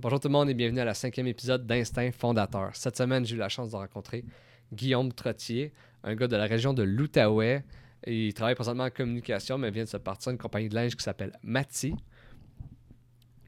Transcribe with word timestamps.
Bonjour 0.00 0.20
tout 0.20 0.28
le 0.28 0.32
monde 0.32 0.48
et 0.48 0.54
bienvenue 0.54 0.78
à 0.78 0.84
la 0.84 0.94
cinquième 0.94 1.26
épisode 1.26 1.66
d'Instinct 1.66 2.12
Fondateur. 2.12 2.70
Cette 2.74 2.96
semaine, 2.96 3.26
j'ai 3.26 3.34
eu 3.34 3.38
la 3.38 3.48
chance 3.48 3.72
de 3.72 3.74
rencontrer 3.74 4.24
Guillaume 4.72 5.12
Trottier, 5.12 5.72
un 6.04 6.14
gars 6.14 6.28
de 6.28 6.36
la 6.36 6.44
région 6.44 6.72
de 6.72 6.84
l'Outaouais. 6.84 7.64
Il 8.06 8.32
travaille 8.32 8.54
présentement 8.54 8.84
en 8.84 8.90
communication, 8.90 9.58
mais 9.58 9.72
vient 9.72 9.82
de 9.82 9.88
se 9.88 9.96
partir 9.96 10.30
une 10.30 10.38
compagnie 10.38 10.68
de 10.68 10.76
linge 10.76 10.94
qui 10.94 11.02
s'appelle 11.02 11.32
Mati. 11.42 11.96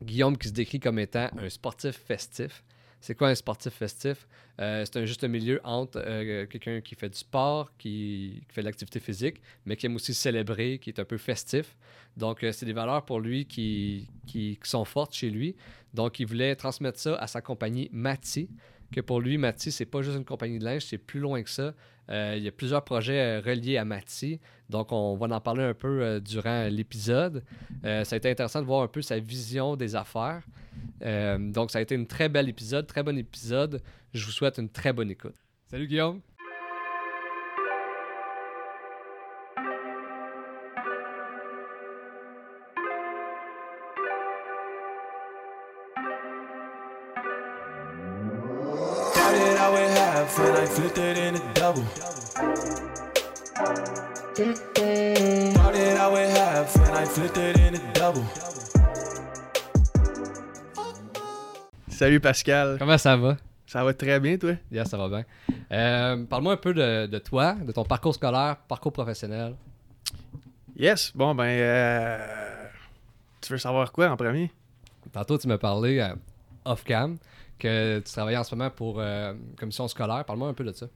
Guillaume 0.02 0.36
qui 0.36 0.48
se 0.48 0.52
décrit 0.52 0.80
comme 0.80 0.98
étant 0.98 1.28
un 1.38 1.48
sportif 1.48 1.94
festif. 1.94 2.64
C'est 3.00 3.14
quoi 3.14 3.28
un 3.28 3.34
sportif 3.34 3.72
festif? 3.72 4.28
Euh, 4.60 4.84
c'est 4.84 4.98
un 4.98 5.06
juste 5.06 5.24
milieu 5.24 5.60
entre 5.64 6.02
euh, 6.04 6.46
quelqu'un 6.46 6.82
qui 6.82 6.94
fait 6.94 7.08
du 7.08 7.18
sport, 7.18 7.72
qui, 7.78 8.42
fait 8.48 8.60
de 8.60 8.66
l'activité 8.66 9.00
physique, 9.00 9.40
mais 9.64 9.76
qui 9.76 9.86
aime 9.86 9.96
aussi 9.96 10.12
célébrer, 10.12 10.78
qui 10.78 10.90
est 10.90 10.98
un 10.98 11.04
peu 11.04 11.16
festif. 11.16 11.76
Donc, 12.16 12.44
euh, 12.44 12.52
c'est 12.52 12.66
des 12.66 12.74
valeurs 12.74 13.04
pour 13.04 13.20
lui 13.20 13.46
qui 13.46 14.06
sont 14.62 14.84
fortes 14.84 15.14
chez 15.14 15.30
lui. 15.30 15.56
Donc, 15.94 16.20
il 16.20 16.26
voulait 16.26 16.54
transmettre 16.56 16.98
ça 16.98 17.16
à 17.16 17.26
sa 17.26 17.40
compagnie 17.40 17.88
Mati, 17.90 18.50
que 18.90 19.00
pour 19.00 19.20
lui, 19.20 19.38
Mati, 19.38 19.70
c'est 19.72 19.86
pas 19.86 20.02
juste 20.02 20.16
une 20.16 20.24
compagnie 20.24 20.58
de 20.58 20.64
linge, 20.64 20.84
c'est 20.84 20.98
plus 20.98 21.20
loin 21.20 21.42
que 21.42 21.50
ça. 21.50 21.74
Euh, 22.10 22.34
il 22.36 22.42
y 22.42 22.48
a 22.48 22.52
plusieurs 22.52 22.84
projets 22.84 23.20
euh, 23.20 23.40
reliés 23.40 23.76
à 23.76 23.84
Mati. 23.84 24.40
Donc, 24.68 24.92
on 24.92 25.16
va 25.16 25.34
en 25.34 25.40
parler 25.40 25.62
un 25.62 25.74
peu 25.74 26.02
euh, 26.02 26.20
durant 26.20 26.66
l'épisode. 26.68 27.44
Ça 27.82 28.02
a 28.10 28.16
été 28.16 28.30
intéressant 28.30 28.60
de 28.60 28.66
voir 28.66 28.82
un 28.82 28.88
peu 28.88 29.02
sa 29.02 29.18
vision 29.18 29.76
des 29.76 29.94
affaires. 29.94 30.42
Donc, 31.00 31.70
ça 31.70 31.78
a 31.78 31.82
été 31.82 31.94
une 31.94 32.06
très 32.06 32.28
bel 32.28 32.48
épisode, 32.48 32.86
très 32.86 33.02
bon 33.02 33.16
épisode. 33.16 33.80
Je 34.12 34.24
vous 34.24 34.32
souhaite 34.32 34.58
une 34.58 34.68
très 34.68 34.92
bonne 34.92 35.10
écoute. 35.10 35.36
Salut 35.70 35.86
Guillaume. 35.86 36.20
In 51.70 51.82
a 51.82 51.84
double. 51.84 51.84
Started 55.52 55.96
out 55.98 56.12
with 56.12 56.36
half 56.36 56.76
and 56.76 56.96
I 56.96 57.04
flipped 57.04 57.36
it 57.36 57.56
in 57.58 57.74
a 57.76 57.92
double. 57.92 58.24
Salut 61.88 62.20
Pascal, 62.20 62.76
Comment 62.78 62.98
ça 62.98 63.16
va? 63.16 63.36
ça 63.66 63.84
va 63.84 63.92
très 63.94 64.18
bien 64.20 64.36
toi? 64.38 64.52
Yes, 64.72 64.88
ça 64.88 64.96
va 64.96 65.08
bien. 65.08 65.24
Euh, 65.70 66.24
Parle-moi 66.24 66.54
un 66.54 66.56
peu 66.56 66.72
de, 66.74 67.06
de 67.06 67.18
toi, 67.18 67.54
de 67.54 67.72
ton 67.72 67.84
parcours 67.84 68.14
scolaire, 68.14 68.56
parcours 68.68 68.92
professionnel. 68.92 69.54
Yes, 70.76 71.12
bon 71.14 71.34
ben, 71.34 71.44
euh, 71.44 72.66
tu 73.40 73.52
veux 73.52 73.58
savoir 73.58 73.92
quoi 73.92 74.08
en 74.08 74.16
premier? 74.16 74.50
Tantôt, 75.12 75.36
tu 75.38 75.46
m'as 75.46 75.58
parlé 75.58 75.98
euh, 75.98 76.14
off-cam 76.64 77.18
que 77.58 77.98
tu 77.98 78.10
travaillais 78.12 78.38
en 78.38 78.44
ce 78.44 78.54
moment 78.54 78.70
pour 78.70 78.96
euh, 78.98 79.34
commission 79.58 79.86
scolaire. 79.88 80.24
Parle-moi 80.24 80.48
un 80.48 80.54
peu 80.54 80.64
de 80.64 80.72
ça. 80.72 80.86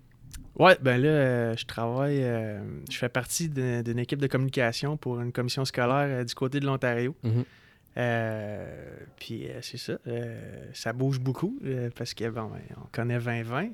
Ouais, 0.59 0.77
ben 0.81 1.01
là, 1.01 1.09
euh, 1.09 1.57
je 1.57 1.65
travaille, 1.67 2.23
euh, 2.23 2.61
je 2.89 2.97
fais 2.97 3.09
partie 3.09 3.49
d'une 3.49 3.99
équipe 3.99 4.21
de 4.21 4.27
communication 4.27 4.97
pour 4.97 5.21
une 5.21 5.33
commission 5.33 5.65
scolaire 5.65 6.21
euh, 6.21 6.25
du 6.25 6.35
côté 6.35 6.61
de 6.61 6.67
l'Ontario. 6.67 7.15
Mhm. 7.23 7.45
Puis 9.17 9.49
c'est 9.63 9.77
ça, 9.77 9.95
ça 10.73 10.93
bouge 10.93 11.21
beaucoup 11.21 11.61
parce 11.95 12.13
que 12.13 12.29
bon, 12.29 12.47
ben, 12.47 12.61
on 12.77 12.89
connaît 12.91 13.19
2020. 13.19 13.69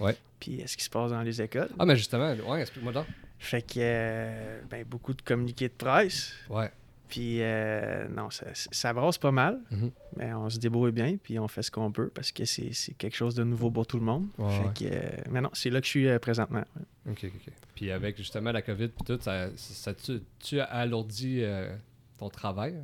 Ouais. 0.00 0.16
Puis 0.38 0.62
ce 0.66 0.76
qui 0.76 0.84
se 0.84 0.90
passe 0.90 1.10
dans 1.10 1.22
les 1.22 1.42
écoles. 1.42 1.70
Ah, 1.78 1.84
mais 1.84 1.96
justement, 1.96 2.34
ouais, 2.48 2.60
explique-moi 2.60 2.92
donc. 2.92 3.06
Fait 3.38 3.62
que 3.62 4.62
ben, 4.70 4.84
beaucoup 4.86 5.12
de 5.12 5.22
communiqués 5.22 5.68
de 5.68 5.74
presse. 5.74 6.34
Ouais. 6.48 6.70
Puis 7.08 7.42
euh, 7.42 8.08
non, 8.08 8.30
ça, 8.30 8.46
ça 8.54 8.92
brasse 8.92 9.18
pas 9.18 9.30
mal, 9.30 9.60
Mhm. 9.70 9.90
mais 10.16 10.32
on 10.34 10.48
se 10.48 10.58
débrouille 10.58 10.90
bien, 10.92 11.16
puis 11.22 11.38
on 11.38 11.46
fait 11.48 11.62
ce 11.62 11.70
qu'on 11.70 11.92
peut 11.92 12.08
parce 12.08 12.32
que 12.32 12.44
c'est 12.44 12.70
quelque 12.96 13.14
chose 13.16 13.34
de 13.34 13.44
nouveau 13.44 13.70
pour 13.70 13.86
tout 13.86 13.98
le 13.98 14.04
monde. 14.04 14.26
Ouais, 14.38 14.50
Fait 14.74 14.84
que, 14.88 14.94
euh, 14.94 15.00
mais 15.30 15.40
non, 15.40 15.50
c'est 15.52 15.70
là 15.70 15.80
que 15.80 15.86
je 15.86 15.90
suis 15.90 16.08
euh, 16.08 16.18
présentement. 16.18 16.64
OK, 17.08 17.24
OK. 17.24 17.52
Puis 17.74 17.90
avec 17.90 18.16
justement 18.16 18.52
la 18.52 18.62
COVID 18.62 18.84
et 18.84 19.04
tout, 19.04 19.18
ça, 19.20 19.48
ça 19.56 19.92
tu, 19.94 20.22
tu 20.38 20.58
as 20.60 20.64
alourdi 20.64 21.40
euh, 21.42 21.76
ton 22.18 22.30
travail? 22.30 22.74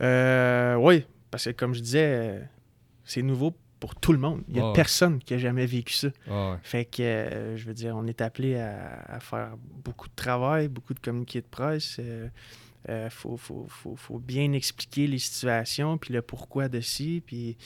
Oui, 0.00 1.04
parce 1.30 1.44
que 1.44 1.50
comme 1.50 1.74
je 1.74 1.80
disais, 1.80 2.42
c'est 3.04 3.22
nouveau 3.22 3.54
pour 3.78 3.94
tout 3.94 4.12
le 4.12 4.18
monde. 4.18 4.42
Il 4.48 4.54
n'y 4.54 4.60
a 4.60 4.72
personne 4.72 5.20
qui 5.20 5.34
a 5.34 5.38
jamais 5.38 5.66
vécu 5.66 5.94
ça. 5.94 6.08
Fait 6.62 6.84
que, 6.84 7.02
euh, 7.02 7.56
je 7.56 7.64
veux 7.66 7.72
dire, 7.74 7.96
on 7.96 8.06
est 8.06 8.20
appelé 8.20 8.56
à, 8.58 9.00
à 9.08 9.20
faire 9.20 9.52
beaucoup 9.84 10.08
de 10.08 10.14
travail, 10.14 10.68
beaucoup 10.68 10.92
de 10.94 11.00
communiqués 11.00 11.40
de 11.40 11.46
presse. 11.46 11.98
Il 12.88 13.08
faut, 13.10 13.36
faut, 13.36 13.66
faut- 13.68 13.96
faut 13.96 14.18
bien 14.18 14.52
expliquer 14.52 15.06
les 15.06 15.18
situations, 15.18 15.98
puis 15.98 16.14
le 16.14 16.22
pourquoi 16.22 16.68
de 16.68 16.80
ci. 16.80 17.22
Puis, 17.26 17.56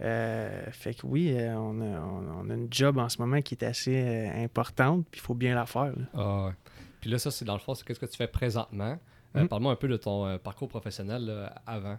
euh, 0.00 0.64
fait 0.70 0.94
que 0.94 1.06
oui, 1.06 1.32
euh, 1.32 1.54
on, 1.56 1.80
a, 1.80 2.00
on- 2.00 2.46
on 2.46 2.50
a 2.50 2.54
une 2.54 2.68
job 2.70 2.98
en 2.98 3.08
ce 3.08 3.18
moment 3.18 3.40
qui 3.42 3.54
est 3.54 3.64
assez 3.64 3.94
euh, 3.96 4.44
importante, 4.44 5.06
puis 5.10 5.20
il 5.20 5.24
faut 5.24 5.34
bien 5.34 5.54
la 5.54 5.66
faire. 5.66 5.92
là. 5.96 6.04
Ah. 6.14 6.52
Puis 7.00 7.10
là, 7.10 7.18
ça, 7.18 7.30
c'est 7.30 7.44
dans 7.44 7.54
le 7.54 7.60
fond, 7.60 7.74
c'est 7.74 7.84
qu'est-ce 7.84 7.98
que 8.00 8.06
tu 8.06 8.16
fais 8.16 8.28
présentement? 8.28 8.98
Euh, 9.36 9.42
Mhm. 9.42 9.48
Parle-moi 9.48 9.72
un 9.72 9.76
peu 9.76 9.88
de 9.88 9.96
ton 9.96 10.26
euh, 10.26 10.38
parcours 10.38 10.68
professionnel 10.68 11.24
là, 11.24 11.54
avant. 11.66 11.98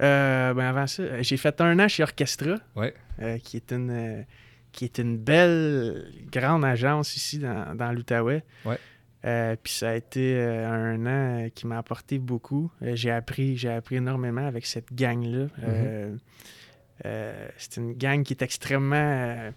Euh, 0.00 0.54
ben 0.54 0.64
avant 0.66 0.86
ça, 0.86 1.02
euh, 1.02 1.22
j'ai 1.22 1.36
fait 1.36 1.60
un 1.60 1.78
an 1.80 1.88
chez 1.88 2.02
Orchestra, 2.04 2.54
Ouais. 2.76 2.94
euh, 3.20 3.38
qui 3.38 3.56
est 3.56 3.72
une 3.72 3.90
euh, 3.90 4.22
qui 4.70 4.84
est 4.84 4.98
une 4.98 5.16
belle 5.18 6.12
grande 6.30 6.64
agence 6.64 7.16
ici 7.16 7.38
dans, 7.40 7.74
dans 7.74 7.90
l'Outaouais. 7.90 8.44
Ouais. 8.64 8.78
Euh, 9.24 9.56
puis 9.60 9.72
ça 9.72 9.90
a 9.90 9.94
été 9.94 10.36
euh, 10.36 10.68
un 10.70 11.04
an 11.06 11.44
euh, 11.44 11.48
qui 11.48 11.66
m'a 11.66 11.78
apporté 11.78 12.18
beaucoup. 12.20 12.70
Euh, 12.82 12.94
j'ai 12.94 13.10
appris 13.10 13.56
j'ai 13.56 13.68
appris 13.70 13.96
énormément 13.96 14.46
avec 14.46 14.64
cette 14.64 14.92
gang-là. 14.94 15.48
Euh, 15.64 17.48
c'est 17.56 17.76
une 17.78 17.94
gang 17.94 18.22
qui 18.22 18.32
est 18.34 18.42
extrêmement... 18.42 19.50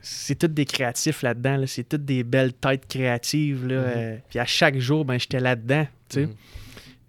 c'est 0.00 0.34
tous 0.38 0.48
des 0.48 0.64
créatifs 0.66 1.22
là-dedans. 1.22 1.56
là. 1.58 1.66
C'est 1.66 1.84
toutes 1.88 2.04
des 2.04 2.24
belles 2.24 2.52
têtes 2.52 2.86
créatives. 2.86 3.66
Là. 3.66 3.96
Mhm. 3.96 4.20
Puis 4.28 4.38
à 4.38 4.44
chaque 4.44 4.78
jour, 4.78 5.04
ben, 5.04 5.18
j'étais 5.18 5.40
là-dedans. 5.40 5.86
Mhm. 6.14 6.34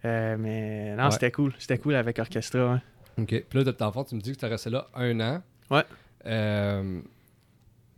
Mais 0.04 0.96
non, 0.96 1.06
Ouais. 1.06 1.12
c'était 1.12 1.32
cool. 1.32 1.54
C'était 1.58 1.78
cool 1.78 1.96
avec 1.96 2.20
Orchestra. 2.20 2.74
hein. 2.76 2.82
OK. 3.18 3.28
Puis 3.28 3.58
là, 3.60 3.64
de 3.64 3.72
dans 3.72 3.86
le 3.88 3.92
fond, 3.92 4.04
tu 4.04 4.16
me 4.16 4.22
dis 4.22 4.34
que 4.34 4.38
tu 4.40 4.46
es 4.46 4.50
resté 4.50 4.70
là 4.70 4.88
un 4.94 5.20
an. 5.20 5.42
Ouais. 5.72 5.84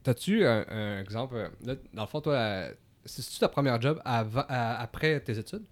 T'as-tu 0.03 0.45
un, 0.45 0.65
un 0.69 0.99
exemple? 1.01 1.49
Là, 1.65 1.75
dans 1.93 2.03
le 2.03 2.07
fond, 2.07 2.21
toi, 2.21 2.67
c'est-tu 3.07 3.40
ta 3.40 3.47
première 3.50 3.81
job 3.81 4.00
à- 4.06 4.79
après 4.81 5.19
tes 5.22 5.38
études? 5.40 5.63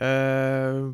Euh, 0.00 0.90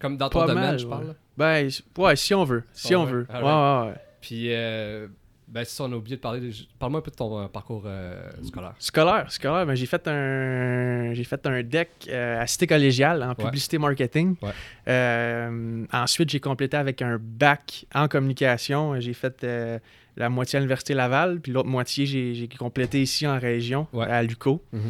Comme 0.00 0.16
dans 0.16 0.28
ton 0.28 0.40
domaine, 0.46 0.64
mal, 0.64 0.78
je 0.78 0.86
parle. 0.86 1.04
ouais. 1.08 1.14
ben, 1.36 1.68
ouais, 1.98 2.16
si 2.16 2.34
on 2.34 2.44
veut. 2.44 2.64
Si 2.72 2.94
Ah 2.94 2.98
on 3.00 3.04
veut. 3.04 3.26
alright. 3.30 3.44
Ouais, 3.44 3.86
ouais, 3.88 3.92
ouais. 3.92 4.00
Puis, 4.20 4.54
euh, 4.54 5.06
ben, 5.48 5.64
si 5.64 5.80
on 5.80 5.92
a 5.92 5.94
oublié 5.96 6.16
de 6.16 6.20
parler, 6.20 6.40
de- 6.40 6.52
parle-moi 6.78 6.98
un 7.00 7.02
peu 7.02 7.10
de 7.10 7.16
ton 7.16 7.38
euh, 7.38 7.46
parcours 7.48 7.82
euh, 7.86 8.30
scolaire. 8.42 8.74
Scolaire, 8.78 9.30
scolaire, 9.30 9.66
ben, 9.66 9.74
j'ai 9.74 9.86
fait 9.86 10.06
un 10.08 11.12
j'ai 11.12 11.24
fait 11.24 11.46
un 11.46 11.62
deck 11.62 11.90
euh, 12.08 12.40
à 12.40 12.46
Cité 12.46 12.66
collégiale 12.66 13.22
en 13.22 13.34
publicité 13.34 13.78
marketing. 13.78 14.36
Ouais. 14.42 14.52
Ensuite, 15.92 16.30
j'ai 16.30 16.40
complété 16.40 16.76
avec 16.76 17.02
un 17.02 17.18
bac 17.20 17.86
en 17.94 18.08
communication. 18.08 18.98
J'ai 19.00 19.14
fait 19.14 19.46
la 20.16 20.28
moitié 20.28 20.56
à 20.56 20.60
l'Université 20.60 20.94
Laval, 20.94 21.40
puis 21.40 21.52
l'autre 21.52 21.68
moitié, 21.68 22.06
j'ai 22.06 22.48
complété 22.58 23.02
ici 23.02 23.26
en 23.26 23.38
région, 23.38 23.86
Ouais. 23.92 24.06
à 24.06 24.22
Luco. 24.22 24.62
Mhm. 24.72 24.80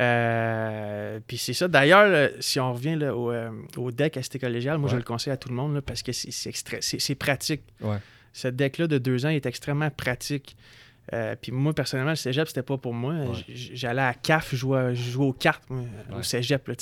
Euh, 0.00 1.20
puis 1.26 1.38
c'est 1.38 1.52
ça. 1.52 1.68
D'ailleurs, 1.68 2.30
si 2.40 2.58
on 2.58 2.72
revient 2.72 2.96
là, 2.96 3.14
au, 3.16 3.32
au 3.76 3.90
deck 3.92 4.16
à 4.16 4.22
Cité 4.22 4.38
collégiale, 4.40 4.78
moi, 4.78 4.90
je 4.90 4.96
le 4.96 5.02
conseille 5.02 5.32
à 5.32 5.36
tout 5.36 5.48
le 5.48 5.54
monde 5.54 5.74
là, 5.74 5.82
parce 5.82 6.02
que 6.02 6.12
c'est- 6.12 7.14
pratique. 7.14 7.62
Ouais. 7.80 7.96
Ce 8.34 8.48
deck-là 8.48 8.86
de 8.88 8.98
deux 8.98 9.24
ans 9.24 9.30
est 9.30 9.46
extrêmement 9.46 9.88
pratique. 9.90 10.56
Euh, 11.12 11.36
puis 11.40 11.52
moi, 11.52 11.72
personnellement, 11.72 12.10
le 12.12 12.16
cégep, 12.16 12.46
c'était 12.48 12.62
pas 12.62 12.76
pour 12.78 12.92
moi. 12.92 13.14
Ouais. 13.14 13.44
J'allais 13.48 14.02
à 14.02 14.12
CAF, 14.14 14.50
je 14.52 14.56
jouais, 14.56 14.92
aux 15.18 15.32
cartes 15.32 15.62
moi, 15.70 15.82
au 16.18 16.22
cégep. 16.22 16.66
Ouais. 16.68 16.74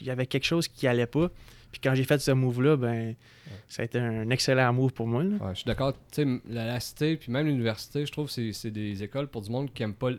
Il 0.00 0.06
y 0.06 0.10
avait 0.10 0.26
quelque 0.26 0.44
chose 0.46 0.66
qui 0.66 0.86
allait 0.88 1.06
pas. 1.06 1.28
Puis 1.70 1.80
quand 1.82 1.94
j'ai 1.94 2.04
fait 2.04 2.18
ce 2.20 2.30
move-là, 2.30 2.76
ben, 2.76 3.14
ça 3.68 3.82
a 3.82 3.84
été 3.84 3.98
un 3.98 4.30
excellent 4.30 4.72
move 4.72 4.92
pour 4.92 5.06
moi. 5.08 5.24
je 5.50 5.54
suis 5.56 5.64
d'accord. 5.64 5.92
Tu 5.92 5.98
sais, 6.12 6.22
m- 6.22 6.40
la, 6.48 6.66
la 6.66 6.80
cité, 6.80 7.16
puis 7.16 7.32
même 7.32 7.46
l'université, 7.46 8.06
je 8.06 8.12
trouve 8.12 8.26
que 8.26 8.32
c'est- 8.32 8.52
c'est 8.52 8.70
des 8.70 9.02
écoles 9.02 9.26
pour 9.26 9.42
du 9.42 9.50
monde 9.50 9.72
qui 9.72 9.82
aime 9.82 9.94
pas. 9.94 10.10
le- 10.10 10.18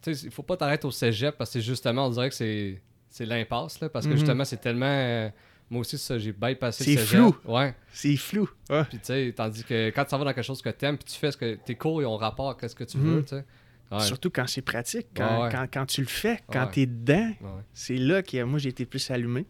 Tu 0.00 0.14
sais, 0.14 0.26
il 0.26 0.30
faut 0.30 0.42
pas 0.44 0.56
t'arrêter 0.56 0.86
au 0.86 0.90
cégep 0.92 1.36
parce 1.36 1.50
que 1.52 1.60
justement, 1.60 2.06
on 2.06 2.10
dirait 2.10 2.28
que 2.28 2.34
c'est 2.36 2.80
c'est 3.10 3.26
l'impasse, 3.26 3.80
là, 3.80 3.88
parce 3.88 4.06
que 4.06 4.10
Mhm. 4.12 4.18
justement, 4.18 4.44
c'est 4.44 4.60
tellement. 4.60 4.86
euh, 4.86 5.28
moi 5.74 5.80
aussi, 5.80 5.98
ça, 5.98 6.18
j'ai 6.18 6.32
bypassé 6.32 6.84
C'est 6.84 6.96
flou. 6.96 7.36
Ouais. 7.44 7.74
C'est 7.92 8.16
flou. 8.16 8.48
Ouais. 8.70 8.84
Puis 8.84 8.98
tu 8.98 9.04
sais, 9.06 9.32
tandis 9.36 9.62
que 9.64 9.90
quand 9.90 10.04
tu 10.04 10.16
vas 10.16 10.24
dans 10.24 10.32
quelque 10.32 10.42
chose 10.42 10.62
que 10.62 10.70
t'aimes, 10.70 10.96
puis 10.96 11.04
tu 11.12 11.18
fais 11.18 11.30
ce 11.32 11.36
que 11.36 11.54
tes 11.56 11.74
cours, 11.74 12.00
ils 12.00 12.06
ont 12.06 12.16
rapport 12.16 12.56
à 12.60 12.68
ce 12.68 12.74
que 12.74 12.84
tu 12.84 12.96
Mhm. 12.98 13.04
veux, 13.16 13.22
tu 13.22 13.28
sais. 13.30 13.44
Ouais. 13.92 14.00
Surtout 14.00 14.30
quand 14.30 14.46
c'est 14.48 14.62
pratique, 14.62 15.08
quand, 15.14 15.44
Ouais, 15.44 15.48
quand, 15.52 15.66
quand 15.72 15.86
tu 15.86 16.00
le 16.00 16.06
fais, 16.06 16.40
quand 16.50 16.66
tu 16.68 16.80
es 16.80 16.86
dedans, 16.86 17.30
c'est 17.74 17.96
là 17.98 18.22
que 18.22 18.42
moi 18.42 18.58
j'ai 18.58 18.70
été 18.70 18.86
plus 18.86 19.08
allumé. 19.10 19.44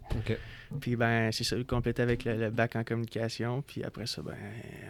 Puis 0.80 0.96
ben 0.96 1.30
c'est 1.30 1.44
ça, 1.44 1.56
complété 1.66 2.02
avec 2.02 2.24
le, 2.24 2.36
le 2.36 2.50
bac 2.50 2.74
en 2.74 2.82
communication. 2.82 3.62
Puis 3.62 3.84
après 3.84 4.06
ça, 4.06 4.22
ben 4.22 4.34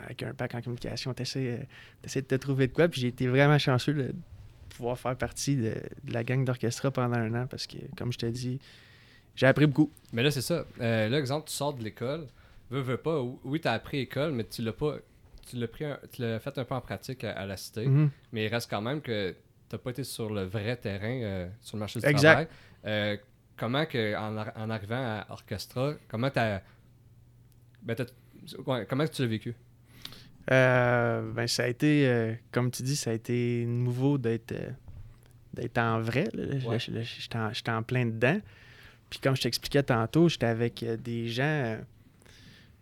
avec 0.05 0.23
un 0.23 0.33
bac 0.33 0.55
en 0.55 0.63
communication, 0.63 1.13
tu 1.13 1.23
essaies, 1.23 1.69
de 2.15 2.21
te 2.21 2.35
trouver 2.37 2.69
de 2.69 2.73
quoi. 2.73 2.89
Puis 2.89 3.03
j'ai 3.03 3.09
été 3.09 3.27
vraiment 3.29 3.59
chanceux 3.59 3.93
de 3.93 4.15
pouvoir 4.71 4.99
faire 4.99 5.15
partie 5.17 5.57
de, 5.57 5.75
de 6.05 6.13
la 6.13 6.25
gang 6.25 6.43
d'orchestra 6.45 6.91
pendant 6.91 7.17
un 7.17 7.43
an 7.43 7.47
parce 7.47 7.67
que, 7.67 7.77
comme 7.97 8.13
je 8.13 8.19
t'ai 8.19 8.31
dit, 8.31 8.59
j'ai 9.37 9.47
appris 9.47 9.67
beaucoup. 9.67 9.91
Mais 10.13 10.23
là, 10.23 10.31
c'est 10.31 10.41
ça. 10.43 10.65
Euh, 10.81 11.09
là, 11.09 11.19
exemple, 11.19 11.49
tu 11.49 11.55
sors 11.55 11.75
de 11.75 11.83
l'école. 11.83 12.27
veux, 12.71 12.81
veux 12.81 12.97
pas, 12.97 13.21
ou- 13.21 13.39
oui, 13.45 13.61
t'as 13.61 13.73
appris 13.73 13.99
école, 13.99 14.33
mais 14.33 14.45
tu 14.45 14.63
l'as 14.63 14.73
pas. 14.73 14.97
Tu 15.49 15.57
l'as 15.57 15.69
pris 15.69 15.85
un- 15.85 15.99
tu 16.13 16.23
l'as 16.23 16.41
fait 16.41 16.57
un 16.59 16.65
peu 16.65 16.75
en 16.75 16.81
pratique 16.81 17.23
à, 17.25 17.33
à 17.33 17.45
la 17.47 17.57
cité, 17.57 17.87
Mhm. 17.87 18.11
mais 18.33 18.47
il 18.47 18.49
reste 18.49 18.71
quand 18.71 18.81
même 18.81 19.01
que 19.03 19.35
t'as 19.69 19.79
pas 19.79 19.91
été 19.91 20.03
sur 20.05 20.33
le 20.33 20.45
vrai 20.45 20.77
terrain, 20.77 21.21
euh, 21.23 21.49
sur 21.61 21.77
le 21.77 21.81
marché 21.81 22.01
du 22.01 22.07
Exact. 22.07 22.23
travail. 22.31 22.49
Euh, 22.87 23.17
comment 23.57 23.85
que 23.85 24.17
en, 24.17 24.37
ar- 24.39 24.53
en 24.57 24.71
arrivant 24.71 24.97
à 25.21 25.27
Orchestra, 25.31 25.95
comment 26.09 26.31
t'as. 26.31 26.61
Ben, 27.83 27.95
comment 28.89 29.07
tu 29.07 29.23
l'as 29.23 29.29
vécu? 29.29 29.55
Euh, 30.51 31.33
ben, 31.33 31.47
ça 31.47 31.65
a 31.65 31.67
été, 31.69 32.07
euh, 32.09 32.35
comme 32.53 32.71
tu 32.71 32.83
dis, 32.83 32.97
ça 32.97 33.11
a 33.11 33.13
été 33.15 33.65
nouveau 33.67 34.19
d'être 34.19 34.53
euh, 34.53 34.71
d'être 35.55 35.79
en 35.79 36.01
vrai. 36.01 36.29
là. 36.35 36.57
Ouais. 36.67 36.79
J'étais 36.79 37.37
en, 37.39 37.53
j'étais 37.53 37.71
en 37.71 37.83
plein 37.83 38.07
dedans. 38.07 38.41
Puis 39.11 39.21
comme 39.21 39.37
je 39.37 39.43
t'expliquais 39.43 39.83
tantôt, 39.83 40.29
j'étais 40.29 40.47
avec 40.47 40.83
euh, 40.83 40.97
des 40.97 41.29
gens, 41.29 41.43
euh, 41.45 41.77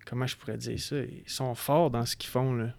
comment 0.07 0.27
je 0.27 0.37
pourrais 0.37 0.57
dire 0.57 0.79
ça, 0.81 0.97
ils 0.99 1.23
sont 1.27 1.55
forts 1.55 1.91
dans 1.91 2.07
ce 2.07 2.17
qu'ils 2.17 2.31
font. 2.31 2.55
Là. 2.55 2.75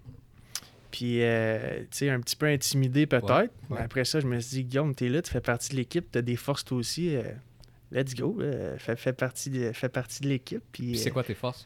Puis, 0.91 1.23
euh, 1.23 1.79
tu 1.81 1.87
sais, 1.91 2.09
un 2.09 2.19
petit 2.19 2.35
peu 2.35 2.45
intimidé 2.45 3.07
peut-être. 3.07 3.33
Ouais, 3.39 3.49
Mais 3.71 3.79
après 3.79 4.05
ça, 4.05 4.19
je 4.19 4.27
me 4.27 4.39
suis 4.39 4.57
dit, 4.57 4.63
Guillaume, 4.65 4.93
t'es 4.93 5.09
là, 5.09 5.21
tu 5.21 5.31
fais 5.31 5.41
partie 5.41 5.71
de 5.71 5.75
l'équipe, 5.77 6.05
t'as 6.11 6.21
des 6.21 6.35
forces 6.35 6.63
toi 6.65 6.77
aussi. 6.77 7.15
euh, 7.15 7.23
let's 7.91 8.13
go, 8.15 8.39
fais, 8.77 8.95
fais 8.95 9.13
partie 9.13 9.49
de, 9.49 9.71
fais 9.71 9.89
partie 9.89 10.21
de 10.21 10.29
l'équipe. 10.29 10.63
Puis, 10.71 10.91
Puis 10.91 10.97
c'est 10.99 11.11
quoi 11.11 11.23
tes 11.23 11.33
forces? 11.33 11.65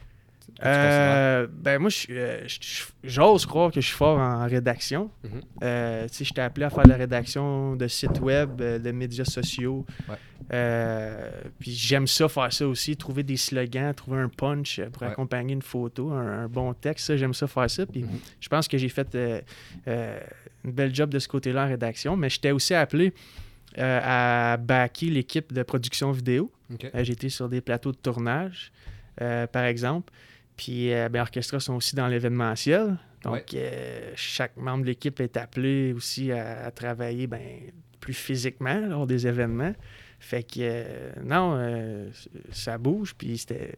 Euh, 0.66 1.46
ben 1.52 1.78
moi, 1.80 1.90
je 1.92 2.08
euh, 2.10 2.48
je- 2.48 2.58
je- 2.62 2.84
j'ose 3.04 3.46
croire 3.46 3.70
que 3.72 3.80
je 3.80 3.86
suis 3.88 3.96
fort 3.96 4.18
en 4.18 4.46
rédaction. 4.48 5.12
Mhm. 5.24 5.42
Euh, 5.64 6.08
tu 6.08 6.16
sais, 6.16 6.26
j'étais 6.26 6.42
appelé 6.42 6.66
à 6.66 6.70
faire 6.72 6.88
la 6.88 6.96
rédaction 6.96 7.76
de 7.76 7.88
sites 7.88 8.20
web, 8.20 8.56
de 8.56 8.92
médias 8.92 9.24
sociaux. 9.26 9.86
Ouais. 10.10 10.16
Euh, 10.54 11.30
puis 11.60 11.72
j'aime 11.72 12.08
ça, 12.08 12.28
faire 12.28 12.52
ça 12.52 12.68
aussi, 12.68 12.98
trouver 12.98 13.22
des 13.24 13.38
slogans, 13.38 13.94
trouver 13.94 14.20
un 14.20 14.30
punch 14.30 14.82
pour 14.94 15.04
Ouais. 15.04 15.10
accompagner 15.10 15.54
une 15.54 15.62
photo, 15.62 16.10
un, 16.12 16.44
un 16.46 16.48
bon 16.48 16.74
texte. 16.74 17.16
J'aime 17.18 17.34
ça, 17.36 17.46
faire 17.48 17.70
ça. 17.70 17.86
Puis 17.86 18.04
Mhm. 18.04 18.10
je 18.40 18.48
pense 18.50 18.68
que 18.68 18.78
j'ai 18.80 18.90
fait 18.90 19.16
une 19.86 20.72
belle 20.72 20.94
job 20.96 21.10
de 21.12 21.20
ce 21.20 21.28
côté-là 21.28 21.66
en 21.66 21.68
rédaction. 21.68 22.16
Mais 22.18 22.30
j'étais 22.30 22.52
aussi 22.52 22.74
appelé 22.74 23.14
à 23.78 24.58
backer 24.60 25.10
l'équipe 25.12 25.54
de 25.54 25.62
production 25.62 26.12
vidéo. 26.12 26.52
Été 26.96 27.30
sur 27.30 27.48
des 27.48 27.62
plateaux 27.62 27.92
de 27.92 27.98
tournage, 27.98 28.72
par 29.52 29.66
exemple. 29.66 30.12
Puis, 30.58 30.92
euh, 30.94 31.08
ben, 31.10 31.22
Orchestra 31.22 31.60
sont 31.60 31.76
aussi 31.76 31.96
dans 31.96 32.08
l'événementiel. 32.08 32.98
Donc, 33.24 33.34
Ouais. 33.34 33.44
euh, 33.56 34.12
chaque 34.16 34.58
membre 34.58 34.82
de 34.84 34.88
l'équipe 34.88 35.20
est 35.20 35.38
appelé 35.38 35.94
aussi 35.94 36.32
à, 36.32 36.66
à 36.66 36.72
travailler 36.72 37.28
ben, 37.28 37.42
plus 38.00 38.14
physiquement 38.14 38.80
lors 38.80 39.06
des 39.08 39.28
événements. 39.28 39.74
Fait 40.20 40.44
que, 40.44 40.56
euh, 40.60 41.12
non, 41.24 41.56
euh, 41.58 42.10
ça 42.52 42.78
bouge. 42.78 43.14
Puis, 43.16 43.38
c'était 43.38 43.76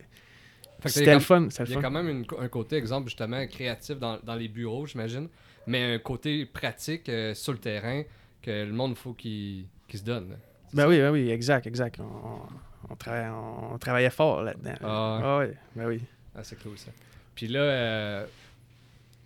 c'était 0.86 1.14
le 1.14 1.20
fun. 1.20 1.50
Il 1.68 1.72
y 1.74 1.76
a 1.78 1.82
quand 1.82 1.92
même 1.92 2.08
une- 2.08 2.26
un 2.40 2.48
côté, 2.48 2.78
exemple, 2.78 3.08
justement, 3.10 3.46
créatif 3.48 3.98
dans, 4.00 4.18
dans 4.24 4.36
les 4.36 4.48
bureaux, 4.48 4.86
j'imagine, 4.86 5.28
mais 5.68 5.96
un 5.96 6.00
côté 6.00 6.46
pratique 6.46 7.12
sur 7.34 7.52
le 7.52 7.60
terrain 7.60 8.04
que 8.42 8.66
le 8.66 8.72
monde, 8.72 8.96
faut 8.96 9.12
qu'il 9.14 9.66
se 9.94 10.04
donne. 10.04 10.30
là. 10.30 10.36
Ben 10.74 10.88
oui, 10.88 11.00
ben 11.00 11.12
oui, 11.12 11.30
exact, 11.30 11.68
exact. 11.68 12.00
On, 12.00 12.06
on, 12.90 13.74
on 13.74 13.78
travaillait 13.78 14.10
fort 14.10 14.44
là-dedans. 14.44 14.76
Ah. 14.82 15.20
Ah 15.22 15.38
ouais, 15.40 15.54
ben 15.76 15.88
oui. 15.88 16.02
Ah, 16.40 16.44
c'est 16.44 16.62
cool 16.64 16.78
ça. 16.78 16.92
Puis 17.36 17.48
là, 17.48 17.60
euh, 17.60 18.26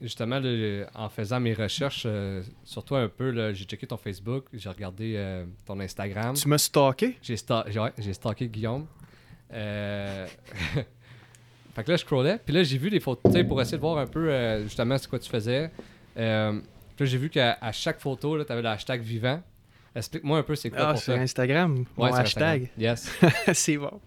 justement, 0.02 0.40
là, 0.40 0.88
en 0.96 1.10
faisant 1.10 1.40
mes 1.40 1.54
recherches 1.54 2.04
euh, 2.08 2.42
sur 2.64 2.84
toi 2.84 3.02
un 3.02 3.08
peu, 3.08 3.54
j'ai 3.54 3.66
checké 3.66 3.86
ton 3.86 3.98
Facebook, 3.98 4.46
j'ai 4.54 4.70
regardé 4.70 5.14
euh, 5.16 5.46
ton 5.66 5.80
Instagram. 5.80 6.36
Tu 6.36 6.48
m'as 6.48 6.58
stalké? 6.58 7.18
J'ai 7.22 7.36
sta- 7.36 7.66
ouais, 7.80 8.14
stalké 8.14 8.48
Guillaume. 8.48 8.88
Fait 9.52 10.28
que 11.84 11.90
là, 11.92 11.96
je 11.98 12.02
scrollais. 12.02 12.40
Puis 12.44 12.54
là, 12.54 12.64
j'ai 12.64 12.78
vu 12.78 12.90
des 12.90 13.00
photos, 13.00 13.32
tu 13.32 13.38
sais, 13.40 13.44
pour 13.44 13.62
essayer 13.62 13.78
de 13.78 13.82
voir 13.82 13.98
un 14.00 14.08
peu 14.08 14.62
justement 14.64 14.98
c'est 14.98 15.10
quoi 15.10 15.20
tu 15.20 15.30
faisais. 15.30 15.70
Puis 16.16 16.24
là, 16.24 16.62
j'ai 17.00 17.18
vu 17.18 17.30
qu'à 17.30 17.58
chaque 17.72 18.00
photo, 18.00 18.44
tu 18.44 18.52
avais 18.52 18.62
le 18.62 18.70
hashtag 18.70 19.02
vivant. 19.02 19.42
Explique-moi 19.96 20.40
un 20.40 20.44
peu 20.44 20.56
c'est 20.56 20.72
quoi 20.72 20.80
Ah, 20.90 20.94
pour 20.94 21.02
sur 21.02 21.14
ça. 21.14 21.20
Instagram, 21.20 21.86
mon 21.96 22.06
hashtag. 22.06 22.64
Instagram. 22.64 22.68
Yes. 22.80 23.12
c'est 23.54 23.78
bon. 23.78 24.00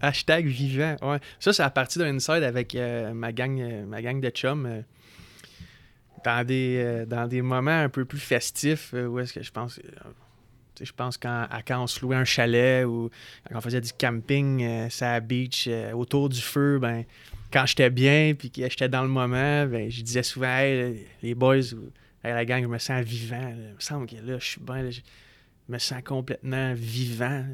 Hashtag 0.00 0.46
vivant. 0.46 0.96
Ouais. 1.02 1.18
Ça, 1.38 1.52
c'est 1.52 1.62
à 1.62 1.70
partir 1.70 2.02
d'un 2.02 2.14
inside 2.14 2.42
avec 2.42 2.74
euh, 2.74 3.12
ma, 3.12 3.32
gang, 3.32 3.60
euh, 3.60 3.84
ma 3.84 4.00
gang 4.02 4.20
de 4.20 4.30
chums. 4.30 4.66
euh, 4.66 4.82
dans, 6.24 6.46
des, 6.46 7.04
dans 7.06 7.26
des 7.26 7.40
moments 7.40 7.80
un 7.80 7.88
peu 7.88 8.04
plus 8.04 8.18
festifs, 8.18 8.92
où 8.92 9.18
est-ce 9.18 9.32
que 9.32 9.42
je 9.42 9.50
pense. 9.50 9.80
je 10.78 10.92
pense 10.92 11.16
quand, 11.16 11.46
à 11.50 11.62
quand 11.62 11.82
on 11.82 11.86
se 11.86 12.00
louait 12.02 12.16
un 12.16 12.26
chalet 12.26 12.84
ou 12.84 13.10
quand 13.48 13.56
on 13.56 13.60
faisait 13.62 13.80
du 13.80 13.90
camping 13.98 14.90
sur 14.90 15.06
la 15.06 15.20
beach, 15.20 15.66
autour 15.94 16.28
du 16.28 16.42
feu, 16.42 16.78
ben, 16.78 17.04
quand 17.50 17.64
j'étais 17.64 17.88
bien 17.88 18.34
puis 18.38 18.50
que 18.50 18.60
j'étais 18.68 18.90
dans 18.90 19.00
le 19.00 19.08
moment, 19.08 19.64
ben, 19.64 19.90
je 19.90 20.02
disais 20.02 20.22
souvent 20.22 20.58
Hey, 20.58 21.06
les 21.22 21.34
boys, 21.34 21.62
la 22.22 22.44
gang, 22.44 22.64
je 22.64 22.68
me 22.68 22.78
sens 22.78 23.02
vivant. 23.02 23.54
Il 23.56 23.74
me 23.76 23.80
semble 23.80 24.06
que 24.06 24.16
là, 24.16 24.38
je 24.38 24.44
suis 24.44 24.60
bien. 24.60 24.90
Me 25.70 25.78
sens 25.78 26.02
complètement 26.04 26.74
vivant. 26.74 27.44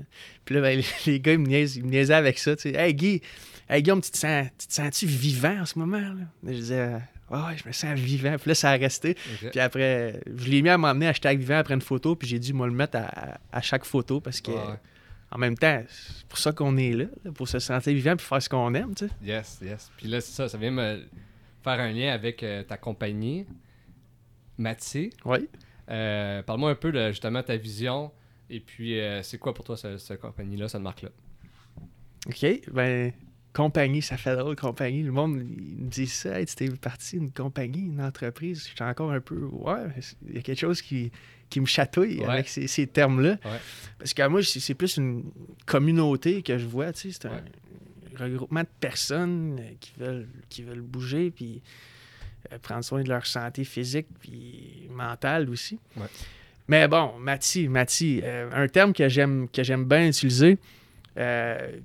Puis 0.44 0.54
là, 0.54 0.60
ben, 0.60 0.82
les, 1.06 1.20
gars, 1.20 1.32
ils 1.32 1.38
me, 1.38 1.46
niaisent- 1.46 1.76
ils 1.76 1.84
me 1.84 1.90
niaisaient 1.90 2.14
avec 2.14 2.38
ça. 2.38 2.56
Tu 2.56 2.70
sais, 2.70 2.74
hey, 2.74 2.94
Guy, 2.94 3.20
hey, 3.68 3.82
Guillaume, 3.82 4.00
tu 4.00 4.10
te, 4.10 4.18
sens, 4.18 4.46
tu 4.58 4.66
te 4.66 4.72
sens-tu 4.72 5.06
vivant 5.06 5.60
en 5.60 5.66
ce 5.66 5.78
moment? 5.78 5.98
Là? 6.00 6.24
Je 6.44 6.52
disais, 6.52 6.92
Ah 7.30 7.48
ouais, 7.48 7.56
je 7.56 7.66
me 7.66 7.72
sens 7.72 7.98
vivant. 7.98 8.36
Puis 8.38 8.48
là, 8.48 8.54
ça 8.54 8.70
a 8.70 8.76
resté. 8.76 9.16
Puis 9.50 9.60
après, 9.60 10.20
je 10.36 10.48
l'ai 10.48 10.62
mis 10.62 10.68
à 10.68 10.78
m'emmener 10.78 11.08
hashtag 11.08 11.38
vivant 11.38 11.58
après 11.58 11.74
une 11.74 11.80
photo. 11.82 12.14
Puis 12.16 12.28
j'ai 12.28 12.38
dû 12.38 12.52
moi 12.52 12.66
le 12.66 12.72
mettre 12.72 12.98
à, 12.98 13.38
à 13.52 13.60
chaque 13.62 13.84
photo 13.84 14.20
parce 14.20 14.40
que, 14.40 14.50
Ouais, 14.52 14.78
en 15.32 15.38
même 15.38 15.58
temps, 15.58 15.82
c'est 15.88 16.24
pour 16.28 16.38
ça 16.38 16.52
qu'on 16.52 16.76
est 16.76 16.92
là, 16.92 17.06
pour 17.34 17.48
se 17.48 17.58
sentir 17.58 17.92
vivant 17.92 18.14
puis 18.16 18.24
faire 18.24 18.40
ce 18.40 18.48
qu'on 18.48 18.72
aime. 18.74 18.94
Tu 18.94 19.06
sais. 19.08 19.12
Yes, 19.24 19.58
yes. 19.60 19.90
Puis 19.96 20.06
là, 20.06 20.20
c'est 20.20 20.32
ça, 20.32 20.48
ça 20.48 20.56
vient 20.56 20.70
me 20.70 21.02
faire 21.64 21.80
un 21.80 21.90
lien 21.90 22.12
avec 22.12 22.44
euh, 22.44 22.62
ta 22.62 22.76
compagnie, 22.76 23.44
Mathieu. 24.56 25.10
Oui. 25.24 25.48
Euh, 25.91 26.43
Parle-moi 26.43 26.71
un 26.71 26.75
peu 26.75 26.91
de 26.93 27.09
justement 27.11 27.43
ta 27.43 27.56
vision 27.56 28.11
et 28.50 28.61
puis 28.61 28.99
euh, 29.00 29.23
c'est 29.23 29.38
quoi 29.38 29.55
pour 29.55 29.65
toi 29.65 29.77
ce- 29.77 29.99
cette 29.99 30.21
compagnie-là, 30.21 30.69
cette 30.69 30.83
marque-là? 30.83 31.11
OK. 32.29 32.47
Ben, 32.73 33.12
compagnie, 33.53 34.03
ça 34.03 34.17
fait 34.17 34.37
drôle, 34.37 34.56
compagnie. 34.56 35.03
Le 35.03 35.12
monde, 35.12 35.41
il 35.47 35.85
me 35.85 35.88
dit 35.88 36.06
ça. 36.06 36.38
Hey, 36.41 36.47
tu 36.47 36.55
t'es 36.56 36.69
parti 36.71 37.19
d'une 37.19 37.31
compagnie, 37.33 37.87
une 37.87 38.00
entreprise. 38.03 38.67
J'étais 38.69 38.85
encore 38.85 39.12
un 39.12 39.21
peu. 39.21 39.44
Ouais, 39.44 39.79
il 40.29 40.35
y 40.35 40.38
a 40.38 40.43
quelque 40.43 40.59
chose 40.59 40.83
qui, 40.83 41.11
qui 41.49 41.61
me 41.61 41.67
chatouille 41.67 42.19
Ouais. 42.21 42.27
avec 42.29 42.49
ces, 42.49 42.67
ces 42.67 42.87
termes-là. 42.87 43.38
Ouais. 43.44 43.61
Parce 43.99 44.12
que 44.12 44.27
moi, 44.29 44.43
c'est 44.43 44.75
plus 44.75 44.97
une 44.97 45.25
communauté 45.67 46.43
que 46.43 46.59
je 46.59 46.67
vois. 46.67 46.93
Tu 46.93 47.12
sais, 47.12 47.19
c'est 47.23 47.29
un 47.29 47.33
Ouais. 47.37 47.43
regroupement 48.19 48.62
de 48.62 48.69
personnes 48.81 49.59
euh, 49.61 49.71
qui 49.79 49.93
veulent, 49.99 50.29
qui 50.49 50.62
veulent 50.62 50.81
bouger 50.83 51.31
puis 51.31 51.62
prendre 52.62 52.84
soin 52.84 53.02
de 53.02 53.08
leur 53.08 53.26
santé 53.26 53.64
physique 53.64 54.06
puis 54.21 54.88
mentale 54.90 55.49
aussi. 55.50 55.78
Ouais. 55.97 56.06
Mais 56.68 56.88
bon, 56.88 57.12
Mati, 57.18 57.68
Mati, 57.68 58.21
euh, 58.25 58.50
un 58.52 58.66
terme 58.68 58.92
que 58.92 59.09
j'aime 59.09 59.49
que 59.52 59.62
j'aime 59.62 59.85
bien 59.85 60.06
utiliser, 60.09 60.59
euh, 61.16 61.78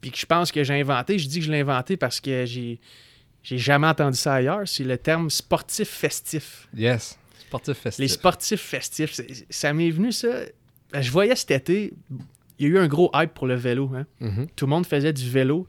puis 0.00 0.10
que 0.10 0.18
je 0.18 0.26
pense 0.26 0.50
que 0.50 0.64
j'ai 0.64 0.74
inventé. 0.80 1.18
Je 1.18 1.28
dis 1.28 1.38
que 1.38 1.44
je 1.46 1.52
l'ai 1.52 1.60
inventé 1.60 1.96
parce 1.96 2.20
que 2.20 2.44
j'ai 2.44 2.80
j'ai 3.42 3.58
jamais 3.58 3.86
entendu 3.86 4.16
ça 4.18 4.34
ailleurs. 4.34 4.66
C'est 4.66 4.82
le 4.84 4.98
terme 4.98 5.30
sportif 5.30 5.88
festif. 5.88 6.68
Yes. 6.76 7.16
Sportif 7.38 7.76
festif. 7.78 8.00
Les 8.02 8.08
sportifs 8.08 8.60
festifs, 8.60 9.20
ça 9.50 9.72
m'est 9.72 9.90
venu 9.90 10.10
ça. 10.10 10.28
Ben, 10.92 11.00
Je 11.00 11.10
voyais 11.12 11.36
cet 11.36 11.52
été, 11.52 11.92
il 12.58 12.66
y 12.66 12.68
a 12.68 12.72
eu 12.72 12.78
un 12.78 12.88
gros 12.88 13.08
hype 13.14 13.32
pour 13.34 13.46
le 13.46 13.54
vélo. 13.54 13.88
Hein? 13.94 14.06
Mhm. 14.20 14.48
Tout 14.56 14.66
le 14.66 14.70
monde 14.70 14.86
faisait 14.86 15.12
du 15.12 15.30
vélo. 15.30 15.68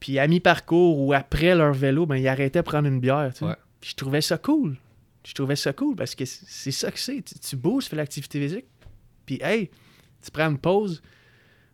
Puis 0.00 0.18
à 0.18 0.26
mi-parcours 0.26 0.98
ou 0.98 1.12
après 1.12 1.54
leur 1.54 1.72
vélo, 1.72 2.04
ben, 2.04 2.16
ils 2.16 2.26
arrêtaient 2.26 2.58
de 2.58 2.64
prendre 2.64 2.88
une 2.88 2.98
bière. 2.98 3.30
tu 3.32 3.38
sais. 3.38 3.44
Ouais. 3.44 3.54
Puis 3.84 3.90
je 3.90 3.96
trouvais 3.96 4.22
ça 4.22 4.38
cool. 4.38 4.78
Je 5.26 5.34
trouvais 5.34 5.56
ça 5.56 5.74
cool 5.74 5.94
parce 5.94 6.14
que 6.14 6.24
c'est 6.24 6.70
ça 6.70 6.90
que 6.90 6.98
c'est. 6.98 7.20
Tu, 7.20 7.38
tu 7.38 7.54
bouges, 7.56 7.84
tu 7.84 7.90
fais 7.90 7.96
l'activité 7.96 8.40
physique. 8.40 8.64
Puis 9.26 9.38
hey, 9.42 9.68
tu 10.24 10.30
prends 10.30 10.48
une 10.48 10.56
pause 10.56 11.02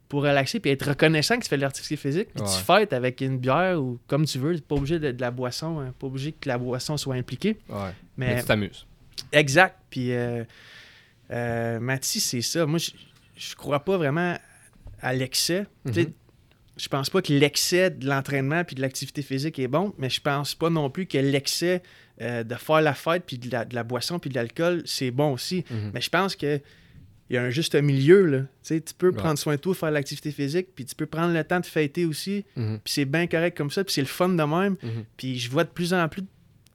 pour 0.08 0.22
relaxer 0.24 0.58
puis 0.58 0.72
être 0.72 0.88
reconnaissant 0.88 1.36
que 1.38 1.44
tu 1.44 1.48
fais 1.48 1.56
de 1.56 1.62
l'activité 1.62 1.94
physique. 1.96 2.30
Puis 2.34 2.42
tu 2.44 2.64
fêtes 2.64 2.92
avec 2.92 3.20
une 3.20 3.38
bière 3.38 3.80
ou 3.80 4.00
comme 4.08 4.24
tu 4.24 4.40
veux. 4.40 4.56
Tu 4.56 4.60
pas 4.62 4.74
obligé 4.74 4.98
de, 4.98 5.12
de 5.12 5.20
la 5.20 5.30
boisson. 5.30 5.78
hein, 5.78 5.94
Pas 6.00 6.08
obligé 6.08 6.32
que 6.32 6.48
la 6.48 6.58
boisson 6.58 6.96
soit 6.96 7.14
impliquée. 7.14 7.58
Ouais. 7.68 7.92
Mais, 8.16 8.34
Mais 8.34 8.40
tu 8.40 8.46
t'amuses. 8.48 8.86
Exact. 9.30 9.76
Puis, 9.88 10.12
euh, 10.12 10.42
euh, 11.30 11.78
Mathis, 11.78 12.24
c'est 12.24 12.42
ça. 12.42 12.66
Moi, 12.66 12.80
je, 12.80 12.90
je 13.36 13.54
crois 13.54 13.84
pas 13.84 13.96
vraiment 13.96 14.36
à 15.00 15.12
l'excès. 15.14 15.66
Sais, 15.92 16.06
Mhm. 16.06 16.12
Je 16.80 16.88
pense 16.88 17.10
pas 17.10 17.20
que 17.20 17.32
l'excès 17.32 17.90
de 17.90 18.06
l'entraînement 18.08 18.64
puis 18.64 18.74
de 18.74 18.80
l'activité 18.80 19.22
physique 19.22 19.58
est 19.58 19.68
bon, 19.68 19.92
mais 19.98 20.08
je 20.08 20.20
pense 20.20 20.54
pas 20.54 20.70
non 20.70 20.88
plus 20.88 21.06
que 21.06 21.18
l'excès 21.18 21.82
euh, 22.22 22.42
de 22.42 22.54
faire 22.54 22.80
la 22.80 22.94
fête 22.94 23.24
puis 23.26 23.38
de 23.38 23.50
la, 23.50 23.64
de 23.64 23.74
la 23.74 23.82
boisson 23.84 24.18
puis 24.18 24.30
de 24.30 24.34
l'alcool, 24.34 24.82
c'est 24.86 25.10
bon 25.10 25.32
aussi. 25.32 25.64
Mhm. 25.70 25.90
Mais 25.94 26.00
je 26.00 26.08
pense 26.10 26.36
que 26.36 26.60
il 27.28 27.34
y 27.34 27.36
a 27.36 27.42
un 27.44 27.50
juste 27.50 27.76
milieu. 27.76 28.24
Là. 28.26 28.42
Tu 28.66 28.80
peux 28.98 29.10
Ouais. 29.10 29.14
prendre 29.16 29.38
soin 29.38 29.54
de 29.54 29.60
toi, 29.60 29.72
faire 29.74 29.90
l'activité 29.92 30.32
physique, 30.32 30.68
puis 30.74 30.84
tu 30.84 30.94
peux 30.96 31.06
prendre 31.06 31.32
le 31.32 31.44
temps 31.44 31.60
de 31.60 31.66
fêter 31.66 32.04
aussi. 32.04 32.44
Mhm. 32.56 32.80
Puis 32.82 32.92
c'est 32.94 33.04
bien 33.04 33.26
correct 33.28 33.56
comme 33.56 33.70
ça, 33.70 33.84
puis 33.84 33.92
c'est 33.94 34.00
le 34.00 34.06
fun 34.08 34.30
de 34.30 34.42
même. 34.42 34.76
Mhm. 34.82 35.04
Puis 35.16 35.38
je 35.38 35.48
vois 35.50 35.62
de 35.64 35.68
plus 35.68 35.94
en 35.94 36.08
plus 36.08 36.22
de 36.22 36.26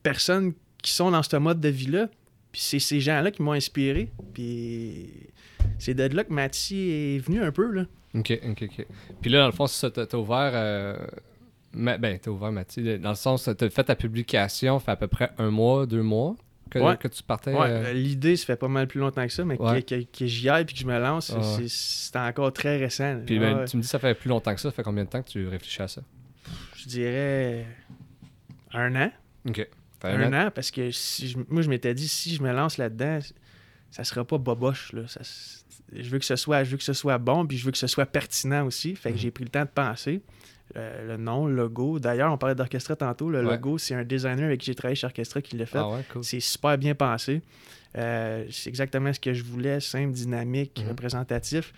personnes 0.03 0.53
qui 0.81 0.91
sont 0.91 1.12
dans 1.12 1.24
ce 1.24 1.35
mode 1.35 1.59
de 1.59 1.69
vie-là. 1.69 2.09
Puis 2.53 2.62
c'est 2.62 2.79
ces 2.79 3.01
gens-là 3.01 3.31
qui 3.31 3.41
m'ont 3.41 3.51
inspiré. 3.51 4.09
Puis 4.33 5.07
c'est 5.77 5.93
de 5.93 6.03
là 6.15 6.24
que 6.24 6.31
Mathieu 6.31 6.77
est 6.77 7.17
venu 7.19 7.41
un 7.41 7.51
peu. 7.51 7.69
Là. 7.71 7.85
Ok, 8.15 8.39
ok, 8.50 8.63
ok. 8.63 8.86
Puis 9.22 9.29
là, 9.29 9.39
dans 9.41 9.45
le 9.48 9.51
fond, 9.51 9.67
ça, 9.67 9.89
t'as 9.91 10.17
ouvert 10.17 10.51
euh, 10.53 10.98
Ma- 11.74 11.98
ben, 11.98 12.17
t'as 12.17 12.31
ouvert 12.31 12.51
Mathieu. 12.51 12.98
Dans 13.00 13.10
le 13.10 13.15
sens, 13.15 13.50
t'as 13.57 13.69
fait 13.69 13.84
ta 13.84 13.95
publication, 13.95 14.79
fait 14.79 14.91
à 14.91 14.95
peu 14.95 15.07
près 15.07 15.31
un 15.38 15.50
mois, 15.51 15.86
deux 15.86 16.03
mois 16.03 16.36
que, 16.69 16.79
Ouais. 16.79 16.95
que 16.98 17.07
tu 17.10 17.22
partais. 17.22 17.51
Ouais, 17.53 17.67
euh, 17.69 17.93
l'idée, 17.93 18.38
ça 18.38 18.45
fait 18.45 18.55
pas 18.55 18.69
mal 18.69 18.88
plus 18.88 19.00
longtemps 19.01 19.25
que 19.27 19.34
ça, 19.34 19.43
mais 19.43 19.60
Ouais. 19.62 19.81
que, 19.84 19.95
que- 20.03 20.17
que 20.19 20.25
j'y 20.25 20.48
aille 20.50 20.63
puis 20.65 20.74
que 20.74 20.79
je 20.81 20.86
me 20.88 20.98
lance, 20.98 21.34
Ah 21.36 21.41
c'est- 21.67 22.17
encore 22.17 22.53
très 22.53 22.77
récent. 22.77 23.19
Puis 23.25 23.38
ben, 23.39 23.65
tu 23.65 23.75
me 23.77 23.81
dis 23.81 23.88
ça 23.88 24.00
fait 24.00 24.13
plus 24.15 24.29
longtemps 24.29 24.53
que 24.55 24.62
ça. 24.62 24.69
Ça 24.69 24.75
fait 24.75 24.84
combien 24.84 25.03
de 25.03 25.10
temps 25.10 25.22
que 25.22 25.27
tu 25.29 25.48
réfléchis 25.48 25.81
à 25.81 25.88
ça? 25.89 26.01
Je 26.77 26.88
dirais 26.88 27.65
un 28.72 28.95
an. 28.95 29.12
Ok. 29.48 29.67
Fait 30.01 30.07
un 30.10 30.31
an. 30.34 30.48
an, 30.48 30.51
parce 30.53 30.72
que 30.72 30.91
si 30.91 31.27
je- 31.29 31.38
moi, 31.50 31.62
je 31.62 31.69
m'étais 31.69 31.93
dit, 31.93 32.07
si 32.07 32.34
je 32.36 32.41
me 32.41 32.51
lance 32.53 32.77
là-dedans, 32.77 33.19
ça 33.91 34.03
sera 34.03 34.24
pas 34.24 34.38
boboche. 34.38 34.93
Là. 34.93 35.07
Ça 35.07 35.22
je, 35.93 36.09
veux 36.09 36.19
que 36.19 36.25
ce 36.25 36.35
soit, 36.35 36.63
je 36.63 36.71
veux 36.71 36.77
que 36.77 36.83
ce 36.83 36.93
soit 36.93 37.17
bon, 37.17 37.45
puis 37.45 37.57
je 37.57 37.65
veux 37.65 37.71
que 37.71 37.77
ce 37.77 37.87
soit 37.87 38.05
pertinent 38.05 38.65
aussi. 38.65 38.95
Fait 38.95 39.09
que 39.09 39.15
Mhm. 39.15 39.19
j'ai 39.21 39.31
pris 39.31 39.43
le 39.43 39.49
temps 39.49 39.63
de 39.63 39.69
penser. 39.69 40.21
Euh, 40.77 41.07
le 41.09 41.17
nom, 41.17 41.45
le 41.45 41.55
logo. 41.55 41.99
D'ailleurs, 41.99 42.33
on 42.33 42.37
parlait 42.39 42.55
d'Orchestra 42.55 42.95
tantôt. 42.95 43.29
Le 43.29 43.37
Ouais. 43.45 43.51
logo, 43.53 43.77
c'est 43.77 43.93
un 43.93 44.03
designer 44.03 44.45
avec 44.45 44.61
qui 44.61 44.65
j'ai 44.67 44.75
travaillé 44.75 44.95
chez 44.95 45.05
Orchestra 45.05 45.39
qui 45.41 45.55
l'a 45.57 45.65
fait. 45.67 45.77
Ah 45.77 45.89
ouais, 45.89 46.01
cool. 46.11 46.23
C'est 46.23 46.39
super 46.39 46.75
bien 46.79 46.95
pensé. 46.95 47.41
Euh, 47.97 48.45
c'est 48.49 48.69
exactement 48.69 49.13
ce 49.13 49.19
que 49.19 49.31
je 49.33 49.43
voulais, 49.43 49.79
simple, 49.79 50.11
dynamique, 50.11 50.81
Mhm. 50.81 50.89
représentatif. 50.89 51.71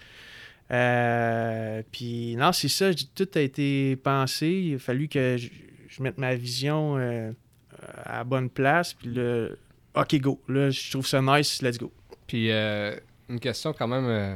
Euh, 0.71 1.81
puis 1.91 2.35
non, 2.37 2.51
c'est 2.51 2.67
ça, 2.69 2.91
tout 3.15 3.27
a 3.35 3.39
été 3.41 3.95
pensé. 3.97 4.47
Il 4.47 4.75
a 4.75 4.79
fallu 4.79 5.07
que 5.07 5.35
je, 5.37 5.49
je 5.89 6.01
mette 6.03 6.17
ma 6.17 6.35
vision 6.35 6.97
à 6.97 8.17
la 8.17 8.23
bonne 8.23 8.49
place. 8.49 8.93
Puis 8.93 9.13
là, 9.13 9.49
OK, 9.95 10.15
go. 10.19 10.41
Là, 10.47 10.69
je 10.69 10.91
trouve 10.91 11.05
ça 11.07 11.21
nice, 11.21 11.61
let's 11.61 11.77
go. 11.77 11.91
Puis 12.27 12.51
euh, 12.51 12.95
une 13.29 13.39
question 13.39 13.73
quand 13.73 13.87
même 13.87 14.05
euh, 14.05 14.35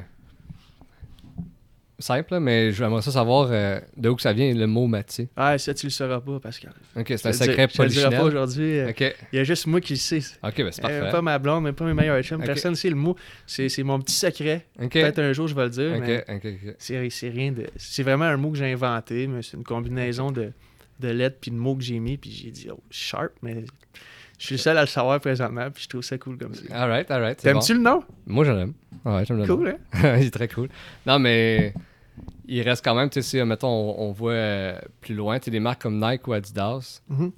simple, 1.99 2.39
mais 2.39 2.71
j'aimerais 2.71 3.01
ça 3.03 3.11
savoir 3.11 3.49
euh, 3.51 3.79
de 3.95 4.09
où 4.09 4.15
que 4.15 4.21
ça 4.23 4.33
vient 4.33 4.51
le 4.53 4.65
mot 4.65 4.87
Mathieu. 4.87 5.27
Ah, 5.35 5.57
ça, 5.59 5.73
tu 5.73 5.85
le 5.85 5.91
sauras 5.91 6.19
pas, 6.19 6.39
Pascal. 6.39 6.73
Ok, 6.95 7.05
c'est 7.09 7.27
un 7.27 7.31
secret 7.33 7.67
dis- 7.67 7.73
je 7.75 7.81
le 7.83 7.87
dirai 7.89 8.03
pas 8.05 8.09
polichinelle. 8.09 8.25
aujourd'hui. 8.25 8.79
euh, 8.79 8.89
Ok, 8.89 9.15
Il 9.31 9.35
y 9.35 9.39
a 9.39 9.43
juste 9.43 9.67
moi 9.67 9.79
qui 9.81 9.93
le 9.93 9.99
sais. 9.99 10.17
ok, 10.43 10.57
ben 10.57 10.71
c'est 10.71 10.83
Euh, 10.83 10.99
parfait. 10.99 11.11
pas 11.11 11.21
ma 11.21 11.37
blonde, 11.37 11.63
même 11.63 11.75
pas 11.75 11.85
mes 11.85 11.93
meilleurs 11.93 12.21
chums. 12.23 12.39
Ok. 12.39 12.45
Personne 12.47 12.71
ne 12.71 12.75
sait 12.75 12.89
le 12.89 12.95
mot. 12.95 13.15
C'est 13.45 13.69
c'est 13.69 13.83
mon 13.83 13.99
petit 13.99 14.15
secret. 14.15 14.65
Ok, 14.81 14.93
Peut-être 14.93 15.19
un 15.19 15.31
jour, 15.33 15.47
je 15.47 15.53
vais 15.55 15.63
le 15.65 15.69
dire. 15.69 15.91
ok, 15.95 16.25
ok, 16.37 16.45
ok. 16.65 16.75
C'est 16.79 17.09
c'est 17.11 17.29
rien 17.29 17.51
de. 17.51 17.67
C'est 17.75 18.03
vraiment 18.03 18.25
un 18.25 18.37
mot 18.37 18.49
que 18.51 18.57
j'ai 18.57 18.71
inventé, 18.71 19.27
mais 19.27 19.43
c'est 19.43 19.57
une 19.57 19.63
combinaison 19.63 20.31
de, 20.31 20.51
de 20.99 21.07
lettres 21.09 21.37
puis 21.39 21.51
de 21.51 21.55
mots 21.57 21.75
que 21.75 21.83
j'ai 21.83 21.99
mis, 21.99 22.17
puis 22.17 22.31
j'ai 22.31 22.49
dit 22.49 22.67
oh, 22.71 22.79
sharp, 22.89 23.31
mais 23.43 23.63
je 24.41 24.47
suis 24.47 24.55
le 24.55 24.59
seul 24.59 24.75
à 24.75 24.81
le 24.81 24.87
savoir 24.87 25.19
présentement, 25.19 25.69
puis 25.69 25.83
je 25.83 25.87
trouve 25.87 26.01
ça 26.01 26.17
cool 26.17 26.35
comme 26.35 26.55
ça. 26.55 26.63
Alright, 26.73 27.11
alright. 27.11 27.39
c'est 27.39 27.53
bon. 27.53 27.59
T'aimes-tu 27.59 27.75
le 27.75 27.79
nom? 27.81 28.03
Moi, 28.25 28.43
je 28.43 28.51
l'aime. 28.51 28.73
Ouais, 29.05 29.23
j'aime 29.23 29.37
le 29.37 29.45
nom. 29.45 29.55
Cool, 29.55 29.77
hein? 29.93 30.17
il 30.19 30.25
est 30.25 30.31
très 30.31 30.47
cool. 30.47 30.67
Non, 31.05 31.19
mais 31.19 31.75
il 32.47 32.59
reste 32.63 32.83
quand 32.83 32.95
même, 32.95 33.07
tu 33.11 33.21
sais, 33.21 33.37
si, 33.37 33.43
mettons, 33.43 33.67
on, 33.67 34.09
on 34.09 34.11
voit 34.11 34.31
euh, 34.31 34.79
plus 34.99 35.13
loin, 35.13 35.37
tu 35.37 35.45
sais, 35.45 35.51
des 35.51 35.59
marques 35.59 35.83
comme 35.83 36.03
Nike 36.03 36.27
ou 36.27 36.33
Adidas. 36.33 37.03
Mhm. 37.07 37.31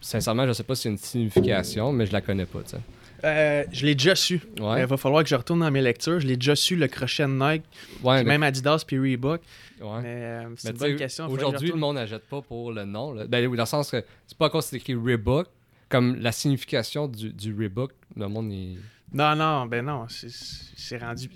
Sincèrement, 0.00 0.44
je 0.48 0.52
sais 0.54 0.64
pas 0.64 0.74
y 0.74 0.88
a 0.88 0.90
une 0.90 0.98
signification, 0.98 1.92
mais 1.92 2.06
je 2.06 2.12
la 2.12 2.20
connais 2.20 2.46
pas, 2.46 2.62
tu 2.62 2.70
sais. 2.70 2.80
Euh, 3.24 3.62
je 3.70 3.86
l'ai 3.86 3.94
déjà 3.94 4.16
su. 4.16 4.40
Ouais. 4.60 4.80
Il 4.80 4.86
va 4.86 4.96
falloir 4.96 5.22
que 5.22 5.28
je 5.28 5.36
retourne 5.36 5.60
dans 5.60 5.70
mes 5.70 5.82
lectures. 5.82 6.18
Je 6.18 6.26
l'ai 6.26 6.34
déjà 6.36 6.56
su, 6.56 6.74
le 6.74 6.88
crochet 6.88 7.22
de 7.22 7.28
Nike, 7.28 7.62
ouais, 8.02 8.16
puis 8.16 8.24
le- 8.24 8.28
même 8.28 8.42
Adidas 8.42 8.82
puis 8.84 8.98
Reebok. 8.98 9.40
ouais. 9.80 9.88
Mais 10.02 10.08
euh, 10.08 10.48
c'est 10.56 10.70
une 10.70 10.78
bonne 10.78 10.96
question. 10.96 11.28
Aujourd'hui, 11.28 11.68
le 11.70 11.76
monde 11.76 11.94
n'achète 11.94 12.24
pas 12.24 12.42
pour 12.42 12.72
le 12.72 12.84
nom. 12.84 13.12
Là. 13.14 13.24
Ben, 13.28 13.44
dans 13.48 13.62
le 13.62 13.66
sens 13.66 13.92
que 13.92 14.02
c'est 14.26 14.36
pas 14.36 14.46
encore 14.46 14.64
c'est 14.64 14.74
écrit 14.76 14.94
Reebok. 14.96 15.46
Comme 15.92 16.16
la 16.16 16.32
signification 16.32 17.06
du, 17.06 17.32
du 17.32 17.54
Reebok, 17.54 17.92
le 18.16 18.26
monde 18.26 18.50
il... 18.52 18.78
Non, 19.12 19.36
non, 19.36 19.66
ben 19.66 19.84
non. 19.84 20.06
c'est- 20.08 20.96
rendu, 20.98 21.28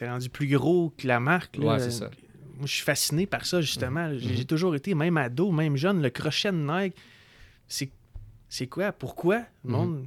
rendu 0.00 0.28
plus 0.28 0.48
gros 0.48 0.92
que 0.98 1.06
la 1.06 1.20
marque. 1.20 1.56
là. 1.56 1.74
Ouais, 1.74 1.78
c'est 1.78 1.92
ça. 1.92 2.10
Moi, 2.56 2.66
je 2.66 2.72
suis 2.74 2.84
fasciné 2.84 3.26
par 3.26 3.46
ça, 3.46 3.60
justement. 3.60 4.12
J'ai 4.18 4.28
Mhm. 4.30 4.36
j'ai 4.36 4.44
toujours 4.44 4.74
été, 4.74 4.94
même 4.94 5.16
ado, 5.16 5.50
même 5.52 5.76
jeune, 5.76 6.02
le 6.02 6.10
crochet 6.10 6.50
de 6.52 6.56
Nike. 6.56 6.96
C'est 7.68 8.66
quoi? 8.66 8.92
Pourquoi 8.92 9.38
le 9.64 9.70
Mhm. 9.70 9.72
monde 9.72 10.06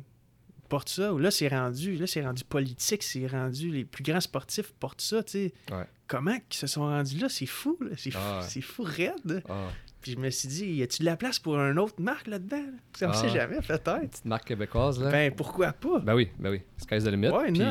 porte 0.69 0.89
ça? 0.89 1.13
Ou 1.13 1.17
Là, 1.17 1.31
c'est 1.31 1.47
rendu, 1.47 1.95
là, 1.95 2.05
c'est 2.05 2.23
rendu 2.23 2.43
politique, 2.43 3.01
c'est 3.01 3.25
rendu. 3.27 3.71
Les 3.71 3.85
plus 3.85 4.03
grands 4.03 4.21
sportifs 4.21 4.71
portent 4.73 5.01
ça, 5.01 5.23
tu 5.23 5.31
sais. 5.31 5.53
Ouais. 5.71 5.85
Comment 6.07 6.35
ils 6.35 6.55
se 6.55 6.67
sont 6.67 6.81
rendus 6.83 7.17
là? 7.17 7.29
C'est 7.29 7.47
fou, 7.47 7.75
là. 7.81 7.91
C'est 7.97 8.11
fou, 8.11 8.19
Ah 8.21 8.41
ouais. 8.55 8.61
fou 8.61 8.83
raide. 8.83 9.41
Ah, 9.49 9.69
Puis 10.05 10.11
je 10.13 10.19
me 10.19 10.29
suis 10.29 10.47
dit, 10.47 10.65
y 10.67 10.83
a-tu 10.83 10.99
de 11.01 11.05
la 11.05 11.17
place 11.17 11.39
pour 11.39 11.57
une 11.57 11.79
autre 11.79 11.95
marque 11.99 12.27
là-dedans? 12.27 12.61
Ça 12.95 13.07
me 13.07 13.11
Ah. 13.11 13.15
sait 13.15 13.29
jamais, 13.29 13.57
peut-être. 13.67 13.81
petite 14.11 14.25
marque 14.25 14.45
québécoise, 14.45 15.01
là. 15.01 15.09
Ben, 15.09 15.33
pourquoi 15.33 15.73
pas? 15.73 15.97
Ben 15.97 16.13
oui, 16.13 16.29
ben 16.37 16.51
oui. 16.51 16.61
Sky's 16.77 17.03
the 17.03 17.07
limit. 17.07 17.29
Why 17.29 17.51
puis, 17.51 17.63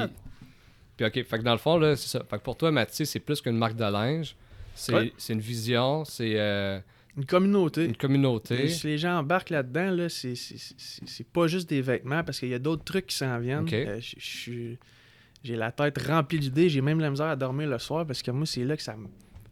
puis, 0.96 1.06
OK, 1.06 1.12
fait 1.12 1.38
que 1.38 1.42
dans 1.44 1.52
le 1.52 1.58
fond, 1.58 1.76
là, 1.78 1.94
c'est 1.94 2.08
ça. 2.08 2.24
Fait 2.28 2.38
que 2.38 2.42
pour 2.42 2.56
toi, 2.56 2.72
Mathieu, 2.72 3.04
c'est 3.04 3.20
plus 3.20 3.40
qu'une 3.40 3.56
marque 3.56 3.76
de 3.76 3.84
linge. 3.84 4.34
C'est 4.74 4.92
Ouais. 4.92 5.12
c'est 5.16 5.32
une 5.34 5.38
vision, 5.40 6.04
c'est 6.04 6.32
euh, 6.36 6.80
Une 7.16 7.24
communauté. 7.24 7.84
une 7.84 7.96
communauté. 7.96 8.64
Et 8.64 8.68
Si 8.68 8.88
les 8.88 8.98
gens 8.98 9.18
embarquent 9.20 9.50
là-dedans, 9.50 9.92
là, 9.92 10.08
c'est- 10.08 10.34
c'est 10.34 11.26
pas 11.28 11.46
juste 11.46 11.68
des 11.70 11.82
vêtements 11.82 12.24
parce 12.24 12.40
qu'il 12.40 12.48
y 12.48 12.54
a 12.54 12.58
d'autres 12.58 12.82
trucs 12.82 13.06
qui 13.06 13.16
s'en 13.16 13.38
viennent. 13.38 13.68
Euh, 13.72 14.00
je- 14.00 14.16
je 14.18 14.26
suis- 14.26 14.78
J'ai 15.44 15.56
la 15.56 15.70
tête 15.70 16.00
remplie 16.00 16.38
d'idées, 16.40 16.68
j'ai 16.70 16.80
même 16.80 16.98
la 17.00 17.10
misère 17.10 17.26
à 17.26 17.36
dormir 17.36 17.68
le 17.68 17.78
soir 17.78 18.04
parce 18.06 18.22
que 18.22 18.30
moi, 18.30 18.46
c'est 18.46 18.64
là 18.64 18.76
que 18.78 18.82
ça 18.82 18.96
me- 18.96 19.06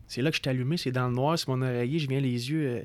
C'est 0.09 0.23
là 0.23 0.31
que 0.31 0.37
je 0.37 0.43
suis 0.43 0.51
allumé, 0.51 0.77
c'est 0.77 0.93
dans 0.93 1.09
le 1.09 1.15
noir, 1.15 1.39
c'est 1.39 1.49
mon 1.49 1.63
oreiller, 1.63 1.99
je 1.99 2.09
viens 2.09 2.21
les 2.21 2.51
yeux, 2.51 2.67
euh, 2.67 2.83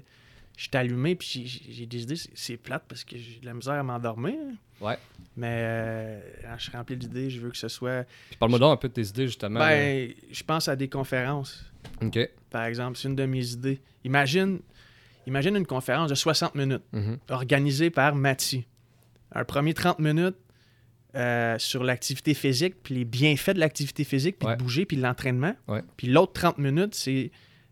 je 0.58 0.64
suis 0.64 0.72
allumé, 0.78 1.16
puis 1.16 1.46
j'ai- 1.46 1.84
idées, 1.84 2.16
c'est- 2.34 2.58
plate 2.58 2.84
parce 2.88 3.04
que 3.04 3.18
j'ai 3.18 3.40
de 3.40 3.46
la 3.46 3.54
misère 3.54 3.74
à 3.74 3.84
m'endormir. 3.84 4.36
Ouais. 4.82 4.98
Mais 5.36 5.48
euh, 5.62 6.20
je 6.58 6.64
suis 6.64 6.72
rempli 6.72 6.96
d'idées, 6.98 7.30
je 7.30 7.40
veux 7.40 7.50
que 7.50 7.58
ce 7.58 7.68
soit. 7.68 8.06
Puis 8.30 8.38
parle-moi 8.38 8.60
donc 8.60 8.74
un 8.74 8.78
peu 8.78 8.88
de 8.88 8.94
tes 8.94 9.06
idées, 9.08 9.28
justement. 9.28 9.60
Ben, 9.60 10.14
je 10.32 10.44
pense 10.44 10.68
à 10.68 10.76
des 10.76 10.88
conférences. 10.90 11.64
OK. 12.02 12.20
par 12.50 12.64
exemple. 12.66 12.98
C'est 12.98 13.08
une 13.08 13.16
de 13.16 13.26
mes 13.26 13.52
idées. 13.52 13.80
Imagine, 14.04 14.60
imagine 15.26 15.56
une 15.56 15.66
conférence 15.66 16.10
de 16.10 16.16
60 16.16 16.56
minutes 16.56 16.84
Mhm. 16.94 17.18
organisée 17.30 17.90
par 17.90 18.16
Mathieu. 18.16 18.64
Un 19.32 19.44
premier 19.44 19.74
30 19.74 20.00
minutes 20.00 20.36
euh, 21.16 21.58
sur 21.58 21.84
l'activité 21.84 22.34
physique, 22.34 22.76
puis 22.84 22.94
les 22.96 23.06
bienfaits 23.06 23.52
de 23.56 23.60
l'activité 23.60 24.04
physique, 24.04 24.38
puis 24.40 24.48
Ouais. 24.48 24.56
de 24.56 24.62
bouger, 24.64 24.86
puis 24.86 24.98
de 24.98 25.02
l'entraînement. 25.02 25.56
Ouais. 25.68 25.82
Puis 25.96 26.08
l'autre 26.08 26.34
30 26.34 26.58
minutes, 26.58 26.94
c'est 26.96 27.32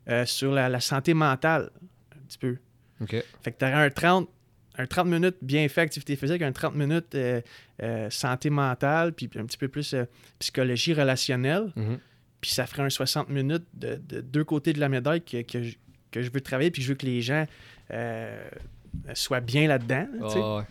euh, 0.09 0.25
sur 0.25 0.51
la, 0.51 0.69
la 0.69 0.79
santé 0.79 1.13
mentale, 1.13 1.69
un 2.15 2.19
petit 2.27 2.37
peu. 2.37 2.57
OK. 3.01 3.15
Fait 3.41 3.51
que 3.51 3.57
tu 3.59 3.65
aurais 3.65 3.73
un 3.85 3.89
30, 3.89 4.29
un 4.77 4.85
30 4.87 5.07
minutes 5.07 5.35
bienfaits 5.41 5.79
activité 5.79 6.15
physique, 6.15 6.41
un 6.41 6.51
30 6.53 6.75
minutes 6.75 7.13
euh, 7.15 7.41
santé 8.09 8.49
mentale, 8.49 9.13
puis 9.13 9.29
un 9.37 9.45
petit 9.45 9.57
peu 9.57 9.67
plus 9.67 9.95
psychologie 10.39 10.93
relationnelle. 10.93 11.71
Mhm. 11.75 11.99
Puis 12.41 12.51
ça 12.51 12.65
ferait 12.65 12.83
un 12.83 12.89
60 12.89 13.29
minutes 13.29 13.65
de, 13.73 13.95
de 14.07 14.21
deux 14.21 14.43
côtés 14.43 14.71
de 14.73 14.79
la 14.79 14.87
médaille 14.89 15.21
que, 15.23 15.41
que, 15.41 15.61
je, 15.63 15.75
que 16.11 16.21
je 16.21 16.31
veux 16.31 16.41
travailler, 16.41 16.71
puis 16.71 16.81
je 16.81 16.89
veux 16.89 16.95
que 16.95 17.05
les 17.05 17.21
gens 17.21 17.45
soient 19.13 19.41
bien 19.41 19.67
là-dedans. 19.67 20.07
Ah. 20.23 20.65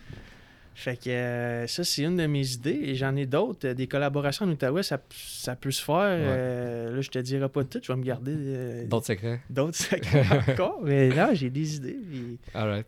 Fait 0.77 0.97
que 1.01 1.09
euh, 1.09 1.67
ça, 1.67 1.85
c'est 1.85 2.03
une 2.03 2.17
de 2.17 2.25
mes 2.27 2.51
idées. 2.51 2.79
Et 2.83 2.95
j'en 2.95 3.15
ai 3.15 3.25
d'autres. 3.25 3.65
Euh, 3.69 3.73
Des 3.73 3.87
collaborations 3.87 4.45
en 4.45 4.49
Outaouais, 4.49 4.83
ça, 4.83 4.99
ça 5.09 5.55
peut 5.55 5.71
se 5.71 5.81
faire. 5.81 5.95
Euh, 6.01 6.95
là, 6.95 7.01
je 7.01 7.09
te 7.09 7.17
dirai 7.19 7.47
pas 7.47 7.63
tout. 7.63 7.79
Je 7.81 7.91
vais 7.93 7.97
me 7.97 8.03
garder 8.03 8.33
euh, 8.35 8.85
D'autres 8.85 9.05
secrets. 9.07 9.39
d'autres 9.49 9.77
secrets 9.77 10.25
encore. 10.49 10.81
Mais 10.83 11.09
là, 11.09 11.33
j'ai 11.33 11.49
des 11.49 11.77
idées. 11.77 11.97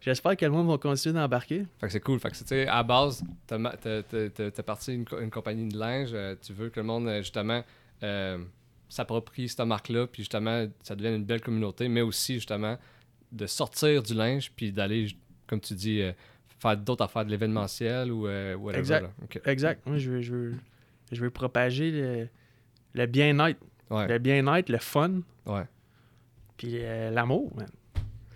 J'espère 0.02 0.36
que 0.36 0.46
le 0.46 0.52
monde 0.52 0.68
va 0.68 0.78
continuer 0.78 1.14
d'embarquer. 1.16 1.64
Fait 1.80 1.88
que 1.88 1.92
c'est 1.94 2.02
cool. 2.02 2.20
Fait 2.20 2.30
que, 2.30 2.36
tu 2.38 2.44
sais, 2.46 2.68
à 2.68 2.84
base, 2.84 3.24
t'as 3.48 3.58
ma- 3.58 3.78
t'as- 3.78 4.04
t'as- 4.04 4.30
t'as- 4.30 4.52
t'as 4.52 4.64
parti 4.64 4.94
une, 4.94 5.06
co- 5.06 5.20
une 5.22 5.32
compagnie 5.32 5.70
de 5.70 5.78
linge. 5.80 6.14
tu 6.46 6.52
veux 6.52 6.70
que 6.70 6.80
le 6.82 6.86
monde, 6.86 7.10
justement, 7.20 7.64
s'approprie 8.90 9.50
cette 9.50 9.60
marque-là, 9.62 10.08
puis 10.08 10.24
justement, 10.24 10.66
ça 10.84 10.96
devienne 10.96 11.16
une 11.16 11.26
belle 11.26 11.42
communauté, 11.42 11.88
mais 11.88 12.02
aussi, 12.02 12.36
justement, 12.36 12.78
de 13.32 13.46
sortir 13.46 14.02
du 14.04 14.14
linge, 14.14 14.52
puis 14.56 14.72
d'aller, 14.72 15.08
comme 15.46 15.60
tu 15.60 15.74
dis, 15.74 16.02
faire 16.60 16.78
d'autres 16.78 17.04
affaires 17.04 17.26
de 17.26 17.32
l'événementiel 17.32 18.12
ou 18.12 18.28
euh, 18.28 18.56
whatever. 18.56 18.80
Exact. 18.80 19.02
là. 19.36 19.52
Exact. 19.52 19.86
Moi, 19.86 19.98
je 19.98 20.10
veux, 20.12 20.22
je 20.22 20.32
veux, 20.34 20.56
je 21.12 21.22
veux 21.22 21.30
propager 21.30 21.92
le, 21.92 22.28
le 22.94 23.06
bien-être. 23.06 23.60
Ouais. 23.90 24.08
Le 24.08 24.18
bien-être, 24.20 24.70
le 24.70 24.80
fun, 24.80 25.22
Ouais. 25.46 25.64
puis 26.58 26.72
euh, 26.82 27.10
l'amour, 27.10 27.52
man. 27.56 27.70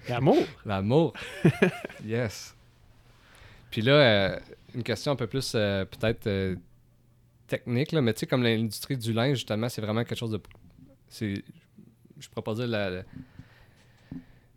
L'amour. 0.07 0.37
L'amour. 0.65 1.13
yes. 2.05 2.55
Puis 3.69 3.81
là, 3.81 3.93
euh, 3.93 4.39
une 4.75 4.83
question 4.83 5.11
un 5.11 5.15
peu 5.15 5.27
plus 5.27 5.53
euh, 5.55 5.85
peut-être 5.85 6.27
euh, 6.27 6.55
technique, 7.47 7.91
là, 7.91 8.01
mais 8.01 8.13
tu 8.13 8.21
sais, 8.21 8.27
comme 8.27 8.43
l'industrie 8.43 8.97
du 8.97 9.13
linge, 9.13 9.37
justement, 9.37 9.69
c'est 9.69 9.81
vraiment 9.81 10.03
quelque 10.03 10.17
chose 10.17 10.31
de. 10.31 10.41
C'est. 11.07 11.43
Je 12.19 12.29
pourrais 12.29 12.43
pas 12.43 12.53
dire 12.55 12.67
la. 12.67 13.03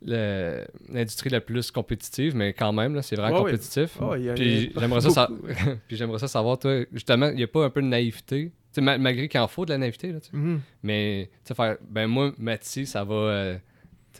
L'industrie 0.04 1.30
la 1.30 1.40
plus 1.40 1.70
compétitive, 1.70 2.34
mais 2.36 2.52
quand 2.52 2.72
même, 2.72 3.00
c'est 3.02 3.16
vraiment 3.16 3.36
Ouais, 3.42 3.50
compétitif. 3.52 3.98
Puis 4.36 4.72
j'aimerais 4.76 5.00
ça, 5.00 5.10
sa- 5.10 5.28
ça 6.18 6.28
savoir, 6.28 6.58
toi, 6.58 6.84
justement, 6.92 7.28
il 7.30 7.36
n'y 7.36 7.42
a 7.42 7.46
pas 7.48 7.64
un 7.64 7.70
peu 7.70 7.80
de 7.82 7.86
naïveté? 7.86 8.52
Malgré 8.76 9.28
qu'il 9.28 9.38
en 9.40 9.46
faut 9.48 9.64
de 9.64 9.70
la 9.70 9.78
naïveté, 9.78 10.12
là, 10.12 10.20
tu 10.20 10.30
sais. 10.30 10.36
Mhm. 10.36 10.60
Mais, 10.82 11.30
faire, 11.54 11.76
ben 11.88 12.06
moi, 12.08 12.32
Mathis, 12.38 12.86
ça 12.90 13.04
va. 13.04 13.14
euh, 13.14 13.56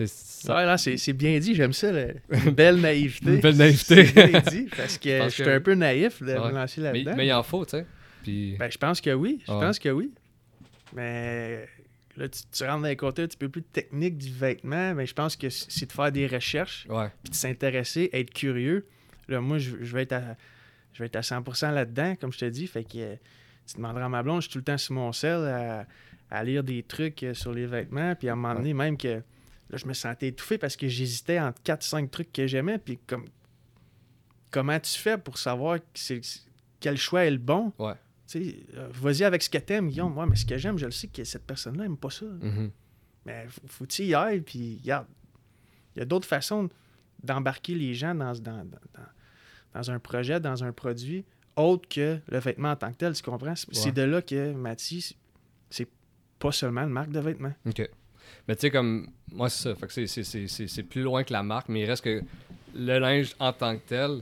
ça- 0.07 0.77
c'est 0.79 1.13
bien 1.13 1.39
dit. 1.39 1.55
J'aime 1.55 1.73
ça, 1.73 1.91
une 2.31 2.51
belle 2.53 2.77
naïveté. 2.77 3.35
Une 3.35 3.41
belle 3.41 3.57
naïveté. 3.57 4.05
Bien 4.05 4.41
dit, 4.41 4.69
parce 4.77 4.97
que 4.99 5.09
Je 5.25 5.29
suis 5.29 5.43
que- 5.45 5.51
un 5.51 5.61
peu 5.61 5.75
naïf 5.75 6.23
de 6.23 6.27
me 6.35 6.53
lancer 6.53 6.81
mais, 6.81 6.93
là-dedans. 6.93 7.15
mais 7.17 7.27
il 7.27 7.33
en 7.33 7.43
faut, 7.43 7.65
tu 7.65 7.73
sais. 7.79 7.87
Puis. 8.23 8.57
Ben, 8.59 8.71
je 8.71 8.79
pense 8.79 9.01
que 9.01 9.11
oui. 9.11 9.41
Je 9.43 9.53
pense 9.53 9.79
que 9.81 9.89
oui. 9.89 10.13
Mais 10.95 11.67
là, 12.17 12.29
tu, 12.29 12.41
tu 12.53 12.65
rentres 12.65 12.83
dans 12.83 12.89
les 12.89 12.97
côtés 12.97 13.23
un 13.23 13.27
petit 13.27 13.37
peu 13.37 13.49
plus 13.49 13.63
techniques 13.63 14.19
du 14.19 14.31
vêtement, 14.31 14.95
mais 14.95 15.07
je 15.07 15.15
pense 15.15 15.37
que 15.37 15.49
c'est 15.51 15.87
de 15.87 15.93
faire 15.93 16.13
des 16.13 16.27
recherches, 16.27 16.87
Ouais. 16.89 17.09
puis 17.23 17.31
de 17.31 17.37
s'intéresser, 17.37 18.11
être 18.13 18.33
curieux. 18.33 18.87
Là, 19.29 19.41
moi, 19.41 19.59
je, 19.59 19.77
je 19.83 19.93
vais 19.95 20.03
être 20.03 20.13
à, 20.13 20.37
je 20.93 20.99
vais 21.01 21.07
être 21.07 21.17
à 21.17 21.21
100% 21.23 21.73
là-dedans, 21.73 22.15
comme 22.17 22.33
je 22.33 22.39
te 22.39 22.45
dis. 22.45 22.67
Fait 22.67 22.85
que 22.85 22.99
euh, 22.99 23.15
tu 23.67 23.77
demanderas 23.77 24.05
à 24.07 24.09
ma 24.09 24.23
blonde, 24.23 24.43
je 24.43 24.49
suis 24.49 24.53
tout 24.53 24.59
le 24.59 24.65
temps 24.65 24.79
sur 24.79 24.95
mon 24.95 25.13
sel 25.13 25.45
à, 25.47 25.87
à 26.31 26.45
lire 26.45 26.63
des 26.65 26.83
trucs 26.83 27.23
euh, 27.23 27.35
sur 27.35 27.53
les 27.53 27.67
vêtements, 27.67 28.15
puis 28.15 28.29
à 28.29 28.33
un 28.33 28.37
moment 28.37 28.55
donné, 28.55 28.75
même 28.75 28.97
que 28.97 29.23
là, 29.71 29.77
je 29.79 29.87
me 29.87 29.93
sentais 29.95 30.29
étouffé 30.29 30.59
parce 30.59 30.77
que 30.77 30.87
j'hésitais 30.89 31.41
entre 31.41 31.61
4-5 31.63 32.11
trucs 32.11 32.33
que 32.33 32.47
j'aimais, 32.47 32.79
puis 32.79 32.99
comme 33.07 33.25
comment 34.51 34.79
tu 34.79 34.99
fais 34.99 35.19
pour 35.19 35.39
savoir 35.39 35.79
que 35.81 36.21
quel 36.81 36.97
choix 36.97 37.25
est 37.25 37.31
le 37.31 37.39
bon? 37.39 37.73
Ouais. 37.79 37.95
Tu 38.27 38.45
sais, 38.45 38.57
euh, 38.77 38.89
vas-y 38.93 39.25
avec 39.25 39.43
ce 39.43 39.51
que 39.51 39.59
t'aimes, 39.59 39.89
Guillaume. 39.89 40.17
Ouais, 40.17 40.27
mais 40.27 40.37
ce 40.37 40.47
que 40.47 40.57
j'aime, 40.57 40.79
je 40.79 40.87
le 40.87 40.91
sais 40.93 41.09
que 41.09 41.25
cette 41.25 41.47
personne-là 41.47 41.85
aime 41.85 41.97
pas 41.97 42.11
ça. 42.11 42.25
Mhm. 42.27 42.71
Mais 43.27 43.47
faut, 43.67 43.87
y 43.99 44.15
ailles, 44.15 44.41
puis 44.41 44.79
regarde. 44.83 45.07
Il 45.95 46.01
y 46.01 46.03
a 46.03 46.05
d'autres 46.05 46.27
façons 46.27 46.69
d'embarquer 47.23 47.75
les 47.75 47.95
gens 47.95 48.15
dans, 48.15 48.33
dans, 48.39 48.65
dans, 48.65 48.79
dans- 49.75 49.91
un 49.91 49.99
projet, 49.99 50.41
dans 50.41 50.63
un 50.65 50.73
produit, 50.73 51.25
autre 51.57 51.89
que 51.89 52.19
le 52.29 52.39
vêtement 52.39 52.71
en 52.73 52.77
tant 52.77 52.91
que 52.93 52.97
tel, 52.97 53.15
tu 53.15 53.23
comprends? 53.23 53.55
C'est 53.57 53.85
Ouais. 53.87 53.93
de 53.93 54.03
là 54.03 54.23
que 54.23 54.53
Mathis, 54.53 55.15
c'est 55.71 55.89
pas 56.39 56.53
seulement 56.53 56.83
une 56.83 56.91
marque 56.91 57.11
de 57.11 57.21
vêtements. 57.21 57.53
OK. 57.67 57.89
Mais 58.49 58.57
tu 58.57 58.63
sais, 58.63 58.71
comme. 58.71 59.09
Moi, 59.33 59.49
c'est 59.51 59.63
ça. 59.71 59.75
Fait 59.75 59.87
que 59.87 59.93
c'est- 59.93 60.07
c'est- 60.07 60.25
c'est 60.25 60.49
c'est- 60.49 60.67
c'est 60.69 60.83
plus 60.83 61.03
loin 61.03 61.25
que 61.25 61.33
la 61.33 61.43
marque, 61.43 61.69
mais 61.69 61.83
il 61.83 61.87
reste 61.87 62.05
que 62.05 62.23
le 62.75 62.99
linge 62.99 63.35
en 63.39 63.53
tant 63.53 63.77
que 63.77 63.83
tel. 63.87 64.19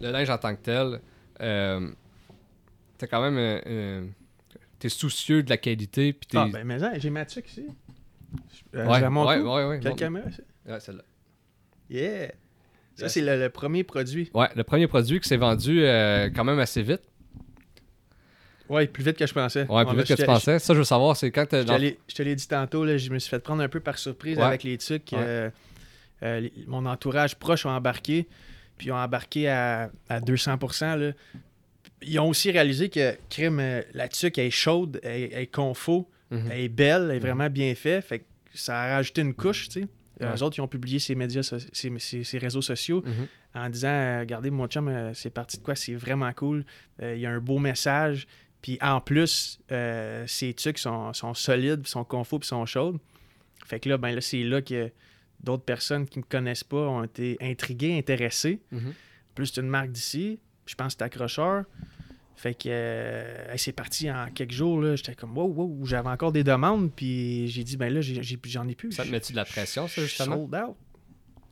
Le 0.00 0.10
linge 0.10 0.28
en 0.30 0.38
tant 0.38 0.54
que 0.54 0.60
tel. 0.62 1.00
Euh, 1.40 1.90
t'as 2.98 3.06
quand 3.06 3.22
même. 3.22 3.36
euh, 3.36 3.60
euh, 3.66 4.06
t'es 4.78 4.88
soucieux 4.88 5.42
de 5.42 5.50
la 5.50 5.56
qualité. 5.56 6.12
Puis 6.12 6.26
t'es. 6.28 6.38
Ah, 6.38 6.48
ben, 6.52 6.64
mais 6.64 6.82
hein, 6.82 6.92
j'ai 6.98 7.10
Mathieu 7.10 7.42
ici. 7.46 7.66
Euh, 8.74 8.86
ouais, 8.86 9.02
ouais, 9.06 9.40
ouais, 9.40 9.64
ouais, 9.66 9.80
Quelle 9.80 9.94
caméra? 9.94 10.26
Ouais, 10.66 10.80
celle-là. 10.80 11.02
Yeah! 11.88 12.32
Ça, 12.96 13.08
c'est 13.08 13.20
le, 13.20 13.38
le 13.38 13.48
premier 13.50 13.84
produit. 13.84 14.30
Ouais, 14.34 14.48
le 14.56 14.64
premier 14.64 14.86
produit 14.86 15.20
qui 15.20 15.28
s'est 15.28 15.36
vendu 15.36 15.84
euh, 15.84 16.30
quand 16.34 16.44
même 16.44 16.58
assez 16.58 16.82
vite. 16.82 17.02
Ouais, 18.68 18.86
plus 18.88 19.04
vite 19.04 19.16
que 19.16 19.26
je 19.26 19.32
pensais. 19.34 19.66
Ouais, 19.70 19.84
plus 19.84 19.96
vite 19.98 20.08
que 20.08 20.14
je 20.16 20.22
tu 20.22 20.26
pensais. 20.26 20.58
Ça, 20.58 20.74
je 20.74 20.78
veux 20.78 20.84
savoir, 20.84 21.16
c'est 21.16 21.30
quand 21.30 21.42
Je 21.44 21.46
t'as. 21.48 21.62
te 21.62 21.68
dans- 21.68 21.76
l'ai- 21.76 21.98
je 22.08 22.14
te 22.16 22.22
l'ai 22.22 22.34
dit 22.34 22.48
tantôt, 22.48 22.84
là, 22.84 22.96
je 22.98 23.10
me 23.10 23.18
suis 23.20 23.30
fait 23.30 23.38
prendre 23.38 23.62
un 23.62 23.68
peu 23.68 23.78
par 23.80 23.96
surprise 23.98 24.38
Ouais. 24.38 24.42
avec 24.44 24.64
les 24.64 24.76
trucs. 24.78 25.12
Ouais. 25.12 25.18
euh, 25.20 25.50
euh, 26.24 26.40
les- 26.40 26.52
mon 26.66 26.84
entourage 26.86 27.36
proche 27.36 27.64
ont 27.64 27.70
embarqué, 27.70 28.26
puis 28.76 28.88
ils 28.88 28.92
ont 28.92 28.96
embarqué 28.96 29.48
à, 29.48 29.90
à 30.08 30.20
200%. 30.20 30.96
Là. 30.96 31.12
Ils 32.02 32.18
ont 32.18 32.28
aussi 32.28 32.50
réalisé 32.50 32.88
que 32.90 33.16
crime, 33.30 33.58
euh, 33.60 33.82
la 33.94 34.08
tuque 34.08 34.38
elle 34.38 34.46
est 34.46 34.50
chaude, 34.50 35.00
elle, 35.02 35.30
elle 35.32 35.42
est 35.42 35.46
confo, 35.46 36.08
Mhm. 36.30 36.48
elle 36.50 36.60
est 36.60 36.68
belle, 36.68 37.08
elle 37.10 37.16
est 37.16 37.20
vraiment 37.20 37.48
bien 37.48 37.74
faite. 37.74 38.04
Fait 38.04 38.18
que 38.20 38.24
ça 38.54 38.80
a 38.82 38.94
rajouté 38.96 39.22
une 39.22 39.34
couche, 39.34 39.68
tu 39.68 39.80
sais. 39.80 39.86
Ouais. 40.20 40.26
Eux 40.34 40.42
autres, 40.42 40.56
ils 40.58 40.62
ont 40.62 40.68
publié 40.68 40.98
ces 40.98 41.14
médias, 41.14 41.42
so- 41.42 41.58
ces, 41.72 41.92
ces- 41.98 42.24
ces 42.24 42.38
réseaux 42.38 42.62
sociaux 42.62 43.02
Mhm. 43.04 43.26
en 43.54 43.68
disant 43.70 43.88
euh, 43.88 44.20
Regardez, 44.20 44.50
mon 44.50 44.66
chum, 44.66 44.88
euh, 44.88 45.12
c'est 45.14 45.30
parti 45.30 45.58
de 45.58 45.62
quoi 45.62 45.74
C'est 45.74 45.94
vraiment 45.94 46.32
cool. 46.32 46.64
Euh, 47.02 47.14
Il 47.16 47.20
y 47.20 47.26
a 47.26 47.30
un 47.30 47.40
beau 47.40 47.58
message. 47.58 48.26
Puis 48.62 48.78
en 48.80 49.00
plus, 49.00 49.60
ces 50.26 50.54
trucs 50.54 50.78
sont, 50.78 51.12
sont 51.12 51.34
solides, 51.34 51.86
sont 51.86 52.02
confos, 52.04 52.38
puis 52.38 52.48
sont 52.48 52.66
chaudes. 52.66 52.98
Fait 53.64 53.78
que 53.78 53.88
là, 53.88 53.96
ben 53.98 54.12
là, 54.12 54.20
c'est 54.20 54.42
là 54.42 54.60
que 54.62 54.90
d'autres 55.40 55.64
personnes 55.64 56.06
qui 56.08 56.18
me 56.18 56.24
connaissent 56.24 56.64
pas 56.64 56.78
ont 56.88 57.04
été 57.04 57.36
intriguées, 57.40 57.96
intéressées. 57.98 58.60
Mhm. 58.72 58.88
En 58.88 59.34
plus, 59.34 59.46
c'est 59.46 59.60
une 59.60 59.68
marque 59.68 59.92
d'ici. 59.92 60.38
Je 60.66 60.74
pense 60.74 60.94
que 60.94 60.98
c'est 60.98 61.04
accrocheur. 61.04 61.64
Fait 62.34 62.52
que 62.54 62.68
euh, 62.68 63.56
c'est 63.56 63.72
parti 63.72 64.10
en 64.10 64.26
quelques 64.34 64.52
jours. 64.52 64.80
là. 64.82 64.94
J'étais 64.96 65.14
comme 65.14 65.36
wow, 65.36 65.46
wow. 65.46 65.86
J'avais 65.86 66.10
encore 66.10 66.32
des 66.32 66.44
demandes. 66.44 66.92
Puis 66.94 67.48
j'ai 67.48 67.64
dit, 67.64 67.76
ben 67.78 67.92
là, 67.92 68.00
j'en 68.02 68.68
ai 68.68 68.74
plus. 68.74 68.92
Ça 68.92 69.04
te 69.04 69.08
met-tu 69.10 69.32
de 69.32 69.36
la 69.36 69.44
pression, 69.46 69.88
ça, 69.88 70.02
justement? 70.02 70.36
sold 70.36 70.54
out. 70.54 70.76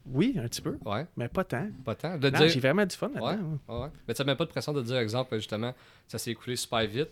Oui, 0.06 0.36
un 0.38 0.42
petit 0.46 0.60
peu. 0.60 0.76
Ouais, 0.84 1.06
Mais 1.16 1.28
pas 1.28 1.44
tant. 1.44 1.66
pas 1.82 1.94
tant. 1.94 2.18
De 2.18 2.28
Non, 2.28 2.38
dire. 2.38 2.48
j'ai 2.48 2.60
vraiment 2.60 2.84
du 2.84 2.94
fun 2.94 3.08
là-dedans. 3.08 3.58
Ouais. 3.68 3.74
Ouais. 3.84 3.88
Mais 4.06 4.12
ça 4.14 4.22
met 4.24 4.36
pas 4.36 4.44
de 4.44 4.50
pression 4.50 4.74
de 4.74 4.82
dire, 4.82 4.98
exemple, 4.98 5.34
justement, 5.36 5.72
ça 6.06 6.18
s'est 6.18 6.32
écoulé 6.32 6.56
super 6.56 6.86
vite, 6.86 7.08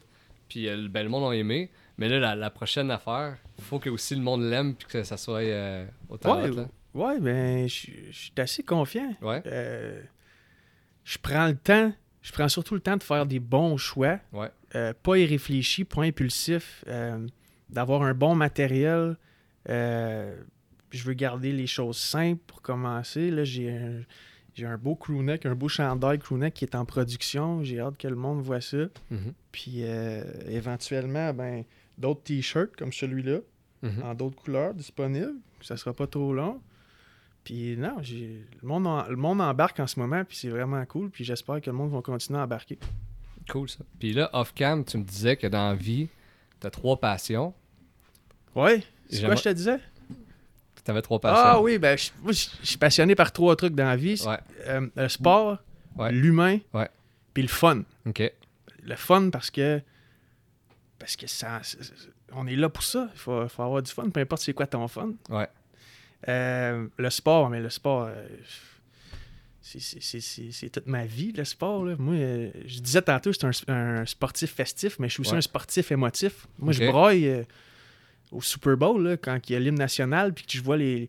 puis 0.47 0.69
euh, 0.69 0.89
ben, 0.91 1.03
le 1.03 1.09
monde 1.09 1.33
l'a 1.33 1.39
aimé, 1.39 1.71
mais 1.97 2.11
là, 2.11 2.19
la, 2.19 2.35
la 2.35 2.51
prochaine 2.51 2.91
affaire, 2.91 3.39
faut 3.63 3.79
que 3.79 3.89
aussi 3.89 4.15
le 4.15 4.21
monde 4.21 4.43
l'aime, 4.43 4.75
puis 4.75 4.87
que 4.87 5.03
ça 5.05 5.17
soit 5.17 5.39
euh, 5.41 5.87
autant 6.11 6.43
Ouais. 6.43 6.51
Ouais, 6.93 7.19
ben, 7.19 7.67
je 7.67 7.87
je 8.11 8.19
suis 8.19 8.33
assez 8.37 8.63
confiant. 8.63 9.17
Ouais, 9.23 9.43
Euh, 9.47 10.03
je 11.05 11.19
prends 11.19 11.47
le 11.49 11.57
temps, 11.57 11.93
je 12.23 12.33
prends 12.33 12.49
surtout 12.49 12.75
le 12.75 12.81
temps 12.81 12.97
de 12.97 13.03
faire 13.03 13.27
des 13.27 13.41
bons 13.41 13.77
choix, 13.77 14.19
ouais. 14.33 14.51
euh, 14.75 14.93
pas 15.03 15.17
irréfléchis, 15.17 15.85
pas 15.85 16.03
impulsif, 16.03 16.85
euh, 16.89 17.27
d'avoir 17.69 18.03
un 18.03 18.15
bon 18.15 18.35
matériel. 18.35 19.17
Euh, 19.69 20.37
je 20.91 21.05
veux 21.05 21.15
garder 21.15 21.53
les 21.53 21.67
choses 21.67 21.97
simples 21.99 22.41
pour 22.47 22.63
commencer. 22.63 23.31
Là, 23.31 23.45
j'ai 23.45 23.73
un, 23.73 24.03
j'ai 24.55 24.67
un 24.67 24.77
beau 24.77 24.95
crewneck, 24.95 25.47
un 25.47 25.55
beau 25.55 25.69
chandail 25.69 26.19
crewneck 26.19 26.55
qui 26.55 26.65
est 26.65 26.75
en 26.75 26.85
production. 26.85 27.63
J'ai 27.65 27.81
hâte 27.81 27.97
que 27.97 28.09
le 28.09 28.17
monde 28.17 28.41
voit 28.43 28.61
ça. 28.61 28.85
Mhm. 29.11 29.33
Puis 29.53 29.83
éventuellement, 30.49 31.33
ben, 31.33 31.65
d'autres 31.99 32.23
t-shirts 32.23 32.77
comme 32.77 32.93
celui-là 32.93 33.39
Mhm. 33.83 34.03
en 34.05 34.15
d'autres 34.15 34.37
couleurs 34.37 34.75
disponibles. 34.75 35.35
Ça 35.61 35.77
sera 35.77 35.93
pas 35.93 36.07
trop 36.07 36.33
long. 36.33 36.61
Puis 37.45 37.77
non, 37.77 37.97
j'ai 38.03 38.45
le 38.63 38.69
monde, 38.69 38.87
en- 38.87 39.07
le 39.09 39.17
monde 39.17 39.41
embarque 39.41 39.81
en 39.81 39.87
ce 39.87 39.99
moment, 39.99 40.25
puis 40.25 40.37
c'est 40.37 40.49
vraiment 40.49 40.85
cool. 40.87 41.11
Puis 41.11 41.25
j'espère 41.25 41.61
que 41.61 41.71
le 41.71 41.77
monde 41.77 41.91
va 41.91 42.01
continuer 42.01 42.39
à 42.39 42.45
embarquer. 42.45 42.79
Cool, 43.51 43.69
ça. 43.69 43.81
Puis 43.99 44.13
là, 44.13 44.31
off-cam, 44.33 44.85
tu 44.85 44.97
me 44.99 45.03
disais 45.03 45.37
que 45.37 45.49
dans 45.49 45.69
la 45.71 45.75
vie, 45.75 46.09
t'as 46.61 46.71
trois 46.71 46.97
passions. 47.01 47.53
Ouais, 48.55 48.83
c'est 49.11 49.25
quoi 49.25 49.35
je 49.35 49.43
te 49.43 49.49
disais? 49.49 49.81
T'avais 50.85 51.03
trois 51.03 51.21
passions. 51.21 51.43
Ah 51.45 51.61
oui, 51.61 51.79
ben 51.79 51.97
je 51.97 52.11
moi, 52.23 52.33
je- 52.33 52.49
je 52.61 52.67
suis 52.67 52.77
passionné 52.77 53.15
par 53.15 53.31
trois 53.33 53.55
trucs 53.55 53.75
dans 53.75 53.85
la 53.85 53.97
vie. 53.97 54.21
Ouais, 54.27 54.39
Euh, 54.67 54.89
le 54.97 55.09
sport, 55.09 55.59
Ouais. 55.97 56.11
l'humain, 56.11 56.59
Ouais. 56.75 56.89
puis 57.35 57.43
le 57.45 57.49
fun. 57.49 57.83
ok. 58.07 58.33
Le 58.83 58.97
fun 58.97 59.31
parce 59.31 59.51
que 59.51 59.81
parce 60.99 61.15
que 61.17 61.27
ça, 61.29 61.61
on 62.33 62.47
est 62.49 62.57
là 62.57 62.69
pour 62.69 62.83
ça. 62.83 63.09
Il 63.15 63.19
faut, 63.19 63.47
faut 63.49 63.63
avoir 63.63 63.81
du 63.83 63.91
fun, 63.93 64.09
peu 64.11 64.21
importe 64.21 64.43
c'est 64.43 64.55
quoi 64.55 64.67
ton 64.67 64.87
fun. 64.89 65.13
Ouais. 65.31 65.49
Euh, 66.29 66.87
le 66.99 67.11
sport, 67.11 67.51
mais 67.51 67.61
le 67.61 67.69
sport, 67.71 68.05
euh, 68.09 68.27
c'est- 69.61 70.69
toute 70.71 70.87
ma 70.87 71.05
vie, 71.05 71.33
le 71.33 71.45
sport. 71.45 71.85
là. 71.85 71.97
Moi, 71.99 72.15
euh, 72.15 72.51
je 72.67 72.81
disais 72.81 73.03
tantôt, 73.03 73.33
c'est 73.33 73.45
un, 73.69 74.01
un 74.01 74.07
sportif 74.07 74.53
festif, 74.53 74.99
mais 74.99 75.09
je 75.09 75.15
suis 75.15 75.21
aussi 75.23 75.33
Ouais. 75.33 75.39
un 75.39 75.43
sportif 75.43 75.91
émotif. 75.93 76.47
Moi, 76.59 76.73
je 76.73 76.85
broille 76.87 77.45
au 78.31 78.41
Super 78.41 78.77
Bowl, 78.77 79.03
là, 79.03 79.17
quand 79.17 79.39
il 79.49 79.53
y 79.53 79.57
a 79.57 79.61
l'hymne 79.61 79.79
national, 79.79 80.33
puis 80.33 80.45
que 80.47 80.53
je 80.53 80.63
vois 80.63 80.77
les, 80.77 81.09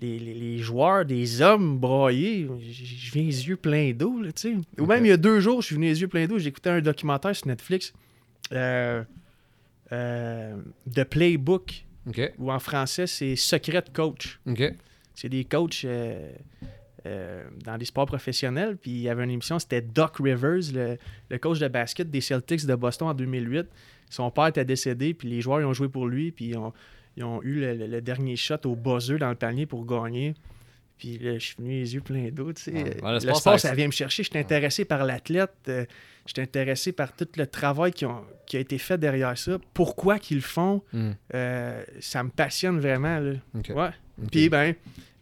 les, 0.00 0.18
les- 0.18 0.34
les 0.34 0.58
joueurs, 0.58 1.04
des 1.04 1.40
hommes 1.42 1.78
broyer, 1.78 2.48
j- 2.60 2.86
je 2.86 3.12
viens 3.12 3.22
les 3.24 3.48
yeux 3.48 3.56
pleins 3.56 3.92
d'eau, 3.92 4.22
tu 4.26 4.30
sais. 4.36 4.54
Ou 4.78 4.86
même 4.86 5.04
il 5.04 5.08
y 5.08 5.12
a 5.12 5.16
deux 5.16 5.40
jours, 5.40 5.60
je 5.62 5.66
suis 5.66 5.74
venu 5.76 5.86
les 5.86 6.00
yeux 6.00 6.08
pleins 6.08 6.26
d'eau, 6.26 6.38
j'écoutais 6.38 6.70
un 6.70 6.80
documentaire 6.80 7.34
sur 7.36 7.46
Netflix, 7.48 7.92
The 9.90 11.04
Playbook, 11.08 11.84
Ou 12.38 12.50
en 12.52 12.58
français, 12.58 13.06
c'est 13.06 13.36
Secret 13.36 13.84
Coach. 13.92 14.40
C'est 15.14 15.28
des 15.28 15.44
coachs 15.44 15.84
euh, 15.84 16.30
euh, 17.06 17.44
dans 17.64 17.78
des 17.78 17.84
sports 17.84 18.06
professionnels. 18.06 18.76
Puis 18.76 18.90
il 18.90 19.00
y 19.00 19.08
avait 19.08 19.24
une 19.24 19.30
émission, 19.30 19.58
c'était 19.58 19.80
Doc 19.82 20.16
Rivers, 20.18 20.72
le, 20.74 20.98
le 21.30 21.38
coach 21.38 21.58
de 21.58 21.68
basket 21.68 22.10
des 22.10 22.20
Celtics 22.20 22.66
de 22.66 22.74
Boston 22.74 23.08
en 23.08 23.14
2008. 23.14 23.66
Son 24.10 24.30
père 24.30 24.48
était 24.48 24.64
décédé, 24.64 25.14
puis 25.14 25.28
les 25.28 25.40
joueurs 25.40 25.60
ils 25.60 25.64
ont 25.64 25.72
joué 25.72 25.88
pour 25.88 26.06
lui, 26.06 26.30
puis 26.30 26.46
ils 26.46 26.56
ont, 26.56 26.72
ils 27.16 27.24
ont 27.24 27.42
eu 27.42 27.60
le, 27.60 27.74
le- 27.74 27.86
le 27.86 28.00
dernier 28.00 28.36
shot 28.36 28.56
au 28.64 28.74
buzzer 28.76 29.18
dans 29.18 29.30
le 29.30 29.34
panier 29.34 29.66
pour 29.66 29.84
gagner. 29.86 30.34
Puis 30.98 31.18
là, 31.18 31.34
je 31.34 31.44
suis 31.46 31.56
venu 31.58 31.70
les 31.80 31.94
yeux 31.94 32.00
pleins 32.00 32.28
d'eau, 32.30 32.52
tu 32.52 32.62
sais. 32.62 32.72
Ouais. 32.72 33.12
Le 33.12 33.20
sport, 33.20 33.36
sport, 33.36 33.52
ça- 33.60 33.68
ça, 33.68 33.74
vient 33.74 33.86
me 33.86 33.92
chercher. 33.92 34.22
Je 34.22 34.28
suis 34.30 34.38
intéressé 34.38 34.84
par 34.84 35.04
l'athlète. 35.04 35.50
euh, 35.68 35.84
je 36.26 36.32
suis 36.34 36.42
intéressé 36.42 36.92
par 36.92 37.14
tout 37.14 37.28
le 37.36 37.46
travail 37.46 37.92
qui, 37.92 38.06
ont- 38.06 38.24
qui 38.46 38.56
a 38.56 38.60
été 38.60 38.78
fait 38.78 38.98
derrière 38.98 39.36
ça. 39.36 39.58
Pourquoi 39.74 40.18
qu'ils 40.18 40.38
le 40.38 40.42
font. 40.42 40.82
Hmm. 40.92 41.12
Euh, 41.34 41.84
ça 42.00 42.22
me 42.22 42.30
passionne 42.30 42.78
vraiment, 42.80 43.18
là. 43.20 43.32
Ouais. 43.70 43.90
Puis, 44.30 44.48
ben, 44.48 44.74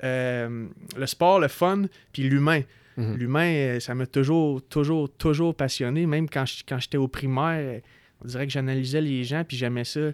euh, 0.05 0.67
le 0.97 1.07
sport, 1.07 1.41
le 1.41 1.49
fun, 1.49 1.83
puis 2.13 2.23
l'humain. 2.25 2.63
Mhm. 2.97 3.17
L'humain, 3.17 3.53
euh, 3.55 3.81
ça 3.81 3.95
m'a 3.95 4.07
toujours, 4.07 4.61
toujours, 4.69 5.11
toujours 5.11 5.55
passionné. 5.55 6.05
Même 6.07 6.29
quand 6.29 6.45
je- 6.45 6.63
quand 6.69 6.79
j'étais 6.79 6.99
au 6.99 7.09
primaire, 7.09 7.81
on 8.23 8.27
dirait 8.27 8.47
que 8.47 8.53
j'analysais 8.53 9.01
les 9.01 9.25
gens, 9.25 9.45
puis 9.45 9.57
j'aimais 9.57 9.85
ça, 9.85 10.11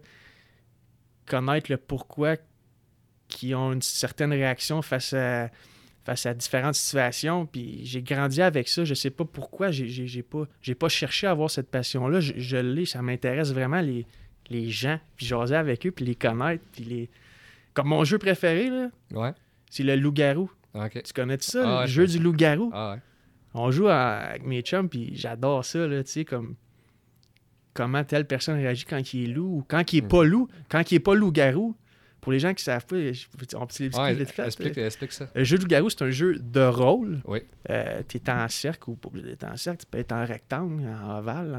connaître 1.26 1.70
le 1.70 1.76
pourquoi 1.76 2.36
qui 3.28 3.54
ont 3.54 3.72
une 3.72 3.82
certaine 3.82 4.32
réaction 4.32 4.80
face 4.80 5.12
à, 5.12 5.50
face 6.08 6.24
à 6.26 6.32
différentes 6.34 6.74
situations. 6.74 7.44
Puis 7.46 7.80
j'ai 7.84 8.00
grandi 8.02 8.40
avec 8.40 8.66
ça. 8.68 8.84
Je 8.84 8.94
sais 8.94 9.10
pas 9.10 9.24
pourquoi. 9.24 9.70
J'ai 9.70 10.22
pas, 10.22 10.44
j'ai 10.62 10.74
pas 10.74 10.88
cherché 10.88 11.26
à 11.26 11.32
avoir 11.32 11.50
cette 11.50 11.70
passion-là. 11.70 12.20
Je, 12.20 12.32
je 12.36 12.56
l'ai. 12.56 12.86
Ça 12.86 13.02
m'intéresse 13.02 13.52
vraiment 13.52 13.80
les, 13.82 14.06
les 14.48 14.70
gens. 14.70 14.98
Puis 15.16 15.26
jaser 15.26 15.54
avec 15.56 15.86
eux, 15.86 15.90
puis 15.90 16.04
les 16.06 16.14
connaître. 16.14 16.64
Puis 16.72 16.84
les... 16.84 17.10
Comme 17.74 17.88
mon 17.88 18.04
jeu 18.04 18.18
préféré, 18.18 18.70
là, 18.70 18.88
Ouais. 19.12 19.32
c'est 19.70 19.82
le 19.84 19.96
loup-garou. 19.96 20.50
Tu 21.04 21.12
connais 21.14 21.36
ça, 21.40 21.62
Ah 21.62 21.74
le 21.74 21.80
ouais, 21.82 21.86
jeu 21.88 22.06
je 22.06 22.16
du 22.16 22.22
loup-garou? 22.24 22.70
Ah 22.72 22.94
ouais. 22.94 23.00
On 23.54 23.70
joue 23.70 23.88
à- 23.88 24.16
avec 24.30 24.44
mes 24.44 24.62
chums, 24.62 24.88
puis 24.88 25.10
j'adore 25.14 25.64
ça, 25.64 25.86
là, 25.86 26.02
tu 26.04 26.10
sais, 26.10 26.24
comme... 26.24 26.54
comment 27.74 28.04
telle 28.04 28.26
personne 28.26 28.56
réagit 28.56 28.84
quand 28.84 29.12
il 29.14 29.24
est 29.24 29.32
loup 29.32 29.58
ou 29.58 29.64
quand 29.68 29.92
il 29.92 29.98
est 29.98 30.02
pas 30.08 30.24
loup, 30.24 30.48
quand 30.68 30.90
il 30.90 30.96
est 30.96 31.00
pas 31.00 31.14
loup-garou. 31.14 31.74
Pour 32.20 32.32
les 32.32 32.38
gens 32.40 32.52
qui 32.52 32.62
savent 32.64 32.84
pas, 32.86 32.96
je- 33.12 33.26
on 33.54 33.66
peut 33.66 33.74
l'expliquer 33.80 34.14
vite 34.14 34.30
fait. 34.32 34.44
explique, 34.46 34.78
explique 34.78 35.12
ça. 35.12 35.28
Le 35.34 35.44
jeu 35.44 35.56
de 35.56 35.62
loup-garou, 35.62 35.88
c'est 35.88 36.02
un 36.02 36.10
jeu 36.10 36.36
de 36.38 36.60
rôle. 36.60 37.20
Oui. 37.26 37.40
Euh, 37.70 38.02
tu 38.08 38.16
es 38.18 38.30
en 38.30 38.48
cercle 38.48 38.90
ou 38.90 38.94
pas 38.96 39.08
obligé 39.08 39.28
d'être 39.28 39.44
en 39.44 39.56
cercle. 39.56 39.80
Tu 39.80 39.86
peux 39.90 39.98
être 39.98 40.12
en 40.12 40.24
rectangle, 40.26 40.82
en 40.86 41.18
ovale, 41.18 41.54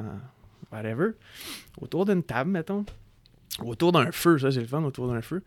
en 0.71 0.75
whatever. 0.75 1.11
Autour 1.81 2.05
d'une 2.05 2.23
table, 2.23 2.51
mettons. 2.51 2.85
Autour 3.63 3.91
d'un 3.93 4.11
feu, 4.11 4.37
ça 4.37 4.51
c'est 4.51 4.59
le 4.61 4.67
fun, 4.67 4.83
autour 4.83 5.07
d'un 5.11 5.21
feu. 5.21 5.41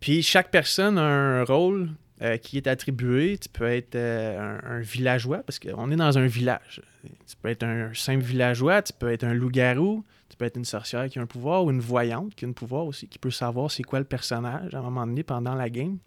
Puis 0.00 0.22
chaque 0.22 0.50
personne 0.50 0.98
a 0.98 1.02
un 1.02 1.44
rôle 1.44 1.88
euh, 2.22 2.36
qui 2.36 2.56
est 2.58 2.66
attribué. 2.66 3.36
Tu 3.38 3.48
peux 3.48 3.66
être 3.66 3.94
euh, 3.94 4.38
un, 4.62 4.76
un 4.76 4.80
villageois, 4.80 5.38
parce 5.38 5.58
qu'on 5.58 5.90
est 5.90 5.96
dans 5.96 6.18
un 6.18 6.26
village. 6.26 6.82
Tu 7.26 7.36
peux 7.40 7.48
être 7.48 7.62
un 7.62 7.92
simple 7.94 8.22
villageois, 8.24 8.82
tu 8.82 8.92
peux 8.92 9.10
être 9.10 9.24
un 9.24 9.34
loup-garou, 9.34 10.04
tu 10.28 10.36
peux 10.36 10.44
être 10.44 10.56
une 10.56 10.64
sorcière 10.64 11.08
qui 11.08 11.18
a 11.18 11.22
un 11.22 11.26
pouvoir 11.26 11.64
ou 11.64 11.70
une 11.70 11.80
voyante 11.80 12.34
qui 12.34 12.44
a 12.44 12.48
un 12.48 12.52
pouvoir 12.52 12.86
aussi, 12.86 13.06
qui 13.08 13.18
peut 13.18 13.30
savoir 13.30 13.70
c'est 13.70 13.82
quoi 13.82 13.98
le 13.98 14.04
personnage 14.04 14.74
à 14.74 14.78
un 14.78 14.82
moment 14.82 15.06
donné 15.06 15.22
pendant 15.22 15.54
la 15.54 15.70
game. 15.70 15.98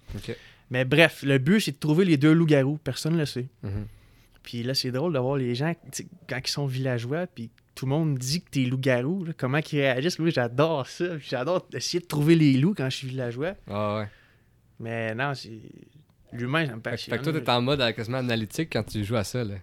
Mais 0.71 0.85
bref, 0.85 1.23
le 1.23 1.37
but, 1.37 1.61
c'est 1.61 1.71
de 1.71 1.77
trouver 1.77 2.05
les 2.05 2.17
deux 2.17 2.33
loups-garous. 2.33 2.77
Personne 2.83 3.13
ne 3.13 3.19
le 3.19 3.25
sait. 3.25 3.47
Mhm. 3.63 3.87
Puis 4.43 4.63
là, 4.63 4.73
c'est 4.73 4.91
drôle 4.91 5.13
de 5.13 5.19
voir 5.19 5.35
les 5.37 5.55
gens, 5.55 5.73
quand 6.27 6.37
ils 6.43 6.47
sont 6.49 6.65
villageois, 6.65 7.27
puis 7.27 7.49
tout 7.75 7.85
le 7.85 7.91
monde 7.91 8.17
dit 8.17 8.41
que 8.41 8.49
t'es 8.49 8.63
loup-garou, 8.65 9.25
comment 9.37 9.57
ils 9.59 9.79
réagissent. 9.79 10.19
Moi, 10.19 10.29
j'adore 10.31 10.85
ça. 10.87 11.05
Puis 11.17 11.27
J'adore 11.29 11.65
essayer 11.73 11.99
de 12.01 12.05
trouver 12.07 12.35
les 12.35 12.53
loups 12.53 12.73
quand 12.75 12.89
je 12.89 12.97
suis 12.97 13.07
villageois. 13.07 13.53
Ah 13.67 13.99
ouais. 13.99 14.07
Mais 14.79 15.13
non, 15.15 15.33
c'est... 15.33 15.59
L'humain, 16.31 16.65
ça 16.67 16.75
me 16.75 16.77
Fait, 16.77 16.81
que- 16.81 16.89
passionne. 16.91 17.17
fait 17.17 17.23
que 17.25 17.29
toi, 17.31 17.41
t'es 17.41 17.49
en 17.49 17.61
mode 17.61 17.81
euh, 17.81 17.91
quasiment 17.91 18.17
analytique 18.19 18.69
quand 18.71 18.83
tu 18.83 19.03
joues 19.03 19.15
à 19.15 19.23
ça, 19.23 19.43
là. 19.43 19.55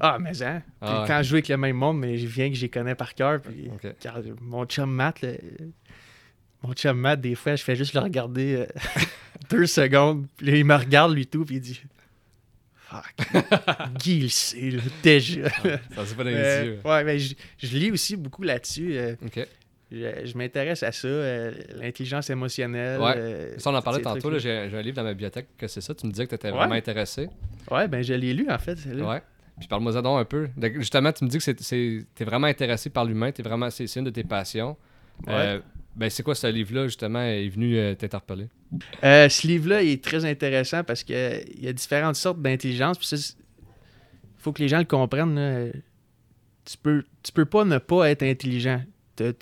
Ah, 0.00 0.18
mais 0.20 0.42
hein. 0.42 0.62
Puis 0.64 0.72
Ah 0.82 1.00
ouais. 1.02 1.06
Quand 1.08 1.18
je 1.22 1.28
joue 1.28 1.34
avec 1.36 1.48
le 1.48 1.56
même 1.56 1.76
monde, 1.76 1.98
mais 1.98 2.16
je 2.18 2.26
viens 2.26 2.48
que 2.48 2.54
je 2.54 2.62
les 2.62 2.68
connais 2.68 2.94
par 2.94 3.14
cœur. 3.14 3.40
Puis 3.40 3.70
car 4.00 4.18
mon 4.40 4.64
chum 4.66 4.90
Matt, 4.90 5.24
mon 6.62 6.72
chum 6.74 6.98
Matt, 6.98 7.20
des 7.20 7.34
fois, 7.34 7.56
je 7.56 7.62
fais 7.62 7.76
juste 7.76 7.94
le 7.94 8.00
regarder 8.00 8.54
euh, 8.56 8.66
deux 9.50 9.66
secondes. 9.66 10.26
Puis 10.36 10.46
là, 10.46 10.56
il 10.56 10.64
me 10.64 10.74
regarde, 10.74 11.14
lui, 11.14 11.26
tout, 11.26 11.44
puis 11.44 11.56
il 11.56 11.60
dit... 11.60 11.80
Fuck. 12.88 13.14
Guy, 13.98 14.16
il 14.18 14.22
le 14.22 14.28
sait, 14.28 14.70
là, 14.70 14.82
déjà. 15.02 15.48
Ça, 15.50 16.06
c'est 16.06 16.16
pas 16.16 16.24
dans 16.24 16.30
les 16.30 16.36
Euh, 16.36 16.64
yeux. 16.64 16.80
ouais, 16.84 17.02
mais 17.04 17.18
je, 17.18 17.34
je 17.58 17.76
lis 17.76 17.90
aussi 17.90 18.16
beaucoup 18.16 18.42
là-dessus. 18.44 18.96
euh, 18.96 19.16
Ok. 19.24 19.44
je 19.90 20.06
je 20.24 20.38
m'intéresse 20.38 20.82
à 20.84 20.92
ça, 20.92 21.08
euh, 21.08 21.52
l'intelligence 21.74 22.30
émotionnelle. 22.30 23.00
Ouais. 23.00 23.54
Ça, 23.58 23.70
on 23.70 23.74
en 23.74 23.82
parlait 23.82 24.02
tantôt. 24.02 24.38
J'ai, 24.38 24.50
un 24.72 24.82
livre 24.82 24.96
dans 24.96 25.02
ma 25.02 25.12
bibliothèque 25.14 25.48
que 25.58 25.66
c'est 25.66 25.80
ça. 25.80 25.94
Tu 25.96 26.06
me 26.06 26.12
disais 26.12 26.26
que 26.26 26.30
tu 26.30 26.34
étais 26.36 26.50
Ouais. 26.50 26.56
vraiment 26.56 26.74
intéressé. 26.74 27.28
Ouais, 27.70 27.88
ben 27.88 28.02
je 28.02 28.14
l'ai 28.14 28.32
lu 28.32 28.46
en 28.48 28.58
fait. 28.58 28.78
Ouais. 28.86 29.20
Puis 29.58 29.68
parle-moi 29.68 29.92
donc 30.02 30.20
un 30.20 30.24
peu. 30.24 30.48
Donc, 30.56 30.74
justement, 30.76 31.12
tu 31.12 31.24
me 31.24 31.30
dis 31.30 31.38
que 31.38 32.02
t'es 32.14 32.24
vraiment 32.24 32.46
intéressé 32.46 32.90
par 32.90 33.04
l'humain. 33.04 33.32
T'es 33.32 33.42
vraiment, 33.42 33.70
c'est, 33.70 33.94
une 33.96 34.04
de 34.04 34.10
tes 34.10 34.24
passions. 34.24 34.76
Ouais. 35.26 35.32
Euh, 35.32 35.60
ben, 35.94 36.10
c'est 36.10 36.22
quoi 36.22 36.34
ce 36.34 36.46
livre-là, 36.46 36.86
justement, 36.86 37.22
est 37.22 37.48
venu 37.48 37.78
euh, 37.78 37.94
t'interpeller? 37.94 38.48
Euh, 39.02 39.28
ce 39.28 39.46
livre-là 39.46 39.82
il 39.82 39.92
est 39.92 40.04
très 40.04 40.24
intéressant 40.24 40.84
parce 40.84 41.04
qu'il 41.04 41.16
y 41.58 41.68
a 41.68 41.72
différentes 41.72 42.16
sortes 42.16 42.42
d'intelligence. 42.42 42.98
Il 43.12 44.42
faut 44.42 44.52
que 44.52 44.60
les 44.60 44.68
gens 44.68 44.78
le 44.78 44.84
comprennent. 44.84 45.34
là. 45.34 45.70
Tu 46.64 46.76
peux, 46.76 47.04
tu 47.22 47.32
peux 47.32 47.44
pas 47.44 47.64
ne 47.64 47.78
pas 47.78 48.10
être 48.10 48.24
intelligent. 48.24 48.82
Y 49.18 49.34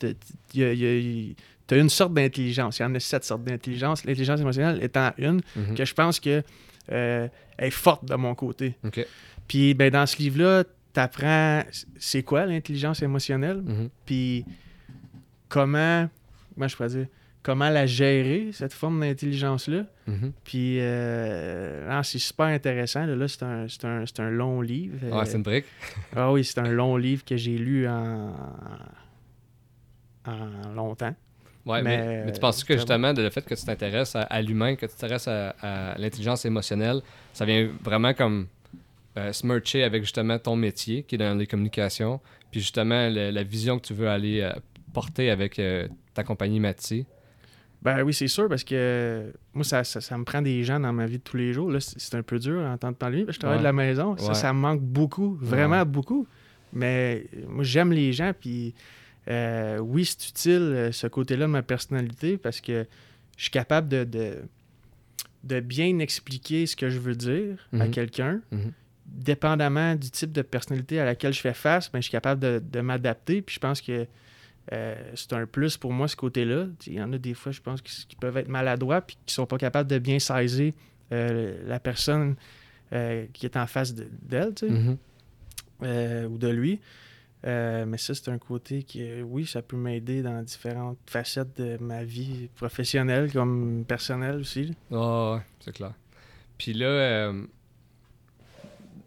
il 0.55 0.61
y 0.61 1.37
a- 1.65 1.77
il- 1.77 1.79
t'as 1.79 1.79
une 1.79 1.89
sorte 1.89 2.15
d'intelligence. 2.15 2.79
Il 2.79 2.83
y 2.83 2.85
en 2.87 2.95
a 2.95 3.01
sept 3.01 3.25
sortes 3.25 3.45
d'intelligence. 3.45 4.05
L'intelligence 4.05 4.41
émotionnelle 4.41 4.83
étant 4.83 5.13
une 5.19 5.41
Mhm. 5.57 5.75
que 5.77 5.85
je 5.85 5.95
pense 5.95 6.21
que 6.21 6.43
euh, 6.93 7.29
elle 7.57 7.67
est 7.69 7.71
forte 7.71 8.05
de 8.05 8.15
mon 8.15 8.35
côté. 8.35 8.75
Puis 9.49 9.75
ben, 9.75 9.91
dans 9.91 10.07
ce 10.07 10.17
livre-là, 10.19 10.65
tu 10.93 11.01
apprends 11.01 11.63
c'est 11.99 12.23
quoi 12.23 12.47
l'intelligence 12.47 13.03
émotionnelle, 13.03 13.63
Mhm. 13.65 13.89
puis 14.07 14.45
comment, 15.49 16.09
comment 16.55 16.69
je 16.69 16.77
pourrais 16.77 16.89
dire, 16.91 17.07
comment 17.43 17.69
la 17.69 17.85
gérer, 17.87 18.51
cette 18.53 18.73
forme 18.73 19.01
d'intelligence-là. 19.01 19.85
Mhm. 20.07 20.33
Puis 20.45 20.77
euh, 20.81 21.89
non, 21.91 22.03
c'est 22.03 22.19
super 22.19 22.47
intéressant. 22.47 23.05
Là, 23.07 23.17
Là, 23.17 23.29
c'est 23.29 23.43
un, 23.85 24.05
un, 24.19 24.31
long 24.31 24.61
livre. 24.61 24.97
Euh, 25.05 25.23
c'est 25.25 25.37
une 25.37 25.43
brique? 25.43 25.65
Ah 26.15 26.33
oui, 26.33 26.45
c'est 26.45 26.59
un 26.61 26.69
long 26.71 26.97
livre 26.97 27.25
que 27.25 27.37
j'ai 27.37 27.57
lu 27.59 27.87
en, 27.89 28.35
en 30.27 30.73
longtemps. 30.75 31.15
Ouais, 31.67 31.83
mais, 31.83 31.97
Mais, 31.97 32.25
mais 32.27 32.33
tu 32.33 32.41
penses 32.41 32.63
que 32.63 32.75
justement, 32.77 33.13
le 33.13 33.31
fait 33.31 33.45
que 33.45 33.55
tu 33.55 33.65
t'intéresses 33.65 34.15
à, 34.17 34.23
à 34.23 34.43
l'humain, 34.43 34.77
que 34.77 34.85
tu 34.87 34.93
t'intéresses 34.93 35.29
à, 35.29 35.55
à 35.63 35.99
l'intelligence 35.99 36.45
émotionnelle, 36.45 37.01
ça 37.33 37.45
vient 37.47 37.69
vraiment 37.83 38.13
comme 38.13 38.49
euh, 39.17 39.33
se 39.33 39.47
mercher 39.47 39.83
avec 39.85 40.03
justement 40.03 40.39
ton 40.39 40.57
métier 40.57 41.05
qui 41.05 41.15
est 41.15 41.19
dans 41.19 41.35
les 41.39 41.47
communications, 41.47 42.21
puis 42.51 42.61
justement 42.61 43.09
le- 43.09 43.31
la 43.31 43.43
vision 43.45 43.79
que 43.79 43.87
tu 43.87 43.95
veux 43.95 44.09
aller 44.09 44.41
euh, 44.41 44.53
porter 44.93 45.31
avec 45.31 45.59
euh, 45.59 45.89
ta 46.13 46.23
compagnie 46.23 46.61
Mati. 46.61 47.07
Ben 47.81 48.03
oui, 48.03 48.13
c'est 48.15 48.29
sûr, 48.29 48.49
parce 48.49 48.65
que 48.65 49.33
moi, 49.53 49.63
ça, 49.65 49.85
ça, 49.85 50.01
ça 50.01 50.17
me 50.19 50.25
prend 50.25 50.41
des 50.43 50.65
gens 50.65 50.81
dans 50.81 50.93
ma 50.93 51.07
vie 51.07 51.19
de 51.19 51.23
tous 51.23 51.37
les 51.37 51.53
jours. 51.53 51.71
Là, 51.71 51.81
c'est 51.81 52.15
un 52.15 52.23
peu 52.23 52.39
dur 52.39 52.61
en 52.61 52.77
temps 52.79 52.91
de 52.93 52.97
parce 52.97 53.13
que 53.13 53.33
je 53.33 53.39
travaille 53.39 53.57
Ouais. 53.59 53.63
de 53.63 53.65
la 53.65 53.73
maison. 53.75 54.17
Ça, 54.17 54.29
Ouais. 54.29 54.35
ça 54.35 54.53
me 54.55 54.59
manque 54.59 54.81
beaucoup, 54.81 55.37
vraiment 55.41 55.79
Ouais. 55.81 55.85
beaucoup. 55.85 56.27
Mais 56.73 57.27
euh, 57.37 57.41
moi, 57.49 57.63
j'aime 57.63 57.93
les 57.93 58.13
gens, 58.13 58.33
puis 58.39 58.75
euh, 59.29 59.79
oui, 59.79 60.05
c'est 60.05 60.29
utile, 60.29 60.53
euh, 60.63 60.93
ce 60.93 61.07
côté-là 61.07 61.47
de 61.47 61.51
ma 61.51 61.63
personnalité, 61.63 62.37
parce 62.37 62.61
que 62.61 62.87
je 63.37 63.43
suis 63.43 63.51
capable 63.51 63.89
de, 63.89 64.05
de, 64.05 64.37
de 65.45 65.61
bien 65.61 65.99
expliquer 65.99 66.67
ce 66.67 66.77
que 66.77 66.89
je 66.91 66.99
veux 66.99 67.15
dire 67.17 67.69
à 67.73 67.85
Mhm. 67.87 67.91
quelqu'un. 67.91 68.41
Mhm. 68.53 68.73
Dépendamment 69.07 69.95
du 69.97 70.11
type 70.11 70.33
de 70.33 70.43
personnalité 70.43 70.99
à 71.01 71.05
laquelle 71.05 71.33
je 71.33 71.41
fais 71.41 71.53
face, 71.55 71.91
ben, 71.93 71.99
je 71.99 72.05
suis 72.05 72.13
capable 72.13 72.41
de, 72.41 72.63
de 72.65 72.81
m'adapter, 72.81 73.43
puis 73.43 73.55
je 73.55 73.61
pense 73.61 73.81
que 73.81 74.07
euh, 74.73 74.95
c'est 75.15 75.33
un 75.35 75.45
plus 75.47 75.77
pour 75.77 75.93
moi, 75.93 76.09
ce 76.09 76.17
côté-là. 76.17 76.67
Il 76.87 76.95
y 76.95 77.03
en 77.03 77.13
a 77.13 77.19
des 77.19 77.35
fois, 77.35 77.53
je 77.53 77.61
pense, 77.61 77.83
qui, 77.83 78.07
qui 78.07 78.17
peuvent 78.17 78.37
être 78.39 78.49
maladroits 78.49 79.03
puis 79.03 79.19
qui 79.27 79.35
sont 79.35 79.45
pas 79.47 79.59
capables 79.59 79.91
de 79.91 79.99
bien 79.99 80.19
saisir 80.19 80.73
euh, 81.13 81.63
la 81.67 81.79
personne 81.79 82.35
euh, 82.95 83.27
qui 83.35 83.45
est 83.45 83.57
en 83.59 83.67
face 83.67 83.95
de- 83.95 84.09
d'elle, 84.23 84.55
Mhm. 84.63 84.97
ou 86.31 86.39
de 86.39 86.49
lui. 86.49 86.81
Euh, 87.47 87.85
mais 87.87 87.99
ça, 87.99 88.15
c'est 88.15 88.31
un 88.31 88.39
côté 88.39 88.83
qui, 88.83 89.23
oui, 89.23 89.47
ça 89.47 89.61
peut 89.61 89.77
m'aider 89.77 90.23
dans 90.23 90.43
différentes 90.43 90.99
facettes 91.07 91.61
de 91.61 91.77
ma 91.79 92.03
vie 92.03 92.49
professionnelle 92.55 93.31
comme 93.33 93.85
personnelle 93.87 94.37
aussi. 94.37 94.75
Ah 94.91 95.35
ouais, 95.35 95.41
c'est 95.61 95.73
clair. 95.73 95.93
Puis 96.57 96.73
là, 96.73 96.87
euh, 96.87 97.47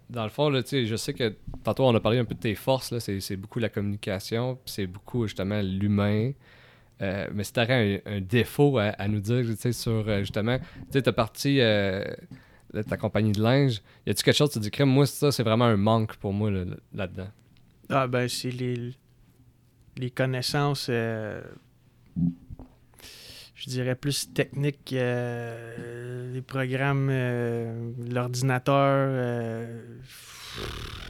dans 0.10 0.23
le 0.23 0.30
fond, 0.30 0.50
là, 0.50 0.62
tu 0.62 0.86
je 0.86 0.95
sais 0.95 1.13
que 1.13 1.36
tantôt 1.63 1.86
on 1.86 1.95
a 1.95 2.00
parlé 2.00 2.19
un 2.19 2.26
peu 2.26 2.36
de 2.36 2.39
tes 2.39 2.54
forces, 2.54 2.91
là, 2.91 3.00
c'est, 3.00 3.36
beaucoup 3.38 3.60
la 3.60 3.69
communication, 3.69 4.60
c'est 4.65 4.86
beaucoup 4.86 5.26
justement 5.26 5.62
l'humain. 5.62 6.32
Euh, 7.02 7.28
mais 7.34 7.43
si 7.43 7.54
tu 7.54 7.60
un, 7.60 7.97
un 8.06 8.21
défaut 8.21 8.78
à, 8.78 9.08
nous 9.08 9.19
dire, 9.19 9.45
tu 9.60 9.73
sur 9.73 10.19
justement, 10.19 10.60
tu 10.91 11.00
sais, 11.00 11.12
parti 11.12 11.60
ta 12.88 12.97
compagnie 12.97 13.32
de 13.32 13.41
linge, 13.41 13.82
y 14.06 14.12
a-tu 14.12 14.23
quelque 14.23 14.36
chose, 14.36 14.52
tu 14.52 14.60
te 14.60 14.63
dis, 14.63 14.71
crème, 14.71 14.89
moi, 14.89 15.08
ça, 15.08 15.32
c'est 15.32 15.43
vraiment 15.43 15.65
un 15.65 15.78
manque 15.78 16.17
pour 16.17 16.34
moi 16.34 16.52
là- 16.52 16.65
là-dedans? 16.93 17.30
Ah, 17.89 18.06
ben, 18.08 18.28
c'est 18.28 18.52
les, 18.52 18.93
les 19.97 20.12
connaissances, 20.12 20.88
euh, 20.89 21.41
je 23.56 23.69
dirais 23.69 23.95
plus 23.95 24.32
techniques, 24.34 24.91
euh, 24.91 26.34
les 26.34 26.41
programmes, 26.41 27.08
euh, 27.10 27.91
l'ordinateur. 28.10 29.67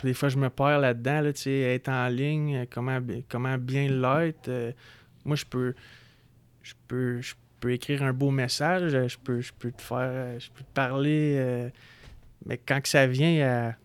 des 0.03 0.13
fois, 0.13 0.29
je 0.29 0.37
me 0.37 0.49
perds 0.49 0.79
là-dedans, 0.79 1.21
là, 1.21 1.33
tu 1.33 1.41
sais, 1.41 1.59
être 1.61 1.89
en 1.89 2.07
ligne, 2.09 2.67
comment, 2.69 2.99
comment 3.27 3.57
bien 3.57 3.89
l'être. 3.89 4.75
moi, 5.25 5.35
je 5.35 5.45
peux, 5.45 5.73
je 6.61 6.73
peux, 6.87 7.21
je 7.21 7.33
peux 7.59 7.71
écrire 7.71 8.03
un 8.03 8.13
beau 8.13 8.29
message, 8.29 8.91
je 8.91 9.17
peux, 9.17 9.41
je 9.41 9.51
peux 9.57 9.71
te 9.71 9.81
faire, 9.81 10.39
je 10.39 10.51
peux 10.51 10.63
te 10.63 10.73
parler, 10.75 11.71
mais 12.45 12.59
quand 12.59 12.81
que 12.81 12.87
ça 12.87 13.07
vient 13.07 13.47
à 13.47 13.75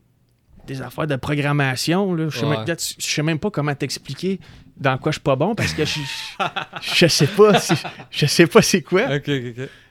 des 0.66 0.80
affaires 0.82 1.06
de 1.06 1.16
programmation, 1.16 2.14
là, 2.14 2.28
je 2.28 2.44
Ouais. 2.44 2.56
je 2.66 3.04
sais 3.04 3.22
même 3.22 3.38
pas 3.38 3.50
comment 3.50 3.74
t'expliquer 3.74 4.38
dans 4.76 4.96
quoi 4.98 5.10
je 5.12 5.16
suis 5.16 5.22
pas 5.22 5.36
bon 5.36 5.54
parce 5.54 5.72
que 5.74 5.84
je, 5.84 6.00
je 6.80 7.06
sais 7.06 7.26
pas, 7.26 7.58
si- 7.58 7.74
je 8.10 8.26
sais 8.26 8.46
pas 8.46 8.62
c'est 8.62 8.82
quoi. 8.82 9.02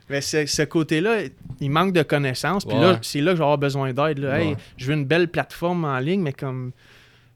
Mais 0.10 0.20
ce, 0.22 0.64
côté-là, 0.64 1.20
il 1.62 1.70
manque 1.72 1.94
de 1.94 2.04
connaissances. 2.04 2.66
Puis 2.66 2.76
Ouais. 2.76 2.82
là, 2.82 3.00
c'est 3.02 3.22
là 3.22 3.32
que 3.32 3.38
je 3.38 3.42
vais 3.42 3.46
avoir 3.46 3.58
besoin 3.58 3.94
d'aide. 3.94 4.24
Hey, 4.24 4.56
je 4.78 4.86
veux 4.88 4.94
une 4.94 5.06
belle 5.06 5.28
plateforme 5.30 5.86
en 5.86 6.00
ligne, 6.00 6.22
mais 6.22 6.34
comme 6.34 6.72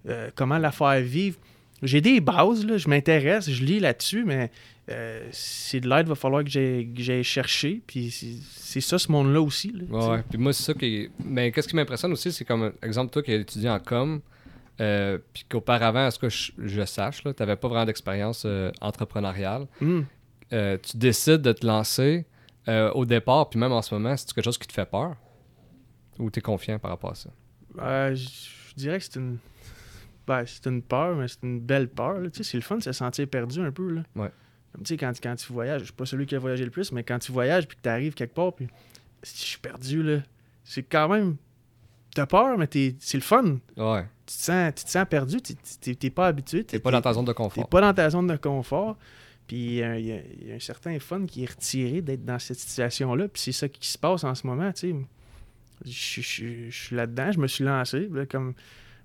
euh, 0.09 0.29
comment 0.35 0.57
la 0.57 0.71
faire 0.71 0.99
vivre? 1.01 1.37
J'ai 1.81 2.01
des 2.01 2.19
bases, 2.21 2.65
là, 2.65 2.77
je 2.77 2.87
m'intéresse, 2.89 3.49
je 3.49 3.63
lis 3.63 3.79
là-dessus, 3.79 4.23
mais 4.25 4.51
euh, 4.89 5.27
c'est 5.31 5.79
de 5.79 5.89
l'aide, 5.89 6.05
il 6.05 6.09
va 6.09 6.15
falloir 6.15 6.43
que 6.43 6.49
j'aille 6.49 7.23
chercher. 7.23 7.81
Puis 7.87 8.11
c'est 8.11 8.81
ça, 8.81 8.97
ce 8.99 9.11
monde-là 9.11 9.41
aussi. 9.41 9.71
là, 9.71 9.83
Ouais. 9.89 10.23
Puis 10.29 10.37
moi, 10.37 10.53
c'est 10.53 10.63
ça 10.63 10.73
qui. 10.73 11.09
Mais 11.23 11.51
qu'est-ce 11.51 11.67
qui 11.67 11.75
m'impressionne 11.75 12.11
aussi, 12.11 12.31
c'est 12.31 12.45
comme, 12.45 12.71
exemple, 12.81 13.11
toi 13.11 13.23
qui 13.23 13.31
as 13.31 13.35
étudié 13.35 13.69
en 13.69 13.79
com, 13.79 14.21
euh, 14.81 15.17
puis 15.33 15.45
qu'auparavant, 15.49 16.05
à 16.05 16.11
ce 16.11 16.19
que 16.19 16.29
je, 16.29 16.51
je 16.57 16.85
sache, 16.85 17.23
tu 17.23 17.29
n'avais 17.39 17.55
pas 17.55 17.67
vraiment 17.67 17.85
d'expérience 17.85 18.43
euh, 18.45 18.71
entrepreneuriale. 18.81 19.67
Hum. 19.81 20.05
Euh, 20.53 20.77
tu 20.81 20.97
décides 20.97 21.41
de 21.41 21.51
te 21.51 21.65
lancer 21.65 22.25
au 22.67 23.05
départ, 23.05 23.49
puis 23.49 23.59
même 23.59 23.71
en 23.71 23.83
ce 23.83 23.93
moment, 23.93 24.17
c'est 24.17 24.33
quelque 24.33 24.43
chose 24.43 24.57
qui 24.57 24.67
te 24.67 24.73
fait 24.73 24.89
peur? 24.89 25.15
Ou 26.17 26.31
tu 26.31 26.39
es 26.39 26.41
confiant 26.41 26.79
par 26.79 26.91
rapport 26.91 27.11
à 27.11 27.15
ça? 27.15 27.29
Euh, 27.79 28.15
je 28.15 28.73
dirais 28.75 28.97
que 28.97 29.03
c'est 29.05 29.17
une. 29.19 29.37
ben, 30.25 30.43
c'est 30.45 30.65
une 30.67 30.81
peur, 30.81 31.15
mais 31.15 31.27
c'est 31.27 31.43
une 31.43 31.59
belle 31.59 31.89
peur. 31.89 32.17
Tu 32.31 32.37
sais, 32.37 32.43
c'est 32.51 32.57
le 32.57 32.63
fun 32.63 32.77
de 32.77 32.81
se 32.83 32.91
sentir 32.91 33.27
perdu 33.27 33.59
un 33.59 33.71
peu. 33.71 33.91
Là. 33.91 34.01
Ouais. 34.15 34.31
Tu 34.79 34.85
sais, 34.85 34.97
quand, 34.97 35.11
quand 35.21 35.35
tu 35.35 35.51
voyages, 35.53 35.81
je 35.81 35.85
suis 35.85 35.93
pas 35.93 36.05
celui 36.05 36.25
qui 36.25 36.35
a 36.35 36.39
voyagé 36.39 36.63
le 36.65 36.71
plus, 36.71 36.91
mais 36.91 37.03
quand 37.03 37.19
tu 37.19 37.31
voyages 37.31 37.67
puis 37.67 37.77
que 37.77 37.81
tu 37.83 37.89
arrives 37.89 38.13
quelque 38.13 38.33
part, 38.33 38.53
puis 38.53 38.67
si 39.23 39.43
je 39.43 39.49
suis 39.49 39.59
perdu, 39.59 40.03
là, 40.03 40.19
c'est 40.63 40.83
quand 40.83 41.07
même. 41.09 41.37
T'as 42.13 42.25
peur, 42.25 42.57
mais 42.57 42.67
t'es- 42.67 42.95
c'est 42.99 43.17
le 43.17 43.23
fun. 43.23 43.57
Ouais. 43.75 44.03
Tu 44.25 44.35
te 44.37 44.41
sens, 44.41 44.73
tu 44.75 44.83
te 44.85 44.89
sens 44.89 45.05
perdu, 45.09 45.37
t'es 45.41 45.95
t'es 45.95 46.09
pas 46.09 46.27
habitué. 46.27 46.63
T'es 46.63 46.79
pas 46.79 46.91
dans 46.91 47.01
ta 47.01 47.13
zone 47.13 47.25
de 47.25 47.31
T'es 47.31 47.35
confort. 47.35 47.67
pas 47.69 47.81
dans 47.81 47.93
ta 47.93 48.09
zone 48.09 48.27
de 48.27 48.37
confort. 48.37 48.97
Puis 49.47 49.83
euh, 49.83 49.99
il 49.99 50.05
y, 50.07 50.11
a- 50.13 50.21
il 50.41 50.47
y 50.47 50.51
a 50.51 50.55
un 50.55 50.59
certain 50.59 50.97
fun 50.99 51.25
qui 51.25 51.43
est 51.43 51.49
retiré 51.49 52.01
d'être 52.01 52.23
dans 52.25 52.39
cette 52.39 52.57
situation-là. 52.57 53.27
Puis 53.27 53.41
c'est 53.43 53.51
ça 53.51 53.67
qui 53.69 53.85
se 53.87 53.97
passe 53.97 54.23
en 54.23 54.33
ce 54.33 54.47
moment, 54.47 54.71
tu 54.71 54.91
sais. 54.91 54.95
Je 55.85 56.71
suis 56.71 56.95
là-dedans, 56.95 57.31
je 57.31 57.39
me 57.39 57.47
suis 57.47 57.63
lancé. 57.63 58.07
là, 58.11 58.25
comme 58.25 58.53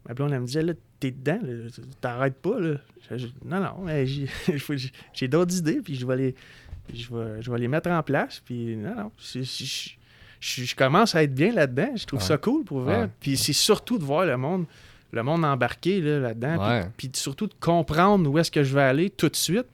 ma 0.09 0.15
blonde, 0.15 0.33
elle 0.33 0.41
me 0.41 0.47
disait, 0.47 0.63
là, 0.63 0.73
t'es 0.99 1.11
dedans, 1.11 1.39
là, 1.43 1.53
t'arrêtes 2.01 2.37
pas, 2.41 2.59
là. 2.59 2.77
Je- 3.11 3.27
non, 3.45 3.61
non, 3.61 3.83
mais 3.85 4.07
j'ai- 5.15 5.29
d'autres 5.29 5.57
idées, 5.57 5.81
puis 5.83 5.95
je 5.97 6.07
vais 6.07 6.17
les, 6.17 6.35
je 6.95 7.15
vais, 7.15 7.43
je 7.43 7.51
vais 7.51 7.59
les 7.59 7.69
mettre 7.69 7.91
en 7.91 8.03
place. 8.03 8.41
Puis 8.45 8.77
non, 8.77 8.95
non, 8.95 9.13
je, 9.19 9.43
je- 9.43 9.95
je 10.65 10.75
commence 10.75 11.15
à 11.15 11.23
être 11.23 11.35
bien 11.35 11.53
là-dedans. 11.53 11.93
Je 11.97 12.05
trouve 12.07 12.21
Ouais. 12.21 12.27
ça 12.27 12.39
cool, 12.39 12.65
pour 12.65 12.81
vrai. 12.81 13.03
Ouais. 13.03 13.09
Puis 13.21 13.37
c'est 13.37 13.53
surtout 13.53 13.99
de 13.99 14.05
voir 14.05 14.25
le 14.27 14.37
monde, 14.37 14.65
le 15.13 15.23
monde 15.23 15.45
embarqué 15.45 16.01
là, 16.01 16.19
là-dedans. 16.21 16.57
puis- 16.59 16.69
Ouais. 16.69 16.87
puis 16.97 17.11
surtout 17.15 17.47
de 17.47 17.55
comprendre 17.61 18.29
où 18.31 18.39
est-ce 18.39 18.51
que 18.51 18.63
je 18.63 18.75
vais 18.75 18.83
aller 18.83 19.11
tout 19.11 19.29
de 19.29 19.37
suite. 19.37 19.67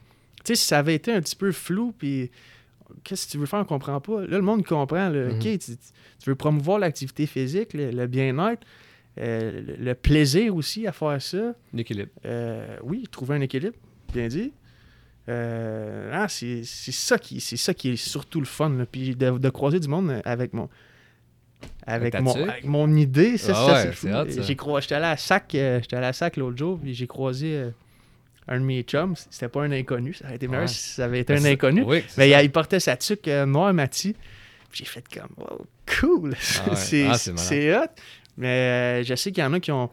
Tu 0.45 0.55
sais, 0.55 0.55
si 0.55 0.67
ça 0.67 0.79
avait 0.79 0.95
été 0.95 1.13
un 1.13 1.21
petit 1.21 1.37
peu 1.37 1.53
flou, 1.53 1.93
puis 1.97 2.31
qu'est-ce 3.05 3.27
que 3.27 3.33
tu 3.33 3.39
veux 3.39 3.47
faire, 3.47 3.59
on 3.61 3.65
comprend 3.65 4.01
pas. 4.01 4.21
Là, 4.23 4.37
le 4.37 4.43
monde 4.43 4.65
comprend. 4.65 5.09
là. 5.09 5.29
Mhm. 5.29 5.37
OK, 5.37 5.43
tu, 5.59 5.59
tu 5.59 6.31
veux 6.31 6.35
promouvoir 6.37 6.79
l'activité 6.79 7.27
physique, 7.27 7.75
le, 7.75 7.91
le 7.91 8.07
bien-être, 8.07 8.65
euh, 9.19 9.63
le, 9.79 9.95
plaisir 9.95 10.55
aussi 10.55 10.87
à 10.87 10.93
faire 10.93 11.21
ça. 11.23 11.55
L'équilibre. 11.73 12.11
Euh, 12.25 12.77
oui, 12.83 13.07
trouver 13.11 13.37
un 13.37 13.41
équilibre, 13.41 13.77
bien 14.13 14.29
dit. 14.29 14.53
Euh, 15.29 16.11
ah, 16.13 16.29
c'est 16.29 16.63
ça, 16.65 17.19
qui- 17.19 17.41
c'est 17.41 17.57
ça 17.57 17.75
qui 17.75 17.91
est 17.91 17.97
surtout 17.97 18.41
le 18.41 18.47
fun. 18.47 18.71
là. 18.71 18.87
Puis 18.87 19.17
de, 19.17 19.39
de 19.39 19.49
croiser 19.51 19.81
du 19.81 19.89
monde 19.89 20.21
avec 20.25 20.53
mon. 20.53 20.69
Avec, 21.87 22.21
mon, 22.21 22.35
avec 22.49 22.65
mon 22.65 22.95
idée, 22.95 23.39
ça, 23.39 23.53
Ah 23.57 23.67
ça, 23.95 24.23
ouais. 24.23 24.27
J'ai 24.43 24.57
J'étais 24.81 24.95
allé 24.95 25.05
à 25.07 25.17
Sac, 25.17 25.45
j'étais 25.53 25.97
allé 25.97 26.07
à 26.07 26.13
Sac 26.13 26.37
l'autre 26.37 26.57
jour, 26.59 26.79
puis 26.79 26.95
j'ai 26.95 27.07
croisé 27.07 27.71
un 28.47 28.61
de 28.61 28.65
mes 28.65 28.83
chums. 28.83 29.15
C'était 29.31 29.49
pas 29.49 29.63
un 29.63 29.73
inconnu. 29.73 30.13
Ça 30.15 30.27
aurait 30.27 30.37
été 30.37 30.47
meilleur 30.49 30.63
Ouais. 30.65 30.69
si 30.69 30.91
ça 30.91 31.07
avait 31.07 31.21
été 31.21 31.35
Ben, 31.35 31.47
un 31.47 31.51
inconnu. 31.51 31.83
Oui, 31.83 32.05
Mais 32.19 32.29
il, 32.31 32.45
il 32.45 32.51
portait 32.53 32.79
sa 32.81 32.97
tuque 32.97 33.27
noire 33.27 33.73
Mati. 33.73 34.15
Puis 34.71 34.81
J'ai 34.81 34.85
fait 34.85 35.05
comme, 35.13 35.31
wow, 35.39 35.65
cool. 36.01 36.35
Ah 36.67 36.71
ouais. 36.71 36.77
c'est 36.77 37.07
Ah, 37.07 37.17
c'est 37.19 37.75
hot. 37.77 37.81
Mais 38.37 39.01
euh, 39.01 39.05
je 39.05 39.15
sais 39.15 39.33
qu'il 39.33 39.43
y 39.43 39.47
en 39.47 39.53
a 39.53 39.61
qui 39.61 39.73
ont 39.73 39.91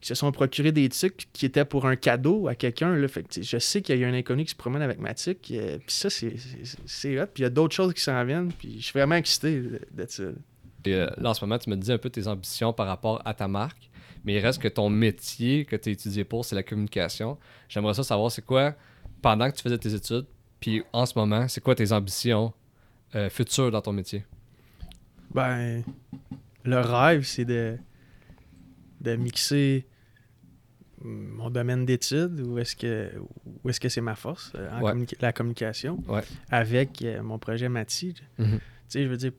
qui 0.00 0.08
se 0.08 0.14
sont 0.14 0.30
procurés 0.30 0.70
des 0.70 0.88
tuques 0.88 1.26
qui 1.32 1.46
étaient 1.46 1.64
pour 1.64 1.86
un 1.86 1.96
cadeau 1.96 2.46
à 2.46 2.54
quelqu'un. 2.54 3.06
Fait 3.08 3.24
que, 3.24 3.42
je 3.42 3.58
sais 3.58 3.82
qu'il 3.82 3.98
y 3.98 4.04
a 4.04 4.08
un 4.08 4.14
inconnu 4.14 4.44
qui 4.44 4.52
se 4.52 4.56
promène 4.56 4.82
avec 4.82 5.00
ma 5.00 5.12
tuque. 5.12 5.50
euh, 5.50 5.78
puis 5.78 5.92
ça, 5.94 6.08
c'est 6.08 7.20
hot. 7.20 7.26
Puis 7.34 7.40
il 7.40 7.42
y 7.42 7.46
a 7.46 7.50
d'autres 7.50 7.74
choses 7.74 7.92
qui 7.94 8.00
s'en 8.00 8.24
viennent. 8.24 8.52
Puis 8.52 8.76
je 8.78 8.84
suis 8.84 8.92
vraiment 8.92 9.16
excité 9.16 9.60
de, 9.60 9.80
de 9.90 10.06
ça. 10.08 10.22
Et, 10.84 10.94
euh, 10.94 11.08
là, 11.18 11.30
en 11.30 11.34
ce 11.34 11.44
moment, 11.44 11.58
tu 11.58 11.68
me 11.68 11.76
dis 11.76 11.90
un 11.90 11.98
peu 11.98 12.10
tes 12.10 12.28
ambitions 12.28 12.72
par 12.72 12.86
rapport 12.86 13.20
à 13.24 13.34
ta 13.34 13.48
marque, 13.48 13.90
mais 14.24 14.34
il 14.34 14.38
reste 14.38 14.62
que 14.62 14.68
ton 14.68 14.88
métier 14.88 15.64
que 15.64 15.76
tu 15.76 15.88
as 15.88 15.92
étudié 15.92 16.24
pour, 16.24 16.44
c'est 16.44 16.54
la 16.54 16.62
communication. 16.62 17.36
J'aimerais 17.68 17.94
ça 17.94 18.04
savoir 18.04 18.30
c'est 18.30 18.44
quoi, 18.44 18.74
pendant 19.20 19.50
que 19.50 19.56
tu 19.56 19.62
faisais 19.62 19.78
tes 19.78 19.94
études, 19.94 20.26
puis 20.60 20.82
en 20.92 21.06
ce 21.06 21.18
moment, 21.18 21.48
c'est 21.48 21.60
quoi 21.60 21.74
tes 21.74 21.92
ambitions 21.92 22.52
euh, 23.14 23.28
futures 23.28 23.70
dans 23.70 23.80
ton 23.80 23.92
métier? 23.92 24.24
Ben, 25.34 25.82
le 26.64 26.78
rêve, 26.80 27.22
c'est 27.24 27.44
de, 27.44 27.76
de 29.00 29.16
mixer 29.16 29.86
mon 31.00 31.48
domaine 31.50 31.86
d'études, 31.86 32.40
où 32.40 32.58
est-ce 32.58 32.74
que 32.74 33.10
où 33.62 33.68
est-ce 33.70 33.78
que 33.78 33.88
c'est 33.88 34.00
ma 34.00 34.16
force, 34.16 34.52
euh, 34.56 34.68
en 34.72 34.82
Ouais. 34.82 35.06
la 35.20 35.32
communication, 35.32 36.02
Ouais. 36.08 36.22
avec 36.50 37.02
euh, 37.02 37.22
mon 37.22 37.38
projet 37.38 37.68
Mati. 37.68 38.14
Tu 38.14 38.42
Mhm. 38.42 38.58
sais, 38.88 39.04
je 39.04 39.08
veux 39.08 39.16
dire, 39.16 39.32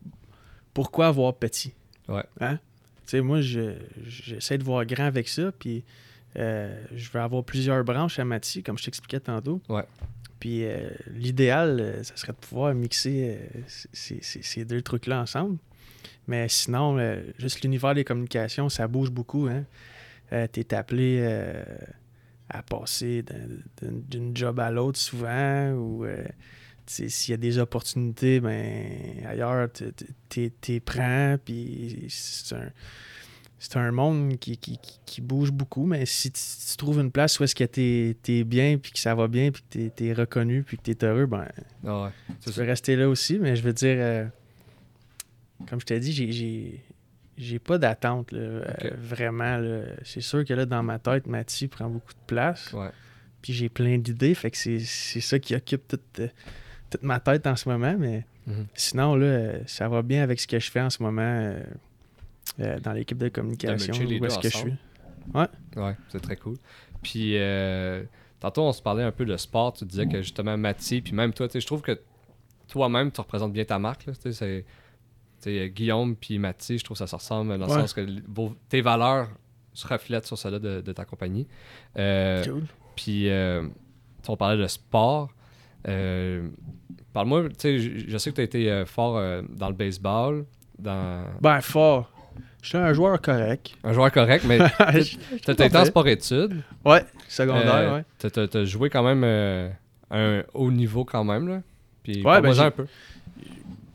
pourquoi 0.74 1.08
avoir 1.08 1.36
petit? 1.36 1.74
Ouais. 2.08 2.24
Hein? 2.40 2.60
Tu 3.06 3.12
sais, 3.18 3.22
moi, 3.22 3.42
je- 3.42 3.76
j'essaie 4.08 4.58
de 4.58 4.64
voir 4.64 4.86
grand 4.86 5.06
avec 5.06 5.28
ça, 5.28 5.52
puis 5.52 5.84
euh, 6.38 6.82
je 6.96 7.10
veux 7.12 7.20
avoir 7.20 7.44
plusieurs 7.44 7.84
branches 7.84 8.20
à 8.20 8.26
Mati, 8.26 8.64
comme 8.64 8.78
je 8.78 8.86
t'expliquais 8.86 9.20
tantôt. 9.20 9.62
Ouais. 9.68 9.84
Puis 10.40 10.64
euh, 10.64 10.90
l'idéal, 11.08 12.00
ça 12.04 12.16
serait 12.16 12.32
de 12.32 12.38
pouvoir 12.38 12.74
mixer 12.74 13.38
ces- 13.68 14.22
ces- 14.22 14.42
ces 14.44 14.64
deux 14.64 14.82
trucs-là 14.82 15.20
ensemble. 15.22 15.58
Mais 16.30 16.48
sinon, 16.48 16.98
euh, 17.00 17.22
juste 17.40 17.62
l'univers 17.64 17.96
des 17.96 18.04
communications, 18.04 18.70
ça 18.70 18.88
bouge 18.88 19.10
beaucoup. 19.10 19.48
Hein? 19.48 19.66
tu 20.54 20.60
es 20.60 20.74
appelé 20.76 21.18
euh, 21.22 21.64
à 22.50 22.62
passer 22.62 23.24
d'un- 23.24 23.36
d'un- 23.82 24.00
d'une 24.08 24.38
job 24.38 24.60
à 24.60 24.70
l'autre 24.70 25.00
souvent, 25.00 25.72
ou 25.72 26.06
euh, 26.06 26.24
tu 26.86 27.10
s'il 27.10 27.32
y 27.32 27.34
a 27.34 27.38
des 27.38 27.58
opportunités, 27.58 28.40
ben, 28.40 29.26
ailleurs, 29.28 29.70
tu 30.30 30.82
prends, 30.86 31.36
puis 31.44 32.06
c'est 32.10 32.56
un, 32.56 32.70
c'est 33.58 33.78
un 33.78 33.92
monde 33.92 34.38
qui, 34.38 34.58
qui, 34.58 34.80
qui- 35.06 35.22
bouge 35.22 35.52
beaucoup, 35.52 35.86
mais 35.88 36.06
si 36.06 36.32
tu, 36.32 36.40
tu 36.70 36.78
trouves 36.78 37.00
une 37.00 37.12
place 37.12 37.40
où 37.40 37.44
est-ce 37.44 37.56
que 37.56 37.64
t'es 37.64 38.16
es 38.28 38.44
bien, 38.44 38.78
puis 38.78 38.92
que 38.92 39.00
ça 39.00 39.16
va 39.16 39.28
bien, 39.28 39.52
puis 39.52 39.64
que 39.70 39.88
t'es 39.90 40.06
es 40.06 40.14
reconnu, 40.14 40.62
puis 40.62 40.78
que 40.78 40.84
t'es 40.92 41.06
heureux, 41.06 41.26
ben, 41.26 41.48
Ah 41.86 42.04
ouais. 42.04 42.10
Tu 42.46 42.52
peux 42.52 42.62
rester 42.64 42.96
là 42.96 43.10
aussi, 43.10 43.40
mais 43.40 43.56
je 43.56 43.64
veux 43.64 43.74
dire, 43.74 43.96
euh, 44.00 44.26
comme 45.68 45.80
je 45.80 45.86
t'ai 45.86 46.00
dit, 46.00 46.12
j'ai- 46.32 46.84
j'ai 47.38 47.60
pas 47.60 47.78
d'attente, 47.78 48.34
euh, 48.34 48.64
vraiment. 48.98 49.62
C'est 50.04 50.22
sûr 50.22 50.44
que 50.46 50.54
là, 50.54 50.66
dans 50.66 50.84
ma 50.84 51.00
tête, 51.00 51.26
Mathieu 51.28 51.68
prend 51.68 51.90
beaucoup 51.90 52.14
de 52.14 52.26
place, 52.28 52.74
Ouais. 52.74 52.90
puis 53.42 53.54
j'ai 53.54 53.70
plein 53.70 53.98
d'idées, 53.98 54.36
fait 54.36 54.52
que 54.52 54.58
c'est 54.58 54.80
ça 55.22 55.40
qui 55.40 55.56
occupe 55.56 55.88
toute, 55.88 56.20
euh, 56.20 56.28
toute 56.90 57.04
ma 57.04 57.20
tête 57.20 57.48
en 57.48 57.56
ce 57.56 57.70
moment, 57.70 57.96
mais 57.98 58.26
Mhm. 58.48 58.66
sinon, 58.74 59.16
là, 59.16 59.26
euh, 59.26 59.60
ça 59.68 59.88
va 59.88 60.02
bien 60.02 60.24
avec 60.24 60.40
ce 60.40 60.48
que 60.48 60.60
je 60.60 60.70
fais 60.72 60.82
en 60.82 60.90
ce 60.90 61.02
moment 61.04 61.22
euh, 61.22 61.64
euh, 62.60 62.80
dans 62.80 62.92
l'équipe 62.94 63.18
de 63.18 63.30
communication, 63.30 63.94
où 63.96 64.26
est-ce 64.26 64.40
que 64.40 64.50
je 64.50 64.58
suis. 64.58 64.74
Ouais, 65.76 65.96
c'est 66.10 66.20
très 66.22 66.36
cool. 66.36 66.56
Puis, 67.04 67.38
tantôt, 68.40 68.64
on 68.64 68.74
se 68.74 68.82
parlait 68.82 69.04
un 69.04 69.12
peu 69.12 69.24
de 69.26 69.38
sport. 69.38 69.74
Tu 69.74 69.86
disais 69.86 70.08
que 70.08 70.22
justement, 70.22 70.58
Mathieu, 70.58 71.00
puis 71.02 71.14
même 71.14 71.32
toi, 71.34 71.48
je 71.54 71.66
trouve 71.66 71.82
que 71.82 72.00
toi-même, 72.68 73.12
tu 73.12 73.22
représentes 73.22 73.54
bien 73.54 73.66
ta 73.66 73.80
marque. 73.80 74.06
là. 74.08 74.14
Tu 75.42 75.50
tu 75.52 75.70
Guillaume 75.70 76.16
puis 76.16 76.38
Mathieu, 76.40 76.78
je 76.78 76.84
trouve 76.84 76.96
que 76.96 77.00
ça 77.00 77.08
se 77.08 77.16
ressemble 77.16 77.58
dans 77.58 77.66
le 77.68 77.72
sens 77.72 77.94
que 77.94 78.06
vos- 78.28 78.56
tes 78.70 78.82
valeurs 78.82 79.28
se 79.74 79.88
reflètent 79.88 80.26
sur 80.26 80.38
celles 80.38 80.60
de, 80.60 80.82
de 80.82 80.92
ta 80.92 81.06
compagnie. 81.06 81.48
Euh, 81.98 82.44
Cool. 82.44 82.64
puis, 82.96 83.30
euh, 83.30 83.64
tu 84.24 84.32
on 84.32 84.36
parlait 84.38 84.62
de 84.62 84.68
sport. 84.68 85.30
Euh, 85.88 86.48
Parle-moi, 87.14 87.50
tu 87.50 87.56
sais, 87.58 87.80
je, 87.80 88.18
sais 88.18 88.30
que 88.30 88.36
tu 88.36 88.42
as 88.42 88.44
été 88.44 88.72
euh, 88.72 88.86
fort 88.86 89.18
euh, 89.18 89.42
dans 89.50 89.70
le 89.70 89.74
baseball, 89.76 90.46
dans 90.78 91.24
Ben, 91.42 91.60
fort. 91.62 92.12
Je 92.62 92.68
suis 92.70 92.78
un 92.78 92.92
joueur 92.94 93.20
correct. 93.22 93.72
un 93.84 93.94
joueur 93.94 94.12
correct, 94.12 94.44
mais 94.48 94.60
tu 95.42 95.50
as 95.50 95.66
été 95.66 95.78
en 95.78 95.86
sport-études. 95.86 96.62
Ouais, 96.86 97.04
secondaire, 97.28 97.94
ouais. 97.94 98.04
t'as- 98.20 98.30
T'as 98.30 98.48
t'as 98.48 98.66
joué 98.66 98.90
quand 98.90 99.04
même 99.04 99.24
à 99.24 100.18
un 100.20 100.44
haut 100.54 100.72
niveau 100.72 101.06
quand 101.06 101.24
même, 101.24 101.48
là. 101.48 101.62
Puis 102.04 102.22
Ouais, 102.24 102.42
ben, 102.42 102.60
un 102.60 102.72
peu. 102.72 102.86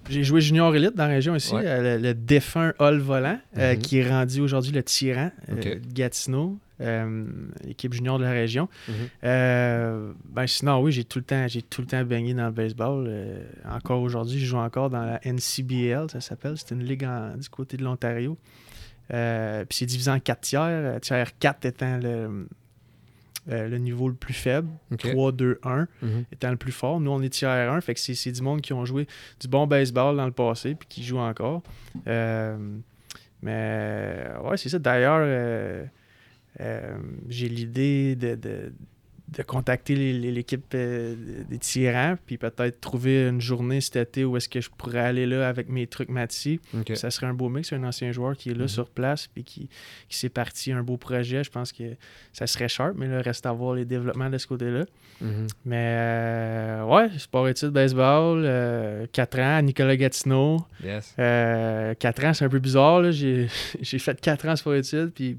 J'ai 0.08 0.22
joué 0.24 0.40
junior 0.40 0.74
élite 0.76 0.94
dans 0.94 1.06
la 1.06 1.14
région 1.14 1.34
ici, 1.34 1.54
Ouais. 1.54 1.62
euh, 1.64 1.96
le, 1.96 2.02
le 2.08 2.14
défunt 2.14 2.72
Hall 2.78 2.98
Volant, 2.98 3.38
euh, 3.58 3.72
Mhm. 3.74 3.78
qui 3.80 3.98
est 3.98 4.08
rendu 4.08 4.40
aujourd'hui 4.40 4.72
le 4.72 4.82
tyran 4.82 5.30
euh, 5.48 5.54
de 5.54 5.80
Gatineau, 5.94 6.58
euh, 6.80 7.24
équipe 7.68 7.94
junior 7.94 8.18
de 8.18 8.24
la 8.24 8.30
région. 8.32 8.68
Mhm. 8.88 8.94
Euh, 9.24 10.12
ben 10.28 10.46
sinon, 10.46 10.80
oui, 10.82 10.92
j'ai 10.92 11.04
tout 11.04 11.18
le 11.20 11.24
temps, 11.24 11.46
tout 11.70 11.80
le 11.80 11.86
temps 11.86 12.02
baigné 12.04 12.34
dans 12.34 12.46
le 12.46 12.52
baseball. 12.52 13.06
euh, 13.08 13.42
encore 13.70 14.02
aujourd'hui, 14.02 14.38
je 14.38 14.44
joue 14.46 14.56
encore 14.58 14.90
dans 14.90 15.04
la 15.04 15.20
NCBL, 15.26 16.10
ça 16.10 16.20
s'appelle. 16.20 16.54
C'est 16.56 16.72
une 16.74 16.84
ligue 16.84 17.04
en- 17.04 17.36
du 17.36 17.48
côté 17.48 17.76
de 17.76 17.84
l'Ontario. 17.84 18.36
Euh, 19.12 19.64
Puis 19.66 19.78
c'est 19.78 19.86
divisé 19.86 20.10
en 20.10 20.18
quatre 20.20 20.40
tiers. 20.42 20.62
euh, 20.62 20.98
Tiers 20.98 21.36
4 21.38 21.64
étant 21.66 21.98
le, 21.98 22.46
euh, 23.50 23.68
le 23.68 23.78
niveau 23.78 24.09
le 24.09 24.14
plus 24.14 24.35
faible. 24.35 24.68
Ok. 24.92 25.11
3, 25.12 25.33
2, 25.33 25.59
1 25.62 25.87
Mhm. 26.02 26.24
étant 26.33 26.50
le 26.50 26.57
plus 26.57 26.72
fort. 26.72 27.00
Nous, 27.00 27.11
on 27.11 27.20
est 27.22 27.28
tiers 27.28 27.50
1, 27.72 27.80
fait 27.80 27.94
que 27.94 28.00
c'est, 28.00 28.14
c'est 28.14 28.33
du 28.33 28.40
monde 28.42 28.61
qui 28.61 28.72
ont 28.72 28.85
joué 28.85 29.07
du 29.40 29.48
bon 29.48 29.66
baseball 29.66 30.16
dans 30.16 30.26
le 30.26 30.33
passé 30.33 30.74
puis 30.74 30.88
qui 30.88 31.02
jouent 31.04 31.18
encore. 31.18 31.62
Euh, 32.07 32.57
mais 33.42 34.24
ouais, 34.44 34.57
c'est 34.57 34.68
ça. 34.68 34.78
D'ailleurs, 34.78 35.20
euh, 36.61 36.96
j'ai 37.28 37.48
l'idée 37.48 38.16
de, 38.16 38.35
de- 38.37 38.72
de 39.26 39.42
contacter 39.42 39.94
l'équipe 39.94 40.64
euh, 40.74 41.14
des 41.48 41.58
tyrans 41.58 42.16
puis 42.26 42.37
peut-être 42.37 42.78
trouver 42.80 43.26
une 43.26 43.40
journée 43.40 43.80
cet 43.80 43.96
été 43.96 44.24
où 44.24 44.37
est-ce 44.37 44.50
que 44.50 44.60
je 44.60 44.68
pourrais 44.68 44.98
aller 45.00 45.24
là 45.24 45.48
avec 45.48 45.70
mes 45.70 45.87
trucs 45.87 46.10
Matsi. 46.10 46.60
Ça 46.94 47.10
serait 47.10 47.26
un 47.26 47.32
beau 47.32 47.48
mix, 47.48 47.72
un 47.72 47.82
ancien 47.84 48.12
joueur 48.12 48.37
qui 48.37 48.50
est 48.50 48.54
là 48.54 48.64
Mhm. 48.64 48.68
sur 48.68 48.90
place 48.90 49.26
puis 49.28 49.42
qui, 49.42 49.68
qui 50.10 50.18
s'est 50.18 50.28
parti 50.28 50.72
un 50.72 50.82
beau 50.82 50.98
projet. 50.98 51.42
Je 51.42 51.50
pense 51.50 51.72
que 51.72 51.84
ça 52.34 52.46
serait 52.46 52.68
sharp, 52.68 52.94
mais 52.98 53.08
là, 53.08 53.22
reste 53.22 53.46
à 53.46 53.52
voir 53.52 53.74
les 53.74 53.87
développements 53.87 54.28
de 54.28 54.37
ce 54.37 54.46
côté-là. 54.46 54.84
Mhm. 55.22 55.46
Mais 55.64 55.96
euh, 55.96 56.84
ouais, 56.84 57.08
sport-études, 57.18 57.70
baseball, 57.70 59.08
4 59.10 59.38
ans 59.40 59.62
Nicolas 59.62 59.96
Gatineau. 59.96 60.58
Yes. 60.84 61.14
4 61.16 62.24
ans, 62.26 62.34
c'est 62.34 62.44
un 62.44 62.48
peu 62.50 62.58
bizarre. 62.58 63.10
j'ai 63.10 63.48
fait 63.98 64.20
4 64.20 64.48
ans 64.48 64.56
sport-études, 64.56 65.12
puis 65.14 65.38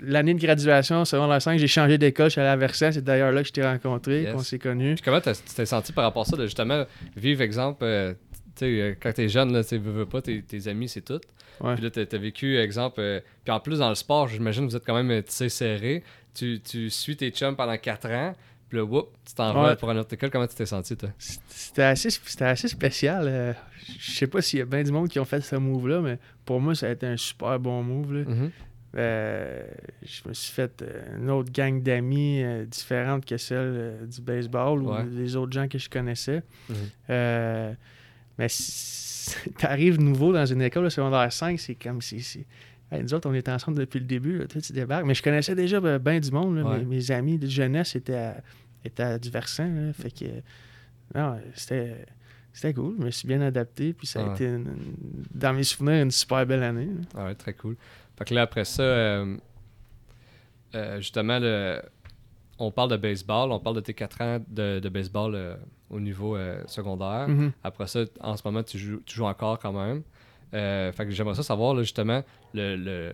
l'année 0.00 0.34
de 0.34 0.40
graduation, 0.40 1.04
secondaire 1.04 1.40
5, 1.42 1.58
j'ai 1.58 1.66
changé 1.66 1.98
d'école, 1.98 2.26
je 2.26 2.32
suis 2.32 2.40
allé 2.40 2.50
à 2.50 2.56
Versant. 2.56 2.92
C'est 2.92 3.02
d'ailleurs 3.04 3.32
là 3.32 3.42
que 3.42 3.48
je 3.48 3.52
t'ai 3.52 3.62
rencontré, 3.66 4.22
Yes. 4.22 4.32
qu'on 4.32 4.38
s'est 4.42 4.58
connus. 4.58 4.94
Puis 4.94 5.02
comment 5.04 5.20
tu 5.20 5.30
t'es 5.54 5.66
senti 5.66 5.92
par 5.92 6.04
rapport 6.04 6.22
à 6.22 6.24
ça, 6.26 6.36
de 6.36 6.44
justement 6.46 6.84
vivre, 7.16 7.42
exemple, 7.42 7.84
euh, 7.84 8.12
tu 8.12 8.64
sais, 8.66 8.80
euh, 8.80 8.94
quand 9.00 9.12
t'es 9.12 9.28
jeune, 9.28 9.52
là, 9.52 9.64
tu 9.64 9.78
veux, 9.78 9.92
veux 9.92 10.06
pas, 10.06 10.20
tes, 10.22 10.42
tes 10.42 10.68
amis, 10.68 10.88
c'est 10.88 11.02
tout. 11.02 11.20
Ouais. 11.60 11.74
Puis 11.74 11.84
là, 11.84 11.90
t'as 11.90 12.18
vécu, 12.18 12.56
exemple, 12.58 13.00
euh, 13.00 13.20
puis 13.44 13.52
en 13.52 13.60
plus, 13.60 13.78
dans 13.78 13.88
le 13.88 13.94
sport, 13.94 14.26
j'imagine 14.28 14.64
que 14.66 14.70
vous 14.70 14.76
êtes 14.76 14.84
quand 14.86 14.94
même 15.00 15.10
euh, 15.10 15.22
serré. 15.48 16.02
Tu, 16.34 16.60
tu 16.60 16.88
suis 16.90 17.16
tes 17.16 17.30
chums 17.30 17.54
pendant 17.56 17.76
4 17.76 18.10
ans, 18.10 18.34
puis 18.68 18.78
là, 18.78 18.84
whoop, 18.84 19.10
tu 19.26 19.34
t'en 19.34 19.52
vas 19.52 19.76
pour 19.76 19.90
une 19.90 19.98
autre 19.98 20.12
école. 20.14 20.30
Comment 20.30 20.46
tu 20.46 20.54
t'es 20.54 20.64
senti, 20.66 20.96
toi? 20.96 21.10
C'était 21.18 21.82
assez, 21.82 22.08
assez 22.40 22.68
spécial. 22.68 23.24
euh, 23.28 23.52
je 23.98 24.10
sais 24.12 24.26
pas 24.26 24.40
s'il 24.40 24.60
y 24.60 24.62
a 24.62 24.64
bien 24.64 24.82
du 24.82 24.90
monde 24.92 25.08
qui 25.08 25.18
ont 25.20 25.24
fait 25.26 25.40
ce 25.42 25.56
move-là, 25.56 26.00
mais 26.00 26.18
pour 26.46 26.58
moi, 26.60 26.74
ça 26.74 26.86
a 26.86 26.90
été 26.90 27.06
un 27.06 27.16
super 27.18 27.58
bon 27.60 27.82
move. 27.82 28.14
là. 28.14 28.24
Mhm. 28.26 28.50
Euh, 28.94 29.64
je 30.02 30.28
me 30.28 30.34
suis 30.34 30.52
fait 30.52 30.82
euh, 30.82 31.16
une 31.18 31.30
autre 31.30 31.50
gang 31.50 31.82
d'amis 31.82 32.42
euh, 32.42 32.66
différente 32.66 33.24
que 33.24 33.38
celle 33.38 33.58
euh, 33.60 34.06
du 34.06 34.20
baseball 34.20 34.82
Ouais. 34.82 35.02
ou 35.02 35.08
des 35.08 35.34
autres 35.34 35.52
gens 35.52 35.66
que 35.66 35.78
je 35.78 35.88
connaissais. 35.88 36.42
Mhm. 36.68 37.76
Mais 38.38 38.46
si 38.48 39.34
t'arrives 39.58 40.00
nouveau 40.00 40.32
dans 40.32 40.46
une 40.46 40.62
école 40.62 40.84
de 40.84 40.88
secondaire 40.88 41.32
5, 41.32 41.58
c'est 41.58 41.74
comme 41.74 42.00
si. 42.02 42.20
si- 42.22 42.46
Hey, 42.90 43.02
nous 43.02 43.14
autres, 43.14 43.26
on 43.30 43.32
était 43.32 43.50
ensemble 43.50 43.78
depuis 43.78 44.00
le 44.00 44.04
début, 44.04 44.36
là, 44.36 44.44
tu 44.46 44.72
débarques. 44.74 45.06
Mais 45.06 45.14
je 45.14 45.22
connaissais 45.22 45.54
déjà 45.54 45.80
bien 45.98 46.20
du 46.20 46.30
monde. 46.30 46.56
là. 46.58 46.62
Ouais. 46.64 46.78
Mes, 46.80 46.84
mes 46.84 47.10
amis 47.10 47.38
de 47.38 47.46
jeunesse 47.46 47.96
étaient 47.96 48.14
à, 48.14 48.36
étaient 48.84 49.02
à 49.02 49.18
du 49.18 49.30
versant. 49.30 49.64
là. 49.66 49.94
Fait 49.94 50.10
que. 50.10 50.26
Non, 51.14 51.38
c'était. 51.54 52.04
C'était 52.54 52.74
cool, 52.74 52.96
je 53.00 53.04
me 53.06 53.10
suis 53.10 53.26
bien 53.26 53.40
adapté, 53.40 53.94
puis 53.94 54.06
ça 54.06 54.20
a 54.20 54.28
Ouais. 54.28 54.34
été, 54.34 54.44
une- 54.44 54.76
dans 55.34 55.54
mes 55.54 55.62
souvenirs, 55.62 56.02
une 56.02 56.10
super 56.10 56.44
belle 56.44 56.62
année. 56.62 56.88
Ah 57.16 57.24
ouais, 57.24 57.34
très 57.34 57.54
cool. 57.54 57.76
Fait 58.22 58.28
que 58.30 58.34
là, 58.34 58.42
après 58.42 58.64
ça, 58.64 58.82
euh, 58.82 59.36
euh, 60.74 60.96
justement, 60.98 61.38
le- 61.38 61.82
on 62.58 62.70
parle 62.70 62.90
de 62.90 62.96
baseball, 62.96 63.50
on 63.52 63.58
parle 63.58 63.76
de 63.76 63.80
tes 63.80 63.94
4 63.94 64.20
ans 64.20 64.38
de, 64.48 64.78
de 64.80 64.88
baseball 64.88 65.34
euh, 65.34 65.56
au 65.90 66.00
niveau 66.00 66.36
secondaire. 66.66 67.28
Mhm. 67.28 67.52
Après 67.64 67.86
ça, 67.86 68.04
en 68.20 68.36
ce 68.36 68.42
moment, 68.44 68.62
tu 68.62 68.78
joues, 68.78 69.00
tu 69.04 69.16
joues 69.16 69.24
encore 69.26 69.58
quand 69.58 69.72
même. 69.72 70.02
Fait 70.52 71.04
que 71.04 71.10
j'aimerais 71.10 71.34
ça 71.34 71.42
savoir, 71.42 71.74
là, 71.74 71.82
justement, 71.82 72.22
le, 72.54 72.76
le- 72.76 73.12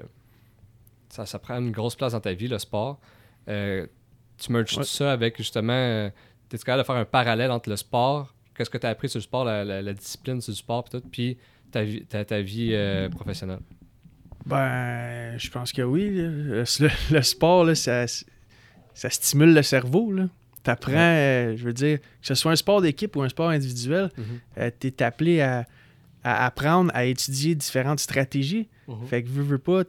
ça, 1.09 1.25
ça 1.27 1.38
prend 1.38 1.59
une 1.59 1.71
grosse 1.73 1.97
place 1.97 2.12
dans 2.12 2.21
ta 2.21 2.33
vie, 2.35 2.49
le 2.49 2.59
sport. 2.59 2.99
Tu 3.47 4.53
merges 4.53 4.77
Ouais. 4.77 4.83
tout 4.83 4.85
ça 4.85 5.12
avec, 5.12 5.37
justement, 5.38 5.73
euh, 5.73 6.11
t'es 6.49 6.59
capable 6.59 6.83
de 6.83 6.87
faire 6.87 6.97
un 6.97 7.05
parallèle 7.05 7.51
entre 7.51 7.71
le 7.71 7.77
sport, 7.77 8.35
qu'est-ce 8.55 8.71
que 8.71 8.79
tu 8.79 8.87
as 8.87 8.90
appris 8.90 9.09
sur 9.09 9.18
le 9.18 9.23
sport, 9.23 9.44
la, 9.44 9.64
la- 9.64 9.83
la 9.83 9.92
discipline 9.94 10.40
sur 10.40 10.53
le 10.53 10.57
sport, 10.57 10.85
puis 11.11 11.38
ta 11.73 11.83
vie, 11.83 12.05
ta, 12.07 12.25
ta 12.25 12.40
vie 12.40 12.73
professionnelle? 13.11 13.61
Ben, 14.49 15.39
je 15.39 15.51
pense 15.51 15.73
que 15.73 15.83
oui. 15.83 16.11
Le, 17.11 17.23
sport, 17.23 17.65
là, 17.65 17.75
ça, 17.75 18.07
ça 18.95 19.11
stimule 19.11 19.55
le 19.55 19.63
cerveau. 19.63 20.13
Tu 20.65 20.71
apprends, 20.71 20.93
je 21.57 21.63
veux 21.65 21.73
dire, 21.73 21.99
que 22.01 22.05
ce 22.27 22.35
soit 22.35 22.53
un 22.53 22.57
sport 22.57 22.81
d'équipe 22.83 23.15
ou 23.17 23.23
un 23.23 23.29
sport 23.29 23.51
individuel, 23.51 24.11
tu 24.81 24.87
es 24.89 25.03
appelé 25.03 25.41
à, 25.41 25.67
à 26.25 26.47
apprendre 26.47 26.91
à 26.95 27.05
étudier 27.05 27.55
différentes 27.55 28.01
stratégies. 28.01 28.69
Fait 29.07 29.23
que, 29.23 29.29
veux, 29.29 29.43
veux 29.43 29.59
pas, 29.59 29.85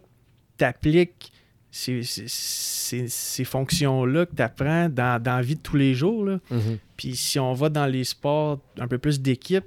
t'appliques 0.57 1.31
ces, 1.71 2.03
ces, 2.03 2.25
ces- 2.27 3.07
ces 3.07 3.43
fonctions-là 3.43 4.25
que 4.25 4.35
tu 4.35 4.41
apprends 4.41 4.89
dans, 4.89 5.21
dans 5.21 5.35
la 5.37 5.41
vie 5.41 5.55
de 5.55 5.61
tous 5.61 5.77
les 5.77 5.93
jours. 5.93 6.25
là. 6.25 6.39
Mhm. 6.51 6.77
Puis 6.97 7.15
si 7.15 7.39
on 7.39 7.53
va 7.53 7.69
dans 7.69 7.85
les 7.85 8.03
sports 8.03 8.59
un 8.79 8.87
peu 8.87 8.97
plus 8.97 9.21
d'équipe, 9.21 9.65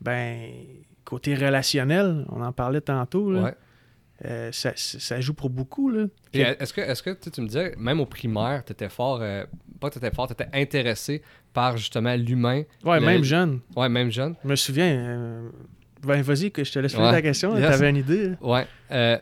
ben, 0.00 0.50
côté 1.04 1.34
relationnel, 1.34 2.26
on 2.30 2.42
en 2.42 2.52
parlait 2.52 2.80
tantôt, 2.80 3.30
là, 3.32 3.42
Ouais. 3.42 3.54
Euh, 4.24 4.50
ça, 4.52 5.20
joue 5.20 5.34
pour 5.34 5.50
beaucoup. 5.50 5.90
Là. 5.90 6.06
Puis 6.32 6.40
est-ce 6.42 6.72
que, 6.72 6.80
est-ce 6.80 7.02
que 7.02 7.10
tu, 7.10 7.30
tu 7.30 7.40
me 7.40 7.46
disais, 7.46 7.74
même 7.78 8.00
au 8.00 8.06
primaire, 8.06 8.62
tu 8.64 8.72
étais 8.72 8.88
fort, 8.88 9.18
euh, 9.22 9.44
pas 9.80 9.88
que 9.88 9.98
tu 9.98 10.04
étais 10.04 10.14
fort, 10.14 10.26
tu 10.26 10.32
étais 10.32 10.48
intéressé 10.52 11.22
par 11.52 11.76
justement 11.76 12.14
l'humain. 12.16 12.62
Ouais, 12.84 13.00
Le- 13.00 13.06
même 13.06 13.24
jeune. 13.24 13.60
Ouais, 13.76 13.88
même 13.88 14.10
jeune. 14.10 14.34
Je 14.42 14.48
me 14.48 14.56
souviens. 14.56 14.86
euh, 14.96 15.48
ben, 16.02 16.20
vas-y, 16.22 16.50
que 16.50 16.64
je 16.64 16.72
te 16.72 16.78
laisse 16.78 16.92
Ouais. 16.94 17.00
poser 17.00 17.12
ta 17.12 17.22
question. 17.22 17.56
Yes. 17.56 17.70
T'avais 17.70 17.90
une 17.90 17.96
idée. 17.96 18.28
là. 18.30 18.36
Ouais. 18.40 18.66
Euh, 18.90 19.18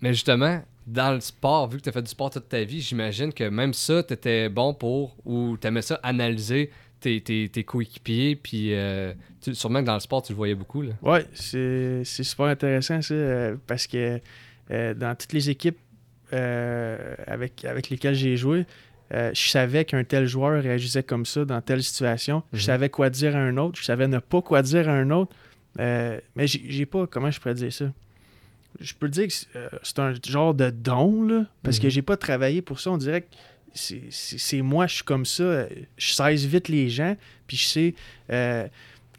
mais 0.00 0.12
justement, 0.12 0.62
dans 0.86 1.12
le 1.14 1.20
sport, 1.20 1.68
vu 1.68 1.78
que 1.78 1.82
tu 1.82 1.88
as 1.88 1.92
fait 1.92 2.02
du 2.02 2.10
sport 2.10 2.30
toute 2.30 2.48
ta 2.48 2.62
vie, 2.64 2.80
j'imagine 2.80 3.32
que 3.32 3.44
même 3.44 3.72
ça, 3.72 4.02
tu 4.02 4.12
étais 4.14 4.48
bon 4.48 4.74
pour, 4.74 5.16
ou 5.24 5.56
tu 5.58 5.66
aimais 5.66 5.82
ça 5.82 6.00
analyser 6.02 6.70
tes, 7.04 7.20
tes, 7.20 7.48
tes 7.50 7.64
coéquipiers, 7.64 8.34
puis 8.36 8.74
euh, 8.74 9.12
tu- 9.40 9.54
sûrement 9.54 9.80
que 9.80 9.86
dans 9.86 9.94
le 9.94 10.00
sport, 10.00 10.22
tu 10.22 10.32
le 10.32 10.36
voyais 10.36 10.54
beaucoup. 10.54 10.82
Ouais, 11.02 11.26
c'est 11.34 12.02
super 12.04 12.46
intéressant 12.46 13.00
ça, 13.02 13.14
euh, 13.14 13.56
parce 13.66 13.86
que 13.86 14.20
euh, 14.70 14.94
dans 14.94 15.14
toutes 15.14 15.32
les 15.34 15.50
équipes 15.50 15.78
avec, 17.26 17.64
avec 17.64 17.90
lesquelles 17.90 18.14
j'ai 18.14 18.36
joué, 18.36 18.64
je 19.12 19.48
savais 19.48 19.84
qu'un 19.84 20.02
tel 20.04 20.26
joueur 20.26 20.62
réagissait 20.62 21.02
comme 21.02 21.26
ça 21.26 21.44
dans 21.44 21.60
telle 21.60 21.82
situation. 21.82 22.38
Mhm. 22.38 22.58
Je 22.58 22.64
savais 22.64 22.88
quoi 22.88 23.10
dire 23.10 23.36
à 23.36 23.38
un 23.40 23.56
autre, 23.58 23.78
je 23.78 23.84
savais 23.84 24.08
ne 24.08 24.18
pas 24.18 24.42
quoi 24.42 24.62
dire 24.62 24.88
à 24.88 24.92
un 24.92 25.10
autre. 25.10 25.32
Mais 25.78 26.46
j'ai 26.46 26.86
pas, 26.86 27.06
comment 27.06 27.30
je 27.30 27.38
pourrais 27.40 27.54
dire 27.54 27.72
ça? 27.72 27.86
Je 28.80 28.92
peux 28.94 29.08
dire 29.08 29.28
que 29.28 29.32
c'est 29.84 29.98
un 30.00 30.14
genre 30.26 30.52
de 30.52 30.70
don, 30.70 31.22
là, 31.22 31.46
parce 31.62 31.78
que 31.78 31.86
Mhm. 31.86 31.90
j'ai 31.90 32.02
pas 32.02 32.16
travaillé 32.16 32.60
pour 32.60 32.80
ça. 32.80 32.90
On 32.90 32.96
dirait 32.96 33.20
que 33.22 33.28
c'est- 33.74 34.62
moi, 34.62 34.86
je 34.86 34.94
suis 34.96 35.04
comme 35.04 35.24
ça. 35.26 35.66
Je 35.96 36.12
saisis 36.12 36.46
vite 36.46 36.68
les 36.68 36.88
gens, 36.88 37.16
puis 37.46 37.56
je 37.56 37.66
sais 37.66 37.94
euh, 38.30 38.66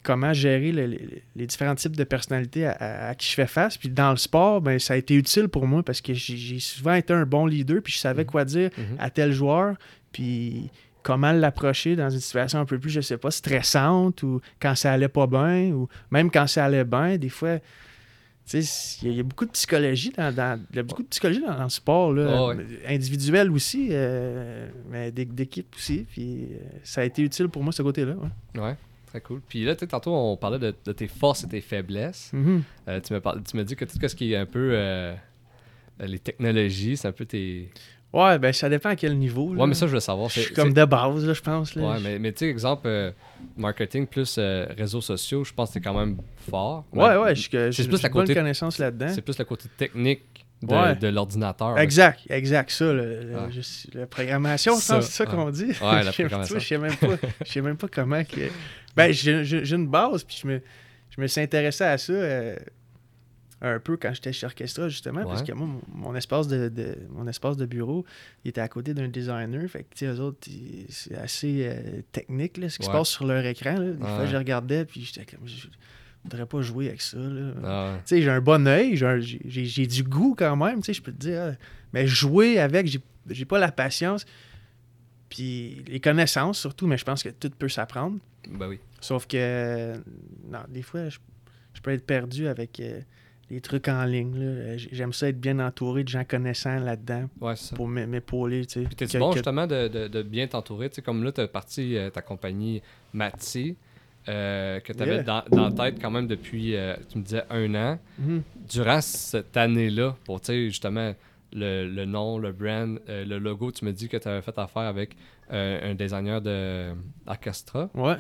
comment 0.04 0.34
gérer 0.34 0.72
le- 0.72 0.88
le- 0.88 1.00
les 1.36 1.48
différents 1.48 1.76
types 1.76 1.96
de 1.96 2.04
personnalités 2.04 2.65
à, 2.68 2.72
à- 2.74 3.10
à 3.10 3.15
qui 3.15 3.28
je 3.30 3.34
fais 3.34 3.48
face. 3.48 3.78
Puis 3.78 3.89
dans 3.89 4.12
le 4.12 4.18
sport, 4.18 4.62
ben, 4.62 4.78
ça 4.80 4.94
a 4.94 4.98
été 4.98 5.15
utile 5.15 5.48
pour 5.48 5.65
moi 5.68 5.82
parce 5.84 6.00
que 6.02 6.13
j'ai 6.13 6.38
j'ai 6.38 6.60
souvent 6.60 6.94
été 6.94 7.12
un 7.13 7.26
bon 7.26 7.46
leader, 7.48 7.82
puis 7.84 7.94
je 7.94 7.98
savais 8.00 8.24
Mhm. 8.24 8.30
quoi 8.30 8.46
dire 8.46 8.70
Mhm. 8.78 8.98
à 9.00 9.10
tel 9.10 9.32
joueur, 9.32 9.76
puis 10.12 10.70
comment 11.04 11.32
l'approcher 11.32 11.96
dans 11.96 12.10
une 12.10 12.20
situation 12.20 12.60
un 12.60 12.65
peu 12.65 12.80
plus, 12.80 12.89
je 12.89 13.02
sais 13.02 13.18
pas, 13.18 13.30
stressante 13.32 14.24
ou 14.24 14.41
quand 14.60 14.74
ça 14.76 14.91
allait 14.94 15.08
pas 15.08 15.28
bien 15.28 15.72
ou 15.72 15.88
même 16.12 16.32
quand 16.32 16.48
ça 16.48 16.65
allait 16.65 16.84
bien, 16.86 17.18
des 17.18 17.30
fois. 17.30 17.60
Il 18.53 18.60
y, 18.60 18.62
a- 18.63 19.12
il 19.12 19.17
y 19.17 19.19
a 19.19 19.23
beaucoup 19.23 19.45
de 19.45 19.51
psychologie 19.51 20.12
dans, 20.15 20.34
dans- 20.34 20.60
y 20.73 20.79
a 20.79 20.84
beaucoup 20.84 21.01
de 21.03 21.08
psychologie 21.08 21.41
dans, 21.41 21.55
dans 21.58 21.63
le 21.63 21.69
sport, 21.69 22.13
là, 22.13 22.45
ouais. 22.47 22.65
individuel 22.88 23.49
aussi, 23.51 23.88
euh, 23.91 24.69
mais 24.89 25.12
d'é- 25.12 25.25
d'équipe 25.25 25.73
aussi. 25.75 26.05
Puis 26.10 26.43
euh, 26.51 26.58
ça 26.84 27.01
a 27.01 27.03
été 27.05 27.23
utile 27.23 27.47
pour 27.49 27.63
moi, 27.63 27.73
ce 27.73 27.81
côté-là. 27.81 28.13
ouais. 28.13 28.62
Ouais, 28.62 28.75
très 29.08 29.19
cool. 29.21 29.41
Puis 29.49 29.63
là, 29.65 29.75
tantôt, 29.75 30.13
on 30.13 30.38
parlait 30.38 30.60
de, 30.60 30.73
de 30.86 30.91
tes 30.91 31.08
forces 31.08 31.43
et 31.43 31.47
tes 31.47 31.62
faiblesses. 31.62 32.29
Mhm. 32.34 32.62
Euh, 32.88 32.99
tu 33.01 33.13
m'as 33.13 33.19
parlé- 33.21 33.41
tu 33.41 33.58
m'as 33.58 33.63
dit 33.63 33.75
que 33.75 33.86
tout 33.86 33.97
ce 34.08 34.15
qui 34.15 34.34
est 34.34 34.38
un 34.38 34.45
peu 34.45 34.75
les 35.99 36.19
technologies, 36.19 36.97
c'est 36.97 37.08
un 37.08 37.12
peu 37.13 37.25
tes. 37.25 37.69
Ouais, 38.15 38.39
ben 38.39 38.54
ça 38.54 38.69
dépend 38.69 38.89
à 38.89 38.95
quel 38.95 39.17
niveau. 39.17 39.54
là. 39.54 39.62
Ouais, 39.62 39.67
mais 39.67 39.73
ça, 39.73 39.88
je 39.88 39.91
veux 39.93 39.99
savoir. 39.99 40.30
je 40.30 40.39
suis 40.39 40.54
comme 40.54 40.73
de 40.73 40.86
base, 40.86 41.25
là, 41.25 41.34
je 41.34 41.41
pense. 41.41 41.75
Là. 41.75 41.84
Ouais, 41.91 41.97
mais, 42.01 42.17
mais 42.17 42.32
tu 42.32 42.39
sais, 42.45 42.49
exemple, 42.49 42.88
euh, 42.88 43.12
marketing 43.58 44.08
plus 44.08 44.38
euh, 44.39 44.65
réseaux 44.78 45.01
sociaux, 45.01 45.43
je 45.43 45.54
pense 45.54 45.69
que 45.69 45.73
c'est 45.73 45.82
quand 45.82 45.93
même 45.97 46.17
fort. 46.49 46.86
Ouais, 46.93 47.15
ouais, 47.17 47.36
je- 47.36 47.41
j'ai 47.51 47.71
c'est 47.71 47.84
j'ai 47.84 47.88
plus 47.89 48.01
la 48.01 48.10
bonne 48.10 48.21
côté- 48.23 48.34
connaissance 48.36 48.78
là-dedans. 48.80 49.10
C'est 49.13 49.21
plus 49.21 49.38
le 49.38 49.43
côté 49.45 49.67
technique 49.78 50.23
de, 50.63 50.73
Ouais. 50.73 50.95
de 50.95 51.08
l'ordinateur. 51.10 51.78
Exact, 51.78 52.21
exact, 52.30 52.71
ça, 52.71 52.86
le, 52.93 53.23
le- 53.23 53.36
Ouais. 53.36 53.51
je- 53.51 53.97
la 53.99 54.08
programmation, 54.08 54.75
je 54.78 54.82
Ça, 54.82 55.01
c'est 55.01 55.12
ça 55.12 55.25
ouais. 55.25 55.30
qu'on 55.36 55.49
dit. 55.49 55.65
Ouais, 55.65 56.04
la 56.04 56.12
Je 56.12 56.21
programmation. 56.21 56.58
Je 56.60 56.65
sais 56.65 56.78
même 56.78 56.95
pas, 56.95 57.17
je 57.45 57.51
sais 57.51 57.62
même 57.62 57.78
pas 57.78 57.88
comment 57.91 58.23
que... 58.23 58.49
Ben, 58.95 59.12
j'ai 59.12 59.75
une 59.75 59.88
base, 59.88 60.23
puis 60.23 60.39
je 60.41 60.47
me, 60.47 60.62
je 61.10 61.21
me 61.21 61.28
suis 61.28 61.41
intéressé 61.41 61.84
à 61.84 61.97
ça 61.97 62.13
euh, 62.13 62.56
un 63.67 63.80
peu 63.80 63.97
quand 63.97 64.13
j'étais 64.13 64.32
chez 64.34 64.45
Orchestra, 64.45 64.88
justement, 64.89 65.23
parce 65.23 65.43
que 65.43 65.51
moi, 65.54 65.67
mon, 65.67 65.82
mon 66.12 66.15
espace 66.15 66.47
de, 66.47 66.69
de- 66.69 66.97
mon 67.10 67.28
espace 67.28 67.58
de 67.58 67.65
bureau, 67.65 68.06
il 68.43 68.49
était 68.49 68.62
à 68.62 68.67
côté 68.67 68.93
d'un 68.93 69.08
designer, 69.08 69.67
fait 69.69 69.84
que, 69.84 70.06
eux 70.06 70.19
autres, 70.19 70.47
c'est 70.89 71.15
assez 71.17 71.67
euh, 71.67 72.01
technique, 72.12 72.58
là, 72.58 72.69
ce 72.69 72.78
qui 72.80 72.86
Ouais. 72.88 72.91
se 72.93 72.97
passe 72.97 73.10
sur 73.10 73.25
leur 73.25 73.45
écran, 73.45 73.78
là. 73.80 73.91
Des 73.91 73.99
fois, 74.04 74.25
je 74.25 74.36
regardais, 74.38 74.86
puis 74.86 75.01
j'étais 75.01 75.25
comme... 75.25 75.47
Je 75.47 75.67
voudrais 76.32 76.45
pas 76.47 76.62
jouer 76.62 76.88
avec 76.88 77.01
ça. 77.01 77.17
Ah. 77.63 77.97
Tu 77.99 78.15
sais, 78.15 78.21
j'ai 78.23 78.32
un 78.32 78.41
bon 78.41 78.65
œil, 78.67 78.95
j'ai 78.97 79.86
du 79.86 80.01
goût 80.04 80.34
quand 80.36 80.56
même, 80.56 80.78
tu 80.80 80.86
sais, 80.86 80.93
je 80.93 81.01
peux 81.04 81.12
te 81.12 81.19
dire. 81.19 81.39
ah, 81.39 81.56
mais 81.93 82.08
jouer 82.08 82.58
avec, 82.60 82.88
j'ai 82.88 82.99
j'ai 83.30 83.45
pas 83.45 83.60
la 83.60 83.71
patience. 83.71 84.25
Puis 85.30 85.84
les 85.88 85.99
connaissances 85.99 86.60
surtout, 86.60 86.88
mais 86.88 86.97
je 86.97 87.06
pense 87.06 87.23
que 87.23 87.30
tout 87.30 87.49
peut 87.49 87.69
s'apprendre. 87.69 88.17
Ben 88.49 88.67
oui. 88.67 88.80
Sauf 89.01 89.28
que, 89.28 89.93
non, 90.49 90.59
des 90.70 90.82
fois, 90.82 91.09
je, 91.09 91.18
je 91.74 91.82
peux 91.82 91.91
être 91.91 92.05
perdu 92.05 92.47
avec 92.47 92.80
euh, 92.80 93.01
les 93.50 93.62
trucs 93.62 93.88
en 93.88 94.04
ligne. 94.06 94.36
là. 94.38 94.46
Euh, 94.46 94.78
J'aime 94.78 95.14
ça 95.14 95.30
être 95.30 95.39
bien 95.39 95.60
entouré 95.60 96.04
de 96.04 96.10
gens 96.10 96.24
connaissants 96.26 96.80
là-dedans 96.80 97.30
Ouais, 97.41 97.56
ça. 97.56 97.76
pour 97.76 97.88
m'é- 97.88 98.08
m'épauler, 98.08 98.66
tu 98.66 98.82
sais. 98.84 98.88
Puis 98.96 99.18
bon 99.20 99.30
que- 99.30 99.36
justement 99.36 99.68
de, 99.68 99.88
de- 99.88 100.08
de 100.08 100.24
bien 100.24 100.48
t'entourer? 100.48 100.89
Tu 100.89 100.96
sais, 100.96 101.02
comme 101.02 101.24
là, 101.24 101.32
t'as 101.32 101.48
parti 101.48 101.96
euh, 101.98 102.10
ta 102.10 102.22
compagnie 102.22 102.82
Mati, 103.14 103.78
euh, 104.28 104.80
que 104.80 104.91
t'avais 104.93 105.16
Yeah. 105.16 105.24
dans, 105.24 105.43
dans 105.52 105.70
la 105.70 105.72
tête 105.91 106.02
quand 106.02 106.10
même 106.12 106.28
depuis, 106.28 106.76
euh, 106.76 106.96
tu 107.10 107.20
me 107.20 107.24
disais, 107.24 107.43
un 107.52 107.76
an. 107.76 108.00
Mhm. 108.18 108.41
Durant 108.68 109.02
cette 109.02 109.56
année-là, 109.56 110.16
pour, 110.26 110.41
tu 110.41 110.48
sais, 110.48 110.66
justement, 110.70 111.14
le, 111.54 111.88
le 111.88 112.06
nom, 112.06 112.38
le 112.39 112.52
brand, 112.52 113.00
le 113.08 113.38
logo, 113.38 113.72
tu 113.72 113.86
me 113.86 113.91
dis 113.93 114.10
que 114.10 114.18
tu 114.18 114.28
avais 114.28 114.41
fait 114.41 114.58
affaire 114.58 114.82
avec 114.84 115.16
un 115.52 115.93
designer 115.93 116.41
de. 116.41 116.93
Ouais. 117.93 118.16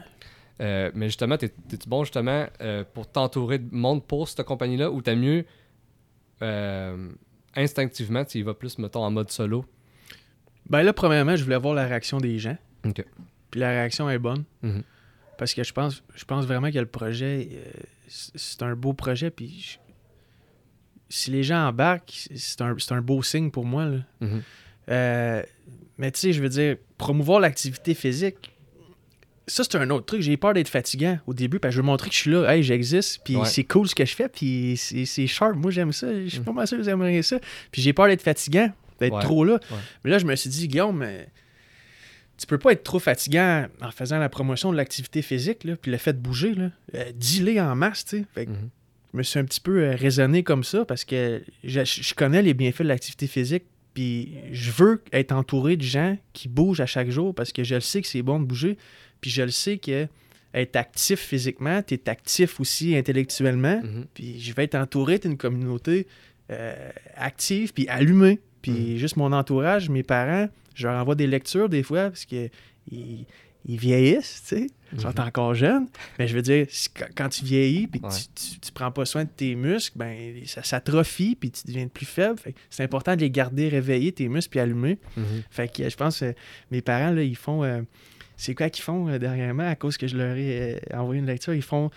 Euh, 0.61 0.89
mais 0.95 1.07
justement, 1.07 1.37
t'es- 1.37 1.49
t'es-tu 1.49 1.89
bon 1.89 2.03
justement 2.05 2.47
euh, 2.61 2.83
pour 2.93 3.07
t'entourer 3.11 3.59
de 3.59 3.75
monde 3.75 4.05
pour 4.05 4.29
cette 4.29 4.43
compagnie-là 4.43 4.89
ou 4.89 5.01
t'as 5.01 5.15
mieux 5.15 5.45
euh, 6.41 7.09
instinctivement, 7.55 8.23
tu 8.25 8.39
y 8.39 8.41
vas 8.41 8.53
plus, 8.53 8.77
mettons, 8.77 9.03
en 9.03 9.11
mode 9.11 9.31
solo? 9.31 9.65
Ben 10.69 10.81
là, 10.83 10.93
premièrement, 10.93 11.35
je 11.35 11.43
voulais 11.43 11.57
voir 11.57 11.73
la 11.73 11.85
réaction 11.85 12.17
des 12.19 12.39
gens. 12.39 12.57
Puis 13.51 13.59
la 13.59 13.69
réaction 13.69 14.09
est 14.09 14.17
bonne. 14.19 14.43
Mhm. 14.61 14.83
Parce 15.37 15.53
que 15.53 15.63
je 15.63 15.73
pense, 15.73 16.01
je 16.15 16.25
pense 16.25 16.45
vraiment 16.45 16.71
que 16.71 16.79
le 16.79 16.85
projet, 16.85 17.49
c'est 18.07 18.61
un 18.63 18.75
beau 18.75 18.93
projet. 18.93 19.29
Puis 19.31 19.59
je- 19.59 19.77
si 21.09 21.31
les 21.31 21.43
gens 21.43 21.67
embarquent, 21.67 22.27
c'est 22.35 22.61
un, 22.61 22.75
un 22.91 23.01
beau 23.01 23.21
signe 23.23 23.51
pour 23.51 23.65
moi. 23.65 23.85
là. 23.85 23.97
Mhm. 24.21 24.41
Euh, 24.89 25.43
mais 25.97 26.11
tu 26.11 26.19
sais, 26.19 26.33
je 26.33 26.41
veux 26.41 26.49
dire, 26.49 26.77
promouvoir 26.97 27.39
l'activité 27.39 27.93
physique, 27.93 28.54
ça, 29.47 29.63
c'est 29.63 29.75
un 29.77 29.89
autre 29.91 30.05
truc. 30.05 30.21
J'ai 30.21 30.37
peur 30.37 30.53
d'être 30.53 30.69
fatigant 30.69 31.19
au 31.27 31.33
début, 31.33 31.59
parce 31.59 31.71
que 31.71 31.75
je 31.75 31.81
veux 31.81 31.85
montrer 31.85 32.09
que 32.09 32.15
je 32.15 32.21
suis 32.21 32.31
là, 32.31 32.47
hey, 32.55 32.63
j'existe, 32.63 33.21
puis 33.23 33.35
Ouais. 33.35 33.45
c'est 33.45 33.63
cool 33.63 33.87
ce 33.87 33.95
que 33.95 34.05
je 34.05 34.15
fais, 34.15 34.27
puis 34.29 34.75
c'est 34.77 35.27
sharp. 35.27 35.55
Moi, 35.55 35.71
j'aime 35.71 35.91
ça. 35.91 36.07
Je 36.23 36.27
suis 36.29 36.39
pas 36.39 36.51
mal 36.51 36.67
sûr 36.67 36.77
que 36.77 36.83
vous 36.83 36.89
aimeriez 36.89 37.21
ça. 37.21 37.39
Puis 37.71 37.81
j'ai 37.81 37.93
peur 37.93 38.07
d'être 38.07 38.21
fatigant, 38.21 38.71
d'être 38.99 39.13
Ouais. 39.13 39.21
trop 39.21 39.43
là. 39.45 39.53
Ouais. 39.53 39.77
Mais 40.03 40.11
là, 40.11 40.17
je 40.19 40.25
me 40.25 40.35
suis 40.35 40.49
dit, 40.49 40.67
Guillaume, 40.67 40.97
mais 40.97 41.27
tu 42.37 42.47
peux 42.47 42.57
pas 42.57 42.71
être 42.73 42.83
trop 42.83 42.99
fatigant 42.99 43.67
en 43.81 43.91
faisant 43.91 44.17
la 44.19 44.29
promotion 44.29 44.71
de 44.71 44.77
l'activité 44.77 45.21
physique, 45.21 45.63
là, 45.63 45.75
puis 45.75 45.91
le 45.91 45.97
fait 45.97 46.13
de 46.13 46.19
bouger. 46.19 46.53
Là. 46.53 46.71
Euh, 46.95 47.11
Dis-les 47.15 47.59
en 47.61 47.75
masse, 47.75 48.03
tu 48.05 48.17
sais. 48.19 48.25
Fait 48.33 48.45
que 48.45 48.51
Mhm. 48.51 48.69
je 49.13 49.17
me 49.17 49.23
suis 49.23 49.39
un 49.39 49.45
petit 49.45 49.61
peu 49.61 49.83
euh, 49.83 49.95
raisonné 49.95 50.43
comme 50.43 50.63
ça 50.63 50.83
parce 50.85 51.05
que 51.05 51.41
je, 51.63 51.81
je 51.85 52.13
connais 52.13 52.41
les 52.41 52.53
bienfaits 52.53 52.81
de 52.81 52.87
l'activité 52.89 53.27
physique. 53.27 53.63
Puis 53.93 54.33
je 54.51 54.71
veux 54.71 55.01
être 55.13 55.31
entouré 55.31 55.77
de 55.77 55.81
gens 55.81 56.17
qui 56.33 56.49
bougent 56.49 56.81
à 56.81 56.85
chaque 56.85 57.09
jour 57.09 57.33
parce 57.33 57.53
que 57.53 57.63
je 57.63 57.75
le 57.75 57.79
sais 57.81 58.01
que 58.01 58.07
c'est 58.09 58.21
bon 58.23 58.41
de 58.41 58.45
bouger. 58.45 58.77
Puis 59.21 59.29
je 59.31 59.41
le 59.43 59.51
sais 59.51 59.77
que 59.77 60.07
être 60.53 60.75
actif 60.77 61.19
physiquement, 61.19 61.81
tu 61.81 61.95
es 61.95 62.09
actif 62.09 62.59
aussi 62.59 62.95
intellectuellement. 62.95 63.81
Mhm. 63.83 64.05
Puis 64.13 64.39
je 64.39 64.53
vais 64.53 64.63
être 64.63 64.75
entouré 64.75 65.19
d'une 65.19 65.37
communauté 65.37 66.07
euh, 66.51 66.89
active, 67.15 67.73
puis 67.73 67.87
allumée. 67.87 68.39
Puis 68.61 68.97
juste 68.97 69.17
mon 69.17 69.31
entourage, 69.31 69.89
mes 69.89 70.03
parents, 70.03 70.47
je 70.75 70.87
leur 70.87 70.99
envoie 71.01 71.15
des 71.15 71.27
lectures 71.27 71.69
des 71.69 71.83
fois 71.83 72.09
parce 72.09 72.25
que 72.25 72.49
ils, 72.91 73.25
ils 73.67 73.77
vieillissent, 73.79 74.43
tu 74.47 74.55
sais. 74.57 74.67
Ils 74.93 75.01
sont 75.01 75.09
Mhm. 75.09 75.19
encore 75.27 75.55
jeunes. 75.55 75.87
Mais 76.19 76.27
je 76.27 76.35
veux 76.35 76.41
dire, 76.41 76.67
quand, 77.17 77.27
tu 77.29 77.43
vieillis 77.43 77.87
puis 77.87 77.99
Ouais. 78.03 78.09
tu, 78.35 78.51
tu, 78.53 78.59
tu 78.59 78.71
prends 78.71 78.91
pas 78.91 79.05
soin 79.05 79.23
de 79.25 79.29
tes 79.29 79.55
muscles, 79.55 79.97
ben 79.97 80.15
ça 80.45 80.63
s'atrophie 80.63 81.35
puis 81.35 81.51
tu 81.51 81.65
deviens 81.67 81.87
plus 81.87 82.05
faible. 82.05 82.39
C'est 82.69 82.83
important 82.83 83.15
de 83.15 83.21
les 83.21 83.31
garder 83.31 83.67
réveillés, 83.67 84.11
tes 84.13 84.29
muscles, 84.29 84.51
puis 84.51 84.59
allumés. 84.59 84.99
Mhm. 85.17 85.25
Fait 85.49 85.67
que 85.67 85.89
je 85.89 85.95
pense 85.97 86.19
que 86.19 86.33
mes 86.71 86.81
parents, 86.81 87.11
là, 87.11 87.23
ils 87.23 87.35
font. 87.35 87.63
euh, 87.63 87.81
c'est 88.37 88.55
quoi 88.55 88.69
qu'ils 88.69 88.83
font 88.83 89.07
euh, 89.09 89.17
dernièrement 89.19 89.67
à 89.67 89.75
cause 89.75 89.97
que 89.97 90.07
je 90.07 90.17
leur 90.17 90.35
ai 90.35 90.79
euh, 90.93 90.97
envoyé 90.99 91.19
une 91.19 91.27
lecture? 91.27 91.53
Ils 91.53 91.61
font 91.61 91.89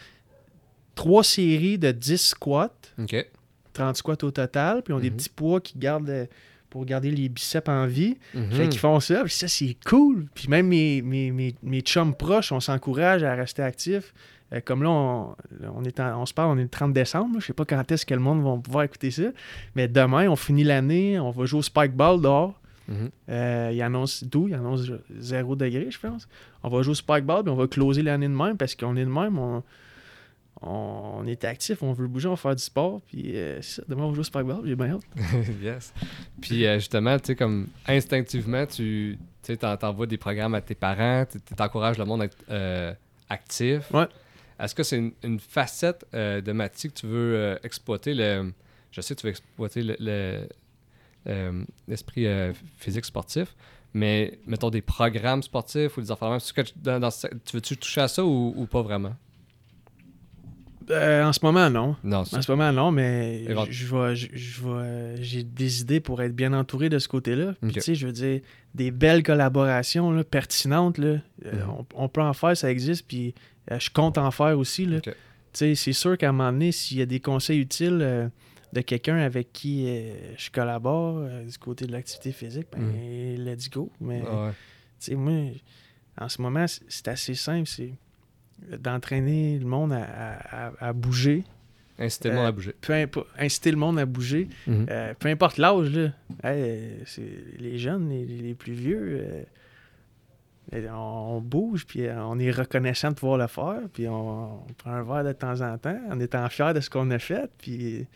trois 0.95 1.25
séries 1.25 1.79
de 1.79 1.91
10 1.93 2.17
squats, 2.19 2.73
OK. 2.99 3.27
30 3.73 3.97
squats 3.97 4.17
au 4.25 4.31
total, 4.31 4.83
puis 4.83 4.93
ils 4.93 4.97
ont 4.97 5.01
des 5.01 5.11
Mhm. 5.11 5.17
petits 5.17 5.29
poids 5.29 5.61
qui 5.61 5.79
gardent 5.79 6.11
euh, 6.11 6.27
pour 6.71 6.85
garder 6.85 7.11
les 7.11 7.29
biceps 7.29 7.69
en 7.69 7.87
vie. 7.87 8.19
Mhm. 8.35 8.51
Fait 8.51 8.69
qu'ils 8.69 8.81
font 8.81 9.01
ça, 9.01 9.23
puis 9.25 9.33
ça, 9.33 9.49
c'est 9.49 9.77
cool. 9.87 10.27
Puis 10.35 10.49
même 10.49 10.67
mes, 10.69 11.01
mes, 11.03 11.31
mes, 11.31 11.55
mes 11.63 11.81
chums 11.81 12.15
proches, 12.15 12.53
on 12.53 12.61
s'encourage 12.61 13.23
à 13.23 13.35
rester 13.35 13.63
actifs. 13.63 14.13
Comme 14.65 14.83
là, 14.83 14.89
on, 14.91 15.37
on, 15.77 15.85
est 15.85 16.01
en- 16.01 16.23
on 16.23 16.27
se 16.27 16.33
parle, 16.33 16.57
on 16.57 16.59
est 16.59 16.63
le 16.63 16.69
30 16.71 16.93
décembre. 16.95 17.35
là. 17.35 17.41
Je 17.41 17.47
sais 17.47 17.53
pas 17.53 17.67
quand 17.67 17.91
est-ce 17.93 18.07
que 18.07 18.15
le 18.15 18.21
monde 18.21 18.43
va 18.43 18.57
pouvoir 18.57 18.85
écouter 18.85 19.11
ça. 19.11 19.25
Mais 19.75 19.89
demain, 19.89 20.27
on 20.31 20.37
finit 20.37 20.65
l'année, 20.65 21.19
on 21.21 21.31
va 21.31 21.45
jouer 21.45 21.59
au 21.59 21.63
spike 21.63 21.93
ball 21.93 22.21
dehors. 22.21 22.59
Mhm. 22.89 23.11
Euh, 23.29 23.71
il 23.73 23.83
annonce 23.83 24.25
d'où? 24.25 24.49
Il 24.49 24.55
annonce 24.55 24.91
0 25.19 25.57
degré, 25.57 25.91
je 25.91 25.99
pense. 26.01 26.27
On 26.63 26.69
va 26.71 26.83
jouer 26.83 26.93
au 26.93 26.95
spike 26.95 27.25
ball, 27.25 27.43
puis 27.43 27.53
on 27.53 27.57
va 27.57 27.67
closer 27.69 28.03
l'année 28.03 28.29
de 28.29 28.33
même 28.33 28.57
parce 28.57 28.75
qu'on 28.75 28.97
est 28.97 29.05
de 29.05 29.11
même. 29.11 29.39
On, 29.39 29.63
on, 30.61 31.25
est 31.27 31.45
actif, 31.45 31.83
on 31.83 31.93
veut 31.93 32.09
bouger, 32.09 32.27
on 32.29 32.33
va 32.33 32.37
faire 32.37 32.57
du 32.57 32.63
sport. 32.63 33.01
Puis 33.07 33.37
euh, 33.37 33.63
ça, 33.63 33.83
demain, 33.89 34.05
on 34.05 34.09
va 34.09 34.15
jouer 34.15 34.21
au 34.21 34.25
spike 34.25 34.47
ball. 34.47 34.61
J'ai 34.65 34.75
bien 34.75 34.95
hâte. 34.95 35.03
yes. 35.63 35.93
Puis 36.41 36.67
euh, 36.67 36.79
justement, 36.79 37.17
tu 37.19 37.27
sais, 37.27 37.37
comme 37.37 37.69
instinctivement, 37.87 38.67
tu 38.67 39.19
t'envoies 39.81 40.07
des 40.07 40.19
programmes 40.19 40.55
à 40.55 40.61
tes 40.61 40.75
parents, 40.75 41.25
tu 41.31 41.39
t'encourages 41.55 41.97
le 41.99 42.05
monde 42.05 42.23
à 42.23 42.25
être 42.25 42.37
euh, 42.51 42.93
actif. 43.29 43.91
Ouais. 43.93 44.07
Est-ce 44.59 44.75
que 44.75 44.83
c'est 44.83 44.99
une, 44.99 45.13
une 45.23 45.39
facette 45.39 46.05
de 46.13 46.53
Mathieu 46.53 46.91
que 46.91 46.95
tu 46.95 47.07
veux 47.07 47.59
exploiter 47.63 48.15
le. 48.15 48.53
Je 48.91 49.01
sais 49.01 49.15
que 49.15 49.21
tu 49.21 49.27
veux 49.27 49.31
exploiter 49.31 49.83
le- 49.83 49.97
le- 50.01 50.49
l'esprit 51.87 52.27
euh, 52.27 52.53
physique 52.79 53.05
sportif, 53.05 53.55
mais 53.95 54.39
mettons 54.47 54.71
des 54.71 54.83
programmes 54.83 55.43
sportifs 55.43 55.97
ou 55.97 56.01
des 56.01 56.11
affaires 56.11 56.31
même. 56.31 56.41
Que 56.41 56.61
tu- 56.63 56.73
dans- 56.77 57.01
dans 57.01 57.11
ce- 57.11 57.27
tu 57.45 57.55
veux-tu 57.57 57.77
toucher 57.77 58.01
à 58.03 58.09
ça 58.09 58.25
ou, 58.25 58.55
ou 58.57 58.67
pas 58.67 58.83
vraiment? 58.83 59.15
Euh, 60.91 61.23
en 61.23 61.35
ce 61.35 61.41
moment, 61.43 61.69
non. 61.69 61.97
Non, 62.03 62.19
En 62.21 62.25
ce 62.25 62.51
moment, 62.51 62.73
non, 62.73 62.91
mais 62.91 63.45
je 63.71 63.95
euh, 63.95 65.17
j'ai 65.21 65.43
des 65.43 65.83
idées 65.83 66.01
pour 66.01 66.23
être 66.23 66.35
bien 66.35 66.55
entouré 66.55 66.89
de 66.89 66.99
ce 66.99 67.09
côté-là. 67.09 67.53
Puis, 67.61 67.73
tu 67.73 67.81
sais, 67.83 67.95
je 67.95 68.07
veux 68.07 68.13
dire, 68.13 68.41
des 68.75 68.91
belles 68.91 69.23
collaborations 69.23 70.11
là, 70.13 70.25
pertinentes, 70.25 70.97
là, 70.97 71.19
euh, 71.45 71.53
Mhm. 71.53 71.71
on, 71.79 71.87
on 72.05 72.09
peut 72.09 72.23
en 72.23 72.33
faire, 72.33 72.57
ça 72.57 72.71
existe, 72.71 73.07
puis 73.07 73.35
euh, 73.71 73.79
je 73.79 73.91
compte 73.91 74.17
en 74.17 74.31
faire 74.31 74.59
aussi. 74.59 74.87
Tu 74.87 75.11
sais, 75.53 75.75
c'est 75.75 75.93
sûr 75.93 76.17
qu'à 76.17 76.31
un 76.31 76.33
moment 76.33 76.53
donné, 76.53 76.73
s'il 76.73 76.97
y 76.97 77.03
a 77.03 77.07
des 77.07 77.21
conseils 77.21 77.59
utiles 77.61 77.99
euh, 78.01 78.29
de 78.73 78.81
quelqu'un 78.83 79.17
avec 79.19 79.53
qui 79.53 79.87
euh, 79.89 80.13
je 80.37 80.51
collabore 80.51 81.19
euh, 81.19 81.45
du 81.45 81.57
côté 81.59 81.87
de 81.87 81.93
l'activité 81.93 82.33
physique, 82.33 82.67
ben, 82.73 83.37
let's 83.45 83.71
go. 83.71 83.91
Mais, 84.01 84.23
Ah 84.27 84.47
ouais. 84.47 84.51
tu 85.01 85.07
sais, 85.07 85.15
moi, 85.15 85.33
en 86.21 86.29
ce 86.29 86.43
moment, 86.43 86.67
c'est- 86.67 87.09
assez 87.09 87.35
simple, 87.35 87.67
c'est 87.69 87.93
d'entraîner 88.79 89.59
le 89.59 89.67
monde 89.67 89.93
à, 89.93 90.03
à- 90.03 90.67
à- 90.69 90.89
à 90.89 90.93
bouger, 90.93 91.45
Incitez 92.01 92.29
le 92.29 92.37
monde 92.37 92.45
Euh, 92.45 92.49
à 92.49 92.53
bouger. 92.53 92.75
peu 92.81 92.93
impo- 92.93 93.27
inciter 93.39 93.71
le 93.73 93.77
monde 93.77 93.99
à 93.99 94.07
bouger, 94.07 94.49
Mhm. 94.69 94.87
euh, 94.89 95.15
peu 95.19 95.29
importe 95.29 95.57
l'âge, 95.59 95.91
là. 95.91 96.13
Hey, 96.45 96.63
euh, 96.63 97.05
les 97.59 97.77
jeunes, 97.79 98.09
les, 98.11 98.25
les 98.25 98.55
plus 98.55 98.73
vieux, 98.73 99.21
euh, 99.21 99.43
euh, 100.75 100.89
on, 100.93 101.41
bouge, 101.41 101.87
puis 101.87 102.07
euh, 102.07 102.23
on 102.25 102.39
est 102.39 102.51
reconnaissant 102.53 103.11
de 103.11 103.15
pouvoir 103.15 103.39
le 103.39 103.47
faire, 103.49 103.81
puis 103.93 104.07
on, 104.07 104.61
on 104.63 104.73
prend 104.77 104.91
un 104.93 105.03
verre 105.03 105.25
de 105.25 105.33
temps 105.33 105.61
en 105.61 105.77
temps, 105.79 105.99
en 106.11 106.21
étant 106.21 106.49
fier 106.49 106.73
de 106.75 106.81
ce 106.81 106.89
qu'on 106.91 107.11
a 107.11 107.19
fait, 107.19 107.51
puis 107.59 108.07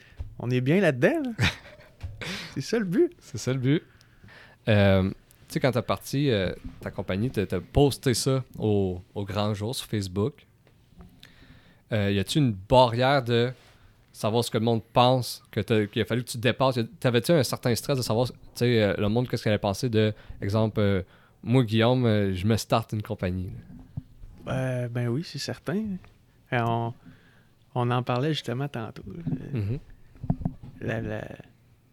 on 0.43 0.51
est 0.51 0.61
bien 0.61 0.81
là-dedans. 0.81 1.23
là. 1.25 1.47
c'est 2.55 2.61
ça 2.61 2.79
le 2.79 2.85
but. 2.85 3.13
C'est 3.21 3.39
ça 3.39 3.53
le 3.53 3.59
but. 3.59 3.83
Euh, 4.69 5.09
tu 5.09 5.15
sais, 5.55 5.61
quand 5.61 5.73
t'as 5.73 5.83
parti 5.83 6.31
euh, 6.31 6.53
ta 6.81 6.91
compagnie, 6.91 7.31
t'as 7.31 7.47
posté 7.61 8.13
ça 8.13 8.45
au, 8.59 9.01
au 9.15 9.25
grand 9.25 9.55
jour 9.55 9.75
sur 9.75 9.87
Facebook. 9.87 10.47
Euh, 11.93 12.11
y 12.11 12.19
a-tu 12.19 12.39
une 12.39 12.53
barrière 12.53 13.23
de 13.23 13.53
savoir 14.13 14.45
ce 14.45 14.51
que 14.51 14.59
le 14.59 14.65
monde 14.65 14.83
pense, 14.93 15.43
que 15.51 15.85
qu'il 15.87 16.03
a 16.03 16.05
fallu 16.05 16.25
que 16.25 16.31
tu 16.31 16.39
dépasses? 16.39 16.79
T'avais-tu 16.99 17.33
un 17.33 17.43
certain 17.43 17.75
stress 17.75 17.97
de 17.97 18.03
savoir, 18.03 18.29
tu 18.29 18.37
sais, 18.57 18.97
le 18.97 19.09
monde, 19.09 19.29
qu'est-ce 19.29 19.43
qu'il 19.43 19.51
allait 19.51 19.59
penser 19.59 19.89
de, 19.89 20.13
exemple, 20.41 21.05
moi, 21.43 21.65
Guillaume, 21.65 22.33
je 22.35 22.47
me 22.47 22.57
starte 22.57 22.93
une 22.93 23.03
compagnie. 23.03 23.51
ben 24.45 25.09
oui, 25.09 25.23
c'est 25.25 25.39
certain. 25.39 25.85
On, 26.51 26.93
on 27.75 27.91
en 27.91 28.03
parlait 28.03 28.33
justement 28.33 28.69
tantôt. 28.69 29.05
La, 30.83 31.01
la 31.01 31.25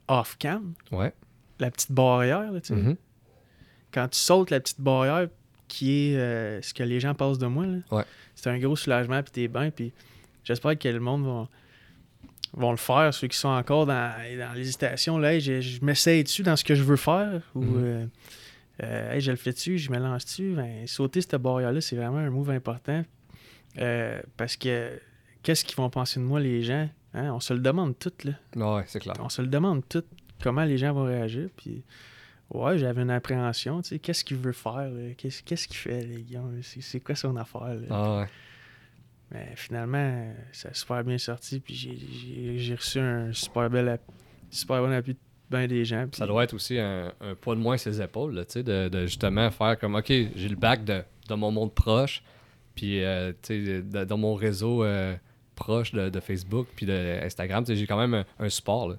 off-cam, 0.08 0.74
Ouais. 0.92 1.14
la 1.60 1.70
petite 1.72 1.92
barrière, 1.92 2.52
là, 2.52 2.60
tu 2.62 2.68
sais. 2.70 2.76
Mhm. 2.76 2.96
quand 3.92 4.08
tu 4.08 4.20
sautes 4.20 4.52
la 4.52 4.60
petite 4.60 4.82
barrière 4.82 5.28
qui 5.68 6.12
est 6.12 6.16
euh, 6.18 6.62
ce 6.62 6.74
que 6.74 6.84
les 6.84 7.00
gens 7.00 7.14
pensent 7.16 7.38
de 7.40 7.48
moi, 7.48 7.66
là, 7.66 7.78
Ouais. 7.92 8.04
c'est 8.36 8.50
un 8.50 8.58
gros 8.60 8.76
soulagement, 8.76 9.22
puis 9.24 9.32
t'es 9.32 9.48
bien, 9.48 9.70
puis 9.72 9.94
j'espère 10.44 10.78
que 10.78 10.88
le 10.90 11.00
monde 11.00 11.26
va, 11.26 11.48
vont 12.54 12.72
le 12.72 12.78
faire, 12.78 13.14
ceux 13.14 13.28
qui 13.28 13.38
sont 13.38 13.50
encore 13.50 13.86
dans, 13.86 14.12
dans 14.38 14.54
l'hésitation, 14.56 15.18
là, 15.20 15.34
Hey, 15.36 15.42
je, 15.42 15.62
je 15.62 15.84
m'essaye 15.86 16.24
dessus 16.24 16.42
dans 16.44 16.56
ce 16.56 16.64
que 16.64 16.74
je 16.76 16.84
veux 16.84 16.96
faire, 16.96 17.42
ou 17.56 17.62
Mhm. 17.64 17.84
euh, 17.84 18.06
euh, 18.84 19.14
Hey, 19.14 19.22
je 19.22 19.30
le 19.32 19.38
fais 19.38 19.52
dessus, 19.52 19.78
je 19.78 19.92
me 19.92 19.98
lance 20.00 20.26
dessus, 20.26 20.54
ben, 20.56 20.88
sauter 20.88 21.22
cette 21.22 21.36
barrière-là, 21.36 21.82
c'est 21.82 21.96
vraiment 21.96 22.18
un 22.18 22.30
move 22.32 22.50
important, 22.50 23.04
Euh, 23.78 24.20
parce 24.38 24.56
que 24.58 25.00
qu'est-ce 25.44 25.64
qu'ils 25.64 25.78
vont 25.78 25.92
penser 25.92 26.20
de 26.20 26.26
moi, 26.26 26.40
les 26.40 26.64
gens? 26.64 26.90
Hein? 27.14 27.32
On 27.34 27.39
se 27.39 27.53
le 27.53 27.60
demande 27.60 27.97
tout, 27.97 28.12
là. 28.24 28.34
C'est 28.88 28.99
clair. 28.99 29.16
On 29.20 29.30
se 29.30 29.41
le 29.41 29.47
demande 29.47 29.82
tout, 29.89 30.03
comment 30.41 30.64
les 30.64 30.78
gens 30.78 30.93
vont 30.93 31.05
réagir. 31.05 31.49
Puis, 31.57 31.84
ouais, 32.53 32.78
j'avais 32.78 33.01
une 33.01 33.10
appréhension, 33.12 33.82
tu 33.82 33.89
sais, 33.89 33.99
qu'est-ce 33.99 34.24
qu'il 34.24 34.38
veut 34.38 34.51
faire, 34.51 34.89
qu'est-ce 35.18 35.68
qu'il 35.68 35.78
fait, 35.78 36.01
les 36.01 36.24
gars? 36.24 36.43
C'est 36.62 36.99
quoi 36.99 37.16
son 37.16 37.36
affaire? 37.36 37.74
là? 37.76 37.88
Ah 37.89 38.18
ouais. 38.20 38.28
Mais 39.32 39.53
finalement, 39.55 40.34
ça 40.51 40.70
a 40.70 40.74
super 40.74 41.03
bien 41.03 41.18
sorti, 41.20 41.60
puis 41.60 41.76
j'ai- 41.76 42.76
reçu 42.76 42.99
un 42.99 43.32
super 43.32 43.70
bel 43.70 43.99
super 44.49 44.82
bon 44.82 44.91
appui 44.91 45.14
de 45.14 45.20
bien 45.51 45.68
des 45.68 45.86
gens. 45.86 46.07
puis- 46.07 46.18
Ça 46.18 46.26
doit 46.26 46.43
être 46.43 46.53
aussi 46.55 46.80
un, 46.80 47.12
un 47.22 47.36
poids 47.36 47.55
de 47.55 47.60
moins 47.62 47.78
sur 47.78 47.93
ses 47.93 48.01
épaules, 48.01 48.34
là, 48.34 48.45
tu 48.45 48.53
sais, 48.53 48.64
de, 48.64 48.89
de 48.89 49.01
justement 49.05 49.49
faire 49.51 49.78
comme, 49.78 49.93
OK, 49.95 50.07
j'ai 50.07 50.49
le 50.49 50.55
bac 50.55 50.84
de, 50.84 51.03
de 51.28 51.34
mon 51.36 51.51
monde 51.51 51.74
proche, 51.76 52.24
puis, 52.74 53.03
euh, 53.03 53.32
tu 53.43 53.66
sais, 53.66 53.82
de- 53.84 54.03
dans 54.03 54.18
mon 54.18 54.34
réseau 54.34 54.84
euh, 54.84 55.16
proche 55.60 55.91
de, 55.91 56.10
de 56.10 56.20
Facebook, 56.20 56.68
puis 56.76 56.86
de 56.86 57.20
Instagram, 57.24 57.64
tu 57.64 57.74
sais, 57.74 57.76
j'ai 57.80 57.86
quand 57.86 57.99
même 57.99 58.14
un, 58.14 58.26
un 58.39 58.49
support, 58.49 58.89
là. 58.89 58.95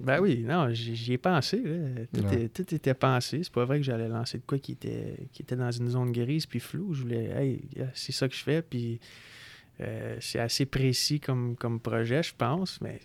Ben 0.00 0.20
oui, 0.20 0.44
non, 0.46 0.68
j'y 0.72 1.12
ai 1.14 1.18
pensé. 1.18 1.60
là. 1.60 2.02
Tout, 2.14 2.20
Ouais. 2.28 2.42
est- 2.44 2.48
tout 2.54 2.72
était 2.72 2.94
pensé. 2.94 3.40
C'est 3.42 3.52
pas 3.52 3.64
vrai 3.64 3.78
que 3.78 3.84
j'allais 3.84 4.06
lancer 4.08 4.38
de 4.38 4.44
quoi 4.46 4.58
qui 4.60 4.72
était, 4.72 5.26
qui 5.32 5.42
était 5.42 5.56
dans 5.56 5.72
une 5.72 5.88
zone 5.90 6.12
grise 6.12 6.46
puis 6.46 6.60
floue. 6.60 6.94
Je 6.94 7.02
voulais, 7.02 7.24
hey, 7.36 7.60
yeah, 7.76 7.88
c'est 7.94 8.12
ça 8.12 8.28
que 8.28 8.34
je 8.36 8.42
fais. 8.44 8.62
Puis 8.62 9.00
euh, 9.80 10.16
c'est 10.20 10.38
assez 10.38 10.66
précis 10.66 11.18
comme, 11.18 11.56
comme 11.56 11.80
projet, 11.80 12.22
je 12.22 12.32
pense. 12.32 12.80
Mais 12.80 13.00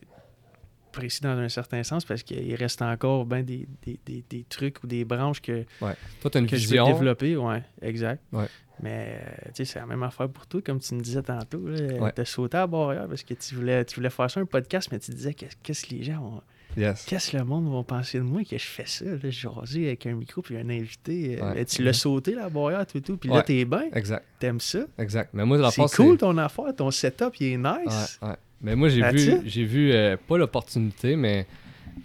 précis 0.91 1.21
dans 1.21 1.29
un 1.35 1.49
certain 1.49 1.81
sens 1.81 2.05
parce 2.05 2.21
qu'il 2.21 2.53
reste 2.53 2.83
encore 2.83 3.25
ben 3.25 3.43
des, 3.43 3.67
des, 3.83 3.99
des, 4.05 4.23
des 4.29 4.43
trucs 4.43 4.83
ou 4.83 4.87
des 4.87 5.03
branches 5.03 5.41
que, 5.41 5.65
Toi, 5.79 5.95
tu 6.31 6.37
as 6.37 6.39
une 6.41 6.45
que 6.45 6.57
je 6.57 6.67
veux 6.67 6.83
développer. 6.85 7.35
Ouais, 7.35 7.63
exact. 7.81 8.21
Ouais. 8.31 8.45
Mais 8.83 9.17
euh, 9.21 9.31
tu 9.47 9.51
sais, 9.53 9.65
c'est 9.65 9.79
la 9.79 9.85
même 9.85 10.03
affaire 10.03 10.27
pour 10.27 10.45
toi, 10.45 10.61
comme 10.61 10.79
tu 10.79 10.93
me 10.93 10.99
disais 11.01 11.21
tantôt. 11.21 11.59
Ouais. 11.59 12.11
Tu 12.13 12.21
as 12.21 12.25
sauté 12.25 12.57
à 12.57 12.67
bord 12.67 12.93
parce 13.07 13.23
que 13.23 13.33
tu 13.33 13.55
voulais, 13.55 13.85
tu 13.85 13.95
voulais 13.95 14.09
faire 14.09 14.29
ça 14.29 14.41
un 14.41 14.45
podcast, 14.45 14.89
mais 14.91 14.99
tu 14.99 15.11
disais 15.11 15.33
qu'est- 15.33 15.57
qu'est-ce 15.63 15.85
que 15.85 15.95
les 15.95 16.03
gens 16.03 16.19
vont. 16.21 16.41
Yes. 16.75 17.05
Qu'est-ce 17.05 17.31
que 17.31 17.37
le 17.37 17.43
monde 17.45 17.71
va 17.73 17.83
penser 17.83 18.17
de 18.17 18.23
moi 18.23 18.41
que 18.43 18.57
je 18.57 18.63
fais 18.65 18.85
ça, 18.87 19.05
là, 19.05 19.29
jaser 19.29 19.87
avec 19.87 20.05
un 20.07 20.15
micro 20.15 20.41
puis 20.41 20.57
un 20.57 20.67
invité. 20.69 21.37
euh, 21.39 21.45
Ouais. 21.45 21.53
mais 21.55 21.65
tu 21.65 21.83
l'as 21.83 21.93
sauté 21.93 22.33
la 22.35 22.49
barrière, 22.49 22.85
tout, 22.87 22.99
tout. 22.99 23.15
Puis 23.15 23.29
là, 23.29 23.41
t'es 23.43 23.63
bien. 23.63 23.83
Exact. 23.93 24.25
T'aimes 24.39 24.59
ça? 24.59 24.79
Exact. 24.97 25.29
Mais 25.33 25.45
moi, 25.45 25.69
C'est 25.71 25.95
cool 25.95 26.17
ton 26.17 26.35
affaire, 26.37 26.75
ton 26.75 26.89
setup, 26.91 27.39
il 27.39 27.53
est 27.53 27.57
nice. 27.57 28.19
Ouais. 28.21 28.29
Mais 28.61 28.75
moi, 28.75 28.89
j'ai 28.89 29.01
vu, 29.11 29.19
it? 29.19 29.41
j'ai 29.45 29.65
vu 29.65 29.91
euh, 29.93 30.17
pas 30.27 30.37
l'opportunité, 30.37 31.15
mais 31.15 31.45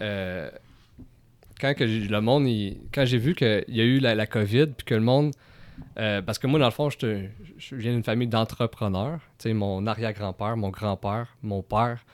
euh, 0.01 0.49
quand 1.59 1.73
que 1.73 1.83
le 1.83 2.21
monde, 2.21 2.47
il- 2.47 2.77
quand 2.93 3.05
j'ai 3.05 3.17
vu 3.17 3.33
qu'il 3.35 3.65
y 3.69 3.81
a 3.81 3.83
eu 3.83 3.99
la, 3.99 4.13
la 4.15 4.27
COVID, 4.27 4.67
puis 4.77 4.85
que 4.85 4.95
le 4.95 5.01
monde, 5.01 5.33
euh, 5.97 6.21
parce 6.21 6.39
que 6.39 6.47
moi, 6.47 6.59
dans 6.59 6.65
le 6.65 6.71
fond, 6.71 6.89
je, 6.89 7.27
viens 7.75 7.91
d'une 7.91 8.03
famille 8.03 8.27
d'entrepreneurs. 8.27 9.19
Tu 9.37 9.49
sais, 9.49 9.53
mon 9.53 9.85
arrière-grand-père, 9.85 10.57
mon 10.57 10.69
grand-père, 10.69 11.35
mon 11.41 11.61
père, 11.61 12.05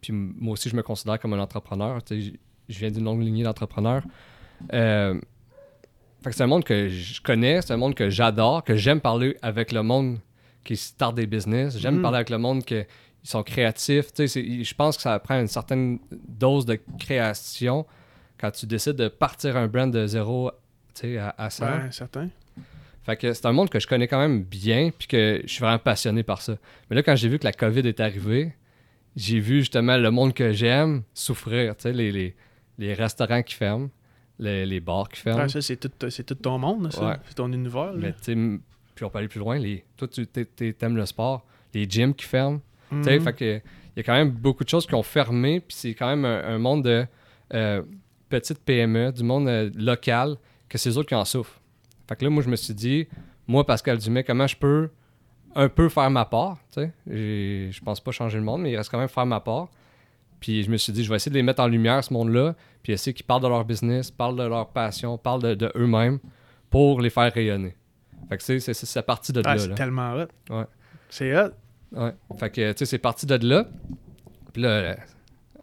puis 0.00 0.12
moi 0.12 0.52
aussi, 0.52 0.68
je 0.68 0.76
me 0.76 0.82
considère 0.82 1.18
comme 1.18 1.32
un 1.32 1.40
entrepreneur. 1.40 2.02
Tu 2.04 2.22
sais, 2.22 2.32
je 2.68 2.78
viens 2.78 2.90
d'une 2.90 3.04
longue 3.04 3.22
lignée 3.22 3.44
d'entrepreneurs. 3.44 4.02
Euh, 4.72 5.20
fait 6.22 6.30
que 6.30 6.36
c'est 6.36 6.42
un 6.42 6.48
monde 6.48 6.64
que 6.64 6.88
je 6.88 7.20
connais, 7.20 7.60
c'est 7.60 7.72
un 7.72 7.76
monde 7.76 7.94
que 7.94 8.08
j'adore, 8.08 8.64
que 8.64 8.76
j'aime 8.76 9.00
parler 9.00 9.36
avec 9.42 9.72
le 9.72 9.82
monde 9.82 10.18
qui 10.62 10.76
start 10.76 11.14
des 11.14 11.26
business. 11.26 11.78
J'aime 11.78 11.98
Mm. 11.98 12.02
parler 12.02 12.16
avec 12.16 12.30
le 12.30 12.38
monde 12.38 12.64
qui 12.64 12.82
sont 13.22 13.42
créatifs. 13.42 14.12
Tu 14.12 14.28
sais, 14.28 14.64
je 14.64 14.74
pense 14.74 14.96
que 14.96 15.02
ça 15.02 15.18
prend 15.18 15.40
une 15.40 15.48
certaine 15.48 15.98
dose 16.10 16.64
de 16.64 16.78
création 16.98 17.86
quand 18.38 18.50
tu 18.50 18.66
décides 18.66 18.96
de 18.96 19.08
partir 19.08 19.56
un 19.56 19.68
brand 19.68 19.90
de 19.90 20.06
zéro 20.06 20.50
tu 20.94 21.00
sais, 21.02 21.18
à, 21.18 21.34
à 21.36 21.50
100. 21.50 21.64
Ouais, 21.66 21.72
certain. 21.90 22.28
Fait 23.04 23.16
que 23.16 23.32
c'est 23.32 23.46
un 23.46 23.52
monde 23.52 23.68
que 23.70 23.78
je 23.78 23.86
connais 23.86 24.08
quand 24.08 24.18
même 24.18 24.42
bien, 24.42 24.90
puis 24.98 25.06
que 25.06 25.42
je 25.44 25.52
suis 25.52 25.60
vraiment 25.60 25.78
passionné 25.78 26.22
par 26.22 26.40
ça. 26.40 26.56
Mais 26.88 26.96
là, 26.96 27.02
quand 27.02 27.14
j'ai 27.16 27.28
vu 27.28 27.38
que 27.38 27.44
la 27.44 27.52
COVID 27.52 27.80
est 27.86 28.00
arrivée, 28.00 28.52
j'ai 29.14 29.40
vu 29.40 29.58
justement 29.60 29.96
le 29.96 30.10
monde 30.10 30.32
que 30.34 30.52
j'aime 30.52 31.02
souffrir. 31.12 31.76
Tu 31.76 31.82
sais, 31.82 31.92
les, 31.92 32.10
les, 32.10 32.34
les 32.78 32.94
restaurants 32.94 33.42
qui 33.42 33.54
ferment, 33.54 33.90
les, 34.38 34.64
les 34.66 34.80
bars 34.80 35.08
qui 35.08 35.20
ferment. 35.20 35.42
Ouais, 35.42 35.48
ça, 35.48 35.60
c'est 35.60 35.76
tout, 35.76 36.34
ton 36.34 36.58
monde, 36.58 36.90
ça? 36.92 37.06
Ouais. 37.10 37.16
C'est 37.28 37.34
ton 37.34 37.52
univers. 37.52 37.92
là? 37.92 37.98
Mais 37.98 38.12
tu 38.12 38.18
sais, 38.34 38.58
puis 38.94 39.04
on 39.04 39.10
peut 39.10 39.18
aller 39.18 39.28
plus 39.28 39.40
loin. 39.40 39.58
Les, 39.58 39.84
toi, 39.96 40.08
tu 40.08 40.26
t'aimes 40.26 40.96
le 40.96 41.04
sport, 41.06 41.44
les 41.74 41.84
gyms 41.88 42.14
qui 42.14 42.24
ferment. 42.24 42.60
Tu 42.90 43.02
sais, 43.04 43.18
Mhm. 43.18 43.24
fait 43.24 43.32
que 43.32 43.44
il 43.96 43.98
y 43.98 44.00
a 44.00 44.02
quand 44.02 44.14
même 44.14 44.30
beaucoup 44.30 44.64
de 44.64 44.68
choses 44.68 44.86
qui 44.86 44.94
ont 44.94 45.02
fermé, 45.04 45.60
puis 45.60 45.76
c'est 45.76 45.94
quand 45.94 46.08
même 46.08 46.24
un, 46.24 46.42
un 46.54 46.58
monde 46.58 46.82
de 46.84 47.06
euh, 47.52 47.82
petites 48.28 48.58
PME, 48.60 49.12
du 49.12 49.22
monde 49.22 49.46
euh, 49.46 49.70
local, 49.76 50.36
que 50.68 50.78
c'est 50.78 50.90
eux 50.90 50.96
autres 50.98 51.08
qui 51.08 51.14
en 51.14 51.24
souffrent. 51.24 51.60
Fait 52.08 52.16
que 52.16 52.24
là, 52.24 52.30
moi, 52.30 52.42
je 52.42 52.48
me 52.48 52.56
suis 52.56 52.74
dit, 52.74 53.06
moi, 53.46 53.64
Pascal 53.66 53.98
Dumais, 53.98 54.24
comment 54.24 54.46
je 54.46 54.56
peux 54.56 54.90
un 55.54 55.68
peu 55.68 55.88
faire 55.88 56.10
ma 56.10 56.24
part, 56.24 56.58
tu 56.72 56.80
sais? 56.82 56.92
Je 57.06 57.80
pense 57.80 58.00
pas 58.00 58.10
changer 58.10 58.38
le 58.38 58.44
monde, 58.44 58.62
mais 58.62 58.72
il 58.72 58.76
reste 58.76 58.90
quand 58.90 58.98
même 58.98 59.08
faire 59.08 59.26
ma 59.26 59.40
part. 59.40 59.68
Puis 60.40 60.62
je 60.64 60.70
me 60.70 60.76
suis 60.76 60.92
dit, 60.92 61.04
je 61.04 61.08
vais 61.10 61.16
essayer 61.16 61.30
de 61.30 61.36
les 61.36 61.42
mettre 61.42 61.62
en 61.62 61.66
lumière, 61.68 62.02
ce 62.04 62.12
monde-là, 62.12 62.54
puis 62.82 62.92
essayer 62.92 63.14
qu'ils 63.14 63.24
parlent 63.24 63.42
de 63.42 63.48
leur 63.48 63.64
business, 63.64 64.10
parlent 64.10 64.36
de 64.36 64.42
leur 64.42 64.68
passion, 64.70 65.16
parlent 65.16 65.42
de, 65.42 65.54
de 65.54 65.72
eux-mêmes 65.76 66.18
pour 66.70 67.00
les 67.00 67.08
faire 67.10 67.32
rayonner. 67.32 67.74
Fait 68.28 68.36
que 68.36 68.42
c'est- 68.42 68.60
c'est 68.60 68.74
c'est 68.74 69.02
parti 69.02 69.32
de 69.32 69.42
Ah, 69.44 69.54
là. 69.54 69.60
c'est 69.60 69.74
tellement 69.74 70.14
hot. 70.14 70.26
Ouais. 70.50 70.64
C'est 71.08 71.34
hot. 71.38 71.50
Ouais. 71.92 72.12
Fait 72.38 72.50
que, 72.50 72.72
tu 72.72 72.78
sais, 72.78 72.86
c'est 72.86 72.98
parti 72.98 73.24
de 73.26 73.36
là. 73.48 73.66
Puis 74.52 74.62
là, 74.62 74.96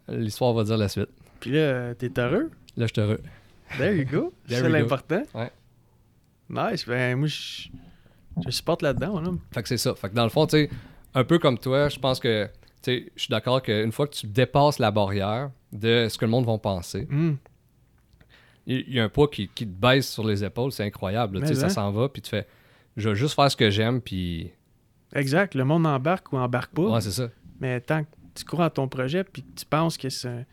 l'histoire 0.08 0.52
va 0.54 0.64
dire 0.64 0.76
la 0.78 0.88
suite. 0.88 1.10
Puis 1.40 1.50
là, 1.52 1.94
t'es 1.94 2.10
heureux. 2.18 2.50
Là, 2.76 2.86
je 2.86 2.92
te 2.92 3.00
heureux. 3.00 3.20
There 3.78 3.94
you 3.96 4.04
go. 4.10 4.32
C'est 4.48 4.68
l'important. 4.68 5.22
Ouais. 5.34 5.50
Nice. 6.52 6.84
Ben, 6.86 7.16
moi, 7.18 7.26
je, 7.28 7.68
je 8.46 8.50
supporte 8.50 8.82
là-dedans, 8.82 9.14
mon 9.20 9.26
homme. 9.26 9.40
Fait 9.52 9.62
que 9.62 9.68
c'est 9.68 9.78
ça. 9.78 9.94
Fait 9.94 10.10
que 10.10 10.14
dans 10.14 10.24
le 10.24 10.30
fond, 10.30 10.46
tu 10.46 10.56
sais, 10.56 10.70
un 11.14 11.24
peu 11.24 11.38
comme 11.38 11.58
toi, 11.58 11.88
je 11.88 11.98
pense 11.98 12.20
que, 12.20 12.46
tu 12.46 12.50
sais, 12.82 13.12
je 13.16 13.22
suis 13.22 13.30
d'accord 13.30 13.62
qu'une 13.62 13.92
fois 13.92 14.06
que 14.06 14.14
tu 14.14 14.26
dépasses 14.26 14.78
la 14.78 14.90
barrière 14.90 15.50
de 15.72 16.06
ce 16.08 16.18
que 16.18 16.24
le 16.24 16.30
monde 16.30 16.46
va 16.46 16.58
penser, 16.58 17.08
Hum. 17.10 17.38
il 18.66 18.92
y, 18.94 19.00
a 19.00 19.04
un 19.04 19.08
poids 19.08 19.28
qui, 19.28 19.48
qui 19.48 19.66
te 19.66 19.72
baisse 19.72 20.10
sur 20.10 20.26
les 20.26 20.44
épaules, 20.44 20.72
c'est 20.72 20.84
incroyable. 20.84 21.40
Tu 21.40 21.48
sais, 21.48 21.54
ça 21.54 21.68
s'en 21.68 21.90
va, 21.90 22.08
puis 22.08 22.22
tu 22.22 22.30
fais, 22.30 22.46
je 22.96 23.08
vais 23.08 23.14
juste 23.14 23.34
faire 23.34 23.50
ce 23.50 23.56
que 23.56 23.70
j'aime, 23.70 24.00
puis. 24.00 24.50
Exact. 25.14 25.54
Le 25.54 25.64
monde 25.64 25.86
embarque 25.86 26.32
ou 26.32 26.38
embarque 26.38 26.72
pas. 26.72 26.82
Ouais, 26.82 27.00
c'est 27.00 27.10
ça. 27.10 27.28
Mais 27.60 27.80
tant 27.80 28.02
que 28.04 28.08
tu 28.34 28.44
crois 28.44 28.66
à 28.66 28.70
ton 28.70 28.88
projet 28.88 29.24
puis 29.24 29.42
que 29.42 29.60
tu 29.60 29.66
penses 29.66 29.98
que 29.98 30.08
c'est 30.08 30.46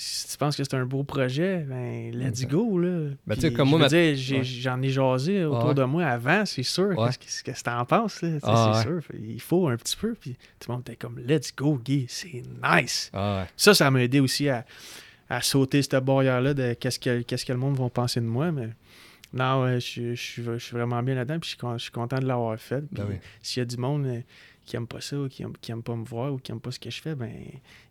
si 0.00 0.28
tu 0.28 0.36
penses 0.38 0.56
que 0.56 0.62
c'est 0.62 0.74
un 0.74 0.86
beau 0.86 1.02
projet, 1.02 1.64
ben 1.68 2.12
let's 2.14 2.46
go 2.46 2.78
là. 2.78 3.08
Ben, 3.26 3.36
Puis, 3.36 3.52
comme 3.52 3.66
je 3.66 3.70
moi, 3.70 3.78
ma- 3.80 3.88
Ouais. 3.88 4.14
j'en 4.14 4.80
ai 4.80 4.90
jasé 4.90 5.44
autour 5.44 5.66
Ouais. 5.70 5.74
de 5.74 5.82
moi 5.82 6.04
avant, 6.06 6.46
c'est 6.46 6.62
sûr. 6.62 6.96
Ouais. 6.96 7.08
Qu'est-ce 7.18 7.42
que, 7.42 7.50
t'en 7.64 7.84
penses 7.84 8.22
là? 8.22 8.38
Ah, 8.44 8.72
C'est 8.76 8.82
sûr. 8.88 9.00
Il 9.20 9.40
faut 9.40 9.66
un 9.68 9.76
petit 9.76 9.96
peu 9.96 10.14
puis 10.14 10.36
tout 10.60 10.70
le 10.70 10.74
monde 10.76 10.82
était 10.82 10.94
comme 10.96 11.18
let's 11.18 11.52
go 11.54 11.76
Guy, 11.84 12.06
c'est 12.08 12.42
nice. 12.62 13.10
Ah. 13.12 13.46
Ça, 13.56 13.74
ça 13.74 13.90
m'a 13.90 14.00
aidé 14.04 14.20
aussi 14.20 14.48
à, 14.48 14.64
à 15.28 15.42
sauter 15.42 15.82
cette 15.82 15.96
barrière-là 15.96 16.54
de 16.54 16.74
qu'est-ce 16.74 17.00
que, 17.00 17.22
qu'est-ce 17.22 17.44
que 17.44 17.52
le 17.52 17.58
monde 17.58 17.76
va 17.76 17.90
penser 17.90 18.20
de 18.20 18.26
moi. 18.26 18.52
Mais 18.52 18.68
non, 19.32 19.64
ouais, 19.64 19.80
je, 19.80 20.14
je 20.14 20.22
suis- 20.22 20.44
je 20.44 20.58
suis 20.58 20.76
vraiment 20.76 21.02
bien 21.02 21.16
là-dedans. 21.16 21.40
Puis 21.40 21.48
je 21.48 21.54
suis, 21.54 21.58
con- 21.58 21.76
je 21.76 21.82
suis 21.82 21.90
content 21.92 22.18
de 22.20 22.26
l'avoir 22.26 22.56
fait. 22.60 22.82
Puis 22.82 23.02
Ben 23.02 23.18
s'il 23.42 23.60
y 23.60 23.62
a 23.62 23.66
du 23.66 23.76
monde 23.76 24.06
euh, 24.06 24.20
qui 24.68 24.76
aime 24.76 24.86
pas 24.86 25.00
ça 25.00 25.18
ou 25.18 25.28
qui 25.28 25.42
aime, 25.42 25.54
qui 25.60 25.72
aime 25.72 25.82
pas 25.82 25.96
me 25.96 26.04
voir 26.04 26.32
ou 26.32 26.38
qui 26.38 26.52
aime 26.52 26.60
pas 26.60 26.70
ce 26.70 26.78
que 26.78 26.90
je 26.90 27.00
fais, 27.00 27.14
ben 27.14 27.32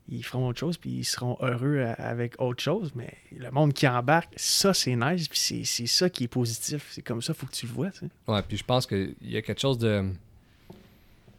ils 0.09 0.23
feront 0.23 0.47
autre 0.47 0.59
chose 0.59 0.78
puis 0.78 0.91
ils 0.91 1.03
seront 1.05 1.38
heureux 1.41 1.80
à- 1.82 1.93
avec 1.93 2.39
autre 2.39 2.61
chose. 2.63 2.91
Mais 2.95 3.13
le 3.38 3.49
monde 3.51 3.73
qui 3.73 3.88
embarque, 3.88 4.32
ça, 4.38 4.73
c'est 4.73 4.95
nice. 4.95 5.28
Puis 5.28 5.39
c'est, 5.39 5.63
c'est 5.65 5.88
ça 5.88 6.09
qui 6.09 6.25
est 6.25 6.28
positif. 6.30 6.88
C'est 6.91 7.01
comme 7.01 7.21
ça, 7.21 7.34
faut 7.34 7.45
que 7.47 7.51
tu 7.51 7.65
le 7.65 7.73
vois. 7.73 7.91
tu 7.91 7.99
sais. 7.99 8.09
Ouais, 8.28 8.41
puis 8.47 8.55
je 8.57 8.63
pense 8.63 8.86
qu'il 8.88 9.15
y 9.21 9.36
a 9.38 9.41
quelque 9.41 9.59
chose 9.59 9.78
de. 9.78 10.05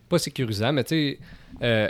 Pas 0.08 0.18
sécurisant, 0.18 0.72
mais 0.72 0.84
tu 0.84 0.88
sais, 0.88 1.18
euh, 1.62 1.88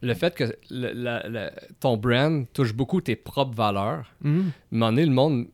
le 0.00 0.14
fait 0.14 0.34
que 0.34 0.44
le- 0.70 0.92
la- 0.92 1.28
la- 1.28 1.52
ton 1.80 1.96
brand 1.98 2.46
touche 2.52 2.72
beaucoup 2.72 3.00
tes 3.02 3.14
propres 3.16 3.54
valeurs, 3.54 4.10
un 4.24 4.42
moment 4.70 4.86
donné, 4.90 5.04
le 5.04 5.12
monde, 5.12 5.46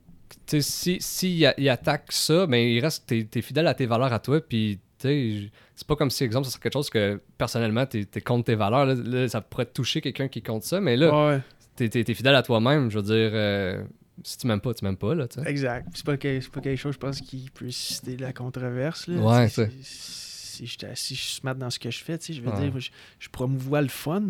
tu 0.47 0.61
sais, 0.61 0.61
si, 0.63 0.97
si 1.01 1.37
il, 1.39 1.47
a- 1.47 1.55
il 1.59 1.69
attaque 1.69 2.13
ça, 2.13 2.47
ben 2.47 2.57
il 2.57 2.79
reste, 2.81 3.07
t'es, 3.07 3.43
fidèle 3.43 3.67
à 3.67 3.75
tes 3.75 3.87
valeurs 3.87 4.13
à 4.13 4.19
toi, 4.21 4.41
puis 4.41 4.79
c'est 5.03 5.87
pas 5.87 5.97
comme 5.97 6.11
si, 6.11 6.25
exemple, 6.25 6.45
ça 6.47 6.51
serait 6.53 6.63
quelque 6.63 6.73
chose 6.73 6.91
que 6.91 7.21
personnellement, 7.39 7.87
t'es, 7.87 8.05
t'es 8.05 8.21
contre 8.21 8.45
tes 8.45 8.55
valeurs. 8.55 8.87
Là, 8.87 8.95
Là, 8.95 9.29
ça 9.29 9.41
pourrait 9.41 9.67
toucher 9.67 10.01
quelqu'un 10.01 10.29
qui 10.29 10.43
contre 10.43 10.67
ça, 10.67 10.81
mais 10.81 10.97
là, 10.97 11.29
Ouais, 11.29 11.41
t'es, 11.77 11.89
t'es- 11.89 12.05
t'es 12.05 12.15
fidèle 12.15 12.35
à 12.35 12.43
toi-même. 12.43 12.91
Je 12.91 12.99
veux 12.99 13.05
dire, 13.05 13.31
euh, 13.35 13.83
si 14.23 14.39
tu 14.39 14.47
m'aimes 14.47 14.61
pas, 14.61 14.75
tu 14.75 14.85
m'aimes 14.85 14.97
pas, 14.97 15.15
là, 15.15 15.27
tu 15.29 15.41
exact. 15.47 15.89
C'est 15.95 16.05
pas, 16.07 16.17
que- 16.17 16.49
pas 16.51 16.61
quelque 16.61 16.79
chose, 16.79 16.95
je 16.95 16.99
pense, 16.99 17.21
qui 17.21 17.51
peut 17.55 17.71
susciter 17.71 18.17
de 18.17 18.23
la 18.23 18.33
controverse. 18.33 19.07
Là. 19.09 19.17
Ouais, 19.21 19.49
Tu 19.49 19.63
Si, 19.83 20.67
si 20.67 20.67
je, 20.67 20.73
suis- 20.73 20.79
si 20.97 21.15
je 21.15 21.21
suis 21.21 21.35
smart 21.37 21.55
dans 21.55 21.71
ce 21.71 21.79
que 21.79 21.91
je 21.91 22.05
fais, 22.05 22.19
tu 22.19 22.27
sais, 22.27 22.33
je 22.35 22.43
veux 22.43 22.51
Ouais. 22.51 22.61
dire, 22.71 22.79
je, 22.81 22.91
je 23.19 23.29
promouvois 23.29 23.83
le 23.83 23.89
fun. 23.89 24.23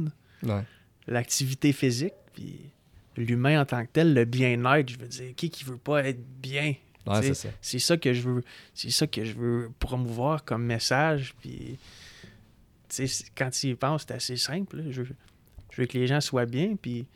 Ouais. 0.44 0.62
l'activité 1.06 1.72
physique, 1.72 2.14
puis 2.32 2.70
l'humain 3.16 3.60
en 3.60 3.64
tant 3.64 3.84
que 3.84 3.90
tel, 3.92 4.14
le 4.14 4.24
bien-être, 4.24 4.88
je 4.88 4.98
veux 4.98 5.08
dire, 5.08 5.34
qui 5.36 5.50
qui 5.50 5.64
veut 5.64 5.76
pas 5.76 6.04
être 6.04 6.20
bien? 6.40 6.74
Ouais, 7.06 7.22
c'est 7.22 7.34
ça. 7.34 7.48
C'est 7.60 7.78
ça 7.78 7.96
que 7.96 8.12
je 8.12 8.22
veux, 8.28 8.42
c'est 8.74 8.90
ça 8.90 9.06
que 9.06 9.24
je 9.24 9.32
veux 9.34 9.70
promouvoir 9.78 10.44
comme 10.44 10.64
message, 10.64 11.34
puis 11.40 11.78
quand 13.36 13.50
tu 13.50 13.68
y 13.68 13.74
penses, 13.74 14.04
c'est 14.06 14.14
assez 14.14 14.36
simple. 14.36 14.76
là. 14.78 14.84
Je, 14.90 15.02
veux- 15.02 15.16
je 15.70 15.80
veux 15.80 15.86
que 15.86 15.96
les 15.98 16.06
gens 16.06 16.20
soient 16.20 16.46
bien, 16.46 16.76
puis 16.80 17.06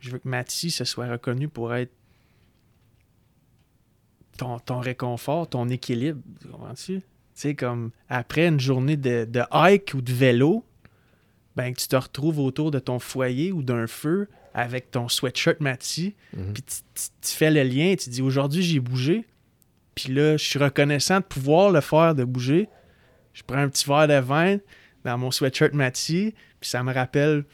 je 0.00 0.10
veux 0.10 0.18
que 0.18 0.28
Mathis 0.28 0.74
se 0.76 0.84
soit 0.84 1.08
reconnu 1.10 1.48
pour 1.48 1.74
être 1.74 1.92
ton, 4.36 4.58
ton 4.58 4.80
réconfort, 4.80 5.48
ton 5.48 5.68
équilibre, 5.68 6.20
tu 6.40 6.48
comprends-tu? 6.48 7.00
Tu 7.00 7.02
sais, 7.34 7.54
comme 7.54 7.90
après 8.08 8.48
une 8.48 8.60
journée 8.60 8.96
de, 8.96 9.24
de 9.24 9.42
hike 9.52 9.92
ou 9.94 10.00
de 10.02 10.12
vélo, 10.12 10.64
ben 11.54 11.72
que 11.72 11.80
tu 11.80 11.88
te 11.88 11.96
retrouves 11.96 12.38
autour 12.38 12.70
de 12.70 12.78
ton 12.78 12.98
foyer 12.98 13.52
ou 13.52 13.62
d'un 13.62 13.86
feu 13.86 14.28
avec 14.58 14.90
ton 14.90 15.08
sweatshirt 15.08 15.60
Mathis, 15.60 16.14
Mhm. 16.32 16.52
puis 16.54 16.62
tu, 16.62 17.30
fais 17.34 17.50
le 17.50 17.62
lien, 17.62 17.94
tu 17.94 18.08
dis 18.08 18.22
aujourd'hui 18.22 18.62
j'ai 18.62 18.80
bougé, 18.80 19.24
puis 19.94 20.12
là 20.14 20.38
je 20.38 20.44
suis 20.44 20.58
reconnaissant 20.58 21.18
de 21.20 21.24
pouvoir 21.24 21.70
le 21.70 21.82
faire, 21.82 22.14
de 22.14 22.24
bouger. 22.24 22.68
Je 23.34 23.42
prends 23.46 23.58
un 23.58 23.68
petit 23.68 23.86
verre 23.86 24.08
de 24.08 24.14
vin 24.18 24.56
dans 25.04 25.18
mon 25.18 25.30
sweatshirt 25.30 25.74
Mathis, 25.74 26.32
puis 26.58 26.70
ça 26.70 26.82
me 26.82 26.92
rappelle 26.94 27.44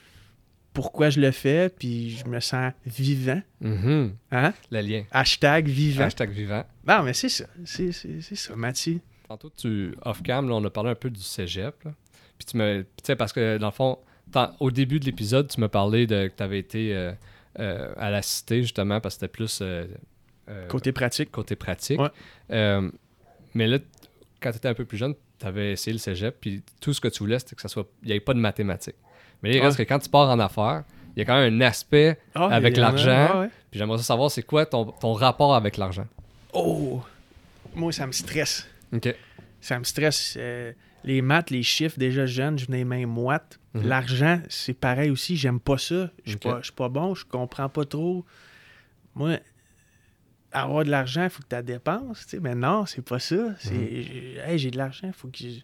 pourquoi 0.72 1.10
je 1.10 1.20
le 1.20 1.32
fais, 1.32 1.68
puis 1.68 2.10
je 2.16 2.24
me 2.26 2.38
sens 2.38 2.72
vivant. 2.86 3.42
Mhm. 3.60 4.14
Hein? 4.30 4.54
Le 4.70 4.80
lien. 4.80 5.02
Hashtag 5.10 5.66
vivant. 5.68 6.04
Hashtag 6.04 6.30
vivant. 6.30 6.64
Non, 6.86 7.02
mais 7.02 7.12
c'est 7.14 7.28
ça. 7.28 7.44
C'est, 7.64 7.90
ça, 7.92 8.54
Mathis. 8.56 9.00
Tantôt, 9.28 9.50
tu, 9.50 9.92
off-cam, 10.02 10.48
là, 10.48 10.54
on 10.54 10.64
a 10.64 10.70
parlé 10.70 10.90
un 10.90 10.94
peu 10.94 11.10
du 11.10 11.20
cégep. 11.20 11.82
là. 11.84 11.92
Puis 12.38 12.46
tu 12.46 12.56
me. 12.56 12.82
Tu 12.82 12.88
sais, 13.02 13.16
parce 13.16 13.32
que 13.32 13.58
dans 13.58 13.66
le 13.68 13.72
fond, 13.72 13.98
au 14.60 14.70
début 14.70 15.00
de 15.00 15.04
l'épisode, 15.04 15.48
tu 15.48 15.60
m'as 15.60 15.68
parlé 15.68 16.06
de 16.06 16.28
que 16.28 16.32
tu 16.36 16.42
avais 16.42 16.58
été 16.58 16.94
euh, 16.94 17.12
euh, 17.58 17.92
à 17.96 18.10
la 18.10 18.22
cité, 18.22 18.62
justement, 18.62 19.00
parce 19.00 19.14
que 19.16 19.20
c'était 19.20 19.32
plus. 19.32 19.58
euh, 19.62 19.86
Côté 20.68 20.92
pratique. 20.92 21.30
côté 21.30 21.56
pratique. 21.56 22.00
Ouais. 22.00 22.80
Mais 23.54 23.66
là, 23.66 23.78
quand 24.40 24.50
tu 24.50 24.56
étais 24.56 24.68
un 24.68 24.74
peu 24.74 24.84
plus 24.84 24.98
jeune, 24.98 25.14
tu 25.38 25.46
avais 25.46 25.72
essayé 25.72 25.92
le 25.92 25.98
cégep, 25.98 26.36
puis 26.40 26.62
tout 26.80 26.92
ce 26.94 27.00
que 27.00 27.08
tu 27.08 27.18
voulais, 27.20 27.38
c'était 27.38 27.54
que 27.56 27.62
ça 27.62 27.68
soit. 27.68 27.86
Il 28.02 28.06
n'y 28.06 28.12
avait 28.12 28.20
pas 28.20 28.34
de 28.34 28.38
mathématiques. 28.38 28.96
Mais 29.42 29.50
là, 29.50 29.56
il 29.56 29.60
reste 29.62 29.76
que 29.76 29.82
quand 29.82 29.98
tu 29.98 30.08
pars 30.08 30.28
en 30.28 30.38
affaires, 30.38 30.84
il 31.14 31.18
y 31.18 31.22
a 31.22 31.24
quand 31.26 31.34
même 31.38 31.54
un 31.54 31.60
aspect 31.66 32.18
Ah, 32.34 32.46
avec 32.46 32.76
l'argent. 32.76 33.40
ouais. 33.40 33.48
Puis 33.70 33.78
j'aimerais 33.78 33.98
savoir 33.98 34.30
c'est 34.30 34.42
quoi 34.42 34.64
ton, 34.66 34.86
ton 34.86 35.12
rapport 35.12 35.54
avec 35.54 35.76
l'argent. 35.76 36.06
Oh! 36.52 37.02
Moi, 37.74 37.92
ça 37.92 38.06
me 38.06 38.12
stresse. 38.12 38.66
OK. 38.92 39.14
Ça 39.60 39.78
me 39.78 39.84
stresse. 39.84 40.36
Les 41.04 41.22
maths, 41.22 41.50
les 41.50 41.62
chiffres, 41.62 41.98
déjà 41.98 42.26
jeune, 42.26 42.58
je 42.58 42.66
venais 42.66 42.78
les 42.78 42.84
mains 42.84 43.06
moites. 43.06 43.58
Mhm. 43.74 43.86
L'argent, 43.86 44.40
c'est 44.48 44.74
pareil 44.74 45.10
aussi. 45.10 45.36
J'aime 45.36 45.58
pas 45.60 45.78
ça. 45.78 46.10
Je 46.24 46.30
suis 46.30 46.38
pas, 46.38 46.58
je 46.60 46.64
suis 46.66 46.72
pas 46.74 46.88
bon. 46.88 47.14
Je 47.14 47.24
comprends 47.24 47.68
pas 47.68 47.84
trop. 47.84 48.24
Moi, 49.14 49.38
avoir 50.52 50.84
de 50.84 50.90
l'argent, 50.90 51.24
il 51.24 51.30
faut 51.30 51.42
que 51.42 51.48
tu 51.48 51.54
la 51.54 51.62
dépenses. 51.62 52.26
Mais 52.40 52.54
non, 52.54 52.86
c'est 52.86 53.02
pas 53.04 53.18
ça. 53.18 53.54
C'est, 53.58 53.72
Mhm. 53.72 53.88
j'ai- 54.02 54.36
hey, 54.46 54.58
j'ai 54.58 54.70
de 54.70 54.76
l'argent, 54.78 55.10
faut 55.12 55.28
que 55.28 55.38
je- 55.38 55.60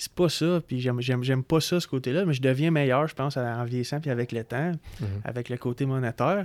C'est 0.00 0.12
pas 0.12 0.28
ça. 0.28 0.60
Puis 0.64 0.80
j'aime, 0.80 1.42
pas 1.42 1.60
ça, 1.60 1.80
ce 1.80 1.88
côté-là. 1.88 2.24
Mais 2.24 2.34
je 2.34 2.42
deviens 2.42 2.70
meilleur, 2.70 3.08
je 3.08 3.14
pense, 3.14 3.36
en 3.36 3.64
vieillissant 3.64 4.00
puis 4.00 4.10
avec 4.10 4.30
le 4.32 4.44
temps, 4.44 4.72
Mhm. 5.00 5.06
avec 5.24 5.48
le 5.48 5.56
côté 5.56 5.86
monétaire. 5.86 6.44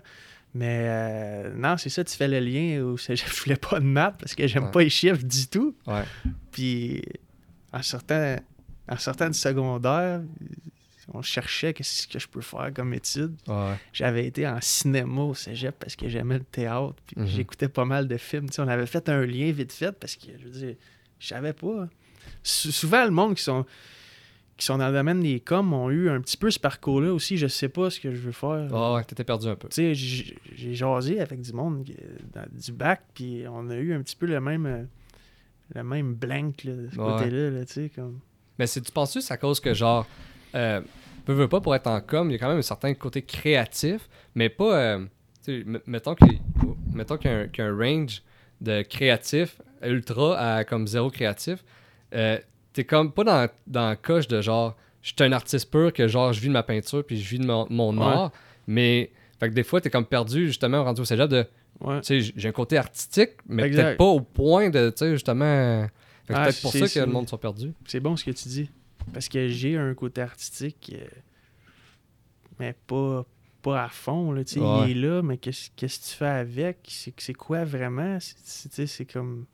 Mais 0.56 0.86
euh, 0.88 1.54
non, 1.56 1.78
c'est 1.78 1.90
ça, 1.90 2.04
tu 2.04 2.16
fais 2.16 2.28
le 2.28 2.40
lien 2.40 2.82
où 2.82 2.96
je 2.98 3.44
voulais 3.44 3.58
pas 3.58 3.80
de 3.80 3.86
maths 3.86 4.16
parce 4.20 4.34
que 4.34 4.48
j'aime 4.48 4.66
Ouais. 4.66 4.72
pas 4.72 4.82
les 4.82 4.90
chiffres 4.90 5.24
du 5.24 5.48
tout. 5.48 5.76
Ouais. 5.86 6.04
Puis 6.52 7.02
en 7.74 7.82
sortant, 7.82 8.36
en 8.88 8.98
sortant 8.98 9.28
du 9.28 9.34
secondaire, 9.38 10.22
on 11.14 11.22
cherchait 11.22 11.74
qu'est-ce 11.74 12.08
que 12.08 12.18
je 12.20 12.28
peux 12.28 12.42
faire 12.42 12.72
comme 12.74 12.94
étude. 12.94 13.36
Ouais. 13.48 13.74
J'avais 13.92 14.26
été 14.26 14.48
en 14.48 14.60
cinéma 14.62 15.22
au 15.24 15.34
cégep 15.34 15.76
parce 15.78 15.96
que 15.98 16.08
j'aimais 16.08 16.38
le 16.38 16.46
théâtre. 16.46 16.96
Puis 17.08 17.16
Mhm. 17.20 17.28
j'écoutais 17.28 17.68
pas 17.68 17.84
mal 17.86 18.08
de 18.08 18.16
films. 18.18 18.48
On 18.58 18.68
avait 18.68 18.86
fait 18.86 19.10
un 19.10 19.26
lien 19.26 19.52
vite 19.52 19.74
fait 19.74 19.92
parce 19.92 20.16
que 20.16 20.28
je 20.40 20.46
veux 20.46 20.50
dire, 20.52 20.76
je 21.20 21.28
savais 21.28 21.54
pas. 21.54 21.88
Sou- 22.42 22.72
souvent, 22.72 23.04
le 23.04 23.12
monde 23.12 23.36
qui 23.36 23.44
sont 23.44 23.66
qui 24.56 24.68
sont 24.68 24.78
dans 24.78 24.88
le 24.90 24.94
domaine 24.94 25.20
des 25.20 25.40
coms 25.40 25.74
ont 25.74 25.90
eu 25.90 26.10
un 26.10 26.22
petit 26.22 26.38
peu 26.38 26.52
ce 26.52 26.60
parcours-là 26.60 27.12
aussi. 27.12 27.38
Je 27.38 27.48
sais 27.48 27.70
pas 27.70 27.90
ce 27.90 28.00
que 28.00 28.12
je 28.14 28.18
veux 28.22 28.32
faire. 28.32 28.72
Ouais, 28.72 28.94
ouais, 28.96 29.04
t'étais 29.04 29.24
perdu 29.24 29.48
un 29.48 29.56
peu. 29.56 29.68
Tu 29.68 29.76
sais, 29.76 29.96
j'ai 29.96 30.76
jasé 30.76 31.20
avec 31.20 31.42
du 31.42 31.52
monde 31.54 31.84
qui- 31.84 31.96
dans- 32.34 32.46
du 32.52 32.72
bac, 32.72 33.02
puis 33.16 33.44
on 33.50 33.68
a 33.72 33.76
eu 33.76 33.94
un 33.94 34.02
petit 34.04 34.16
peu 34.16 34.28
le 34.28 34.40
même, 34.40 34.66
euh, 34.68 34.84
le 35.74 35.84
même 35.84 36.14
blank 36.14 36.64
là, 36.64 36.74
de 36.74 36.90
ce 36.92 36.98
Ouais. 36.98 37.14
côté-là, 37.14 37.50
là, 37.50 37.66
tu 37.66 37.74
sais, 37.74 37.92
comme... 37.94 38.20
Mais 38.60 38.68
c'est, 38.68 38.82
tu 38.82 38.92
penses-tu 38.92 39.20
que 39.20 39.26
c'est 39.26 39.34
à 39.34 39.38
cause 39.38 39.60
que, 39.60 39.74
genre, 39.74 40.06
euh, 40.56 40.82
veux, 41.28 41.34
veux 41.34 41.48
pas 41.48 41.60
pour 41.62 41.74
être 41.76 41.88
en 41.88 42.02
com, 42.02 42.30
il 42.30 42.34
y 42.34 42.36
a 42.36 42.40
quand 42.40 42.50
même 42.50 42.60
un 42.60 42.62
certain 42.62 42.94
côté 42.94 43.22
créatif, 43.24 44.08
mais 44.36 44.50
pas. 44.50 44.78
euh, 44.78 45.06
tu 45.44 45.62
sais, 45.62 45.62
m- 45.62 45.80
mettons 45.88 46.14
qu'il, 46.16 46.34
y 46.34 46.36
a 47.28 47.38
un, 47.40 47.48
qu'il 47.48 47.64
y 47.64 47.68
a 47.68 47.70
un 47.72 47.76
range 47.78 48.22
de 48.62 48.82
créatif 48.84 49.60
ultra 49.82 50.38
à 50.38 50.64
comme 50.64 50.88
zéro 50.88 51.10
créatif. 51.10 51.64
Euh, 52.14 52.38
t'es 52.74 52.84
comme 52.84 53.12
pas 53.12 53.24
dans, 53.24 53.50
dans 53.68 53.90
la 53.90 53.96
coche 53.96 54.28
de 54.28 54.40
genre, 54.42 54.78
je 55.02 55.10
suis 55.10 55.24
un 55.24 55.32
artiste 55.32 55.72
pur 55.72 55.92
que 55.92 56.08
genre, 56.08 56.32
je 56.32 56.40
vis 56.40 56.48
de 56.48 56.54
ma 56.54 56.64
peinture 56.64 57.04
puis 57.06 57.20
je 57.20 57.28
vis 57.30 57.40
de 57.40 57.46
mon, 57.46 57.66
mon 57.70 57.98
Ouais. 57.98 58.14
art, 58.14 58.32
mais. 58.68 59.12
Fait 59.40 59.50
que 59.50 59.56
des 59.56 59.64
fois, 59.64 59.82
t'es 59.82 59.90
comme 59.90 60.06
perdu, 60.06 60.46
justement, 60.48 60.84
rendu 60.86 61.02
au 61.02 61.06
cégep 61.06 61.28
de. 61.30 61.46
Ouais. 61.82 62.00
J'ai 62.04 62.48
un 62.48 62.52
côté 62.52 62.78
artistique, 62.78 63.32
mais 63.48 63.70
peut-être 63.70 63.98
pas 63.98 64.06
au 64.06 64.22
point 64.22 64.70
de, 64.70 64.90
tu 64.90 64.98
sais, 64.98 65.12
justement. 65.14 65.88
Ah, 66.30 66.46
peut-être 66.46 66.62
pour 66.62 66.72
ça 66.72 66.88
que 66.88 67.00
le 67.06 67.12
monde 67.12 67.28
soit 67.28 67.40
perdu. 67.40 67.74
C'est 67.86 68.00
bon 68.00 68.16
ce 68.16 68.24
que 68.24 68.32
tu 68.32 68.48
dis. 68.48 68.70
Parce 69.12 69.28
que 69.28 69.48
j'ai 69.50 69.76
un 69.78 69.94
côté 69.94 70.22
artistique, 70.22 70.96
euh, 70.96 71.06
mais 72.60 72.74
pas, 72.88 73.26
pas 73.62 73.84
à 73.84 73.90
fond, 73.90 74.32
là, 74.32 74.42
Ouais. 74.56 74.92
il 74.92 74.98
est 74.98 75.02
là, 75.08 75.22
mais 75.22 75.38
qu'est-ce 75.38 75.70
que 75.72 75.86
tu 75.86 76.16
fais 76.18 76.26
avec? 76.26 76.78
C'est 77.18 77.34
quoi 77.34 77.66
vraiment? 77.66 78.18
C'est 78.22 79.06
comme... 79.12 79.46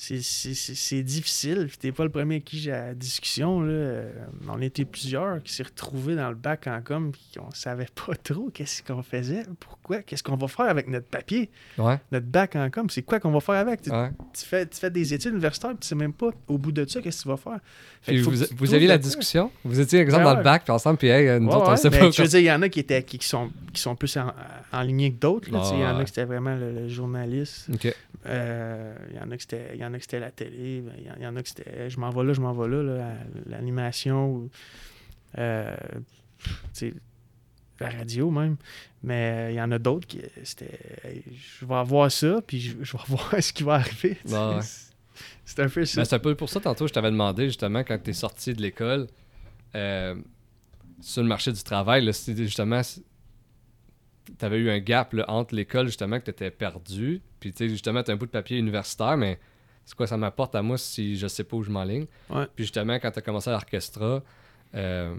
c'est- 0.00 1.02
difficile. 1.02 1.66
Puis 1.68 1.76
t'es 1.78 1.90
pas 1.92 2.04
le 2.04 2.10
premier 2.10 2.36
avec 2.36 2.44
qui 2.44 2.58
j'ai 2.60 2.70
la 2.70 2.94
discussion. 2.94 3.60
Là. 3.60 3.72
Euh, 3.72 4.12
On 4.48 4.60
était 4.62 4.84
plusieurs 4.84 5.42
qui 5.42 5.52
s'est 5.52 5.64
retrouvés 5.64 6.14
dans 6.14 6.28
le 6.28 6.36
bac 6.36 6.66
en 6.68 6.80
com 6.82 7.10
puis 7.12 7.40
on 7.40 7.50
savait 7.50 7.88
pas 8.06 8.14
trop 8.14 8.48
qu'est-ce 8.54 8.82
qu'on 8.82 9.02
faisait. 9.02 9.42
Pourquoi? 9.58 10.02
Qu'est-ce 10.02 10.22
qu'on 10.22 10.36
va 10.36 10.46
faire 10.46 10.66
avec 10.66 10.86
notre 10.88 11.06
papier? 11.06 11.50
Ouais, 11.78 11.98
Notre 12.12 12.26
bac 12.26 12.54
en 12.56 12.70
com, 12.70 12.88
c'est 12.88 13.02
quoi 13.02 13.18
qu'on 13.18 13.32
va 13.32 13.40
faire 13.40 13.56
avec? 13.56 13.82
Tu, 13.82 13.90
ouais. 13.90 14.10
tu 14.38 14.44
fais, 14.46 14.66
tu 14.66 14.78
fais 14.78 14.90
des 14.90 15.12
études 15.14 15.32
universitaires 15.32 15.72
tu 15.80 15.86
sais 15.88 15.94
même 15.96 16.12
pas 16.12 16.30
au 16.46 16.58
bout 16.58 16.70
de 16.72 16.86
ça 16.88 17.00
qu'est-ce 17.02 17.18
que 17.18 17.22
tu 17.24 17.28
vas 17.28 17.36
faire. 17.36 17.58
Fait 18.02 18.16
vous, 18.18 18.32
vous 18.56 18.74
aviez 18.74 18.86
la 18.86 18.98
discussion? 18.98 19.50
Vous 19.64 19.80
étiez, 19.80 19.98
exemple, 19.98 20.22
dans 20.24 20.36
le 20.36 20.42
bac, 20.44 20.62
puis 20.64 20.72
ensemble, 20.72 20.98
puis 20.98 21.08
hey, 21.08 21.40
nous 21.40 21.48
Ouais, 21.48 21.54
autres, 21.56 21.70
on 21.72 21.76
sait 21.76 21.90
pas. 21.90 22.10
je 22.10 22.22
veux 22.22 22.28
dire, 22.28 22.38
il 22.40 22.44
y 22.44 22.52
en 22.52 22.62
a 22.62 22.68
qui, 22.68 22.80
étaient, 22.80 23.02
qui, 23.02 23.18
qui 23.18 23.26
sont, 23.26 23.50
qui 23.72 23.80
sont 23.82 23.96
plus 23.96 24.16
en, 24.16 24.32
en 24.72 24.82
ligne 24.82 25.12
que 25.12 25.18
d'autres. 25.18 25.48
Il 25.48 25.54
y 25.54 25.56
en 25.84 25.98
a 25.98 26.04
qui 26.04 26.08
c'était 26.10 26.24
vraiment 26.24 26.54
le, 26.54 26.70
le 26.72 26.88
journaliste. 26.88 27.68
Euh, 28.26 28.94
Il 29.10 29.16
y 29.16 29.20
en 29.20 29.30
a 29.30 29.36
qui 29.36 29.42
c'était- 29.42 29.76
en 29.88 29.94
a 29.94 29.98
qui 29.98 30.02
c'était 30.04 30.20
la 30.20 30.30
télé. 30.30 30.80
ben, 30.82 30.92
Il 30.98 31.06
y 31.06 31.26
en- 31.26 31.34
y, 31.34 31.38
a 31.38 31.42
qui 31.42 31.50
c'était 31.50 31.90
je 31.90 31.98
m'en 32.00 32.10
vais 32.10 32.24
là, 32.24 32.32
je 32.32 32.40
m'en 32.40 32.52
vais 32.52 32.68
là, 32.68 33.14
l'animation. 33.46 34.30
ou, 34.34 34.50
euh, 35.38 35.76
la 37.80 37.90
radio 37.90 38.30
même. 38.30 38.56
Mais 39.02 39.32
euh, 39.48 39.50
il 39.52 39.54
y 39.56 39.60
en 39.60 39.70
a 39.70 39.78
d'autres 39.78 40.06
qui 40.06 40.20
c'était 40.42 40.78
hey, 41.04 41.22
je 41.60 41.64
vais 41.64 41.74
avoir 41.76 42.10
ça, 42.10 42.40
puis 42.46 42.60
je, 42.60 42.76
je 42.82 42.92
vais 42.96 43.02
voir 43.08 43.34
ce 43.40 43.52
qui 43.52 43.62
va 43.62 43.74
arriver. 43.74 44.16
Ouais. 44.26 44.58
C'est 45.44 45.60
un 45.60 45.68
peu 45.68 45.84
ça. 45.84 46.00
Ben, 46.00 46.04
c'est 46.04 46.16
un 46.16 46.18
peu 46.18 46.34
pour 46.34 46.48
ça, 46.48 46.60
tantôt, 46.60 46.86
je 46.86 46.92
t'avais 46.92 47.10
demandé, 47.10 47.46
justement, 47.46 47.80
quand 47.84 47.98
tu 48.02 48.10
es 48.10 48.12
sorti 48.12 48.52
de 48.52 48.60
l'école, 48.62 49.06
euh, 49.74 50.14
sur 51.00 51.22
le 51.22 51.28
marché 51.28 51.52
du 51.52 51.62
travail, 51.62 52.04
là, 52.04 52.12
c'était 52.12 52.42
justement. 52.44 52.80
Tu 54.38 54.44
avais 54.44 54.58
eu 54.58 54.68
un 54.70 54.78
gap 54.80 55.12
là, 55.14 55.24
entre 55.28 55.54
l'école, 55.54 55.86
justement, 55.86 56.18
que 56.18 56.24
tu 56.24 56.30
étais 56.30 56.50
perdu. 56.50 57.22
Puis, 57.40 57.52
tu 57.52 57.58
sais, 57.58 57.68
justement, 57.68 58.02
tu 58.02 58.10
as 58.10 58.14
un 58.14 58.16
bout 58.16 58.26
de 58.26 58.30
papier 58.30 58.58
universitaire, 58.58 59.16
mais 59.16 59.38
c'est 59.88 59.94
quoi 59.96 60.06
ça 60.06 60.18
m'apporte 60.18 60.54
à 60.54 60.60
moi 60.60 60.76
si 60.76 61.16
je 61.16 61.26
sais 61.26 61.44
pas 61.44 61.56
où 61.56 61.62
je 61.62 61.70
m'enligne? 61.70 62.04
Ouais. 62.28 62.44
Puis, 62.54 62.64
justement, 62.64 62.98
quand 62.98 63.10
tu 63.10 63.20
as 63.20 63.22
commencé 63.22 63.48
à 63.48 63.54
l'orchestra, 63.54 64.22
euh, 64.74 65.14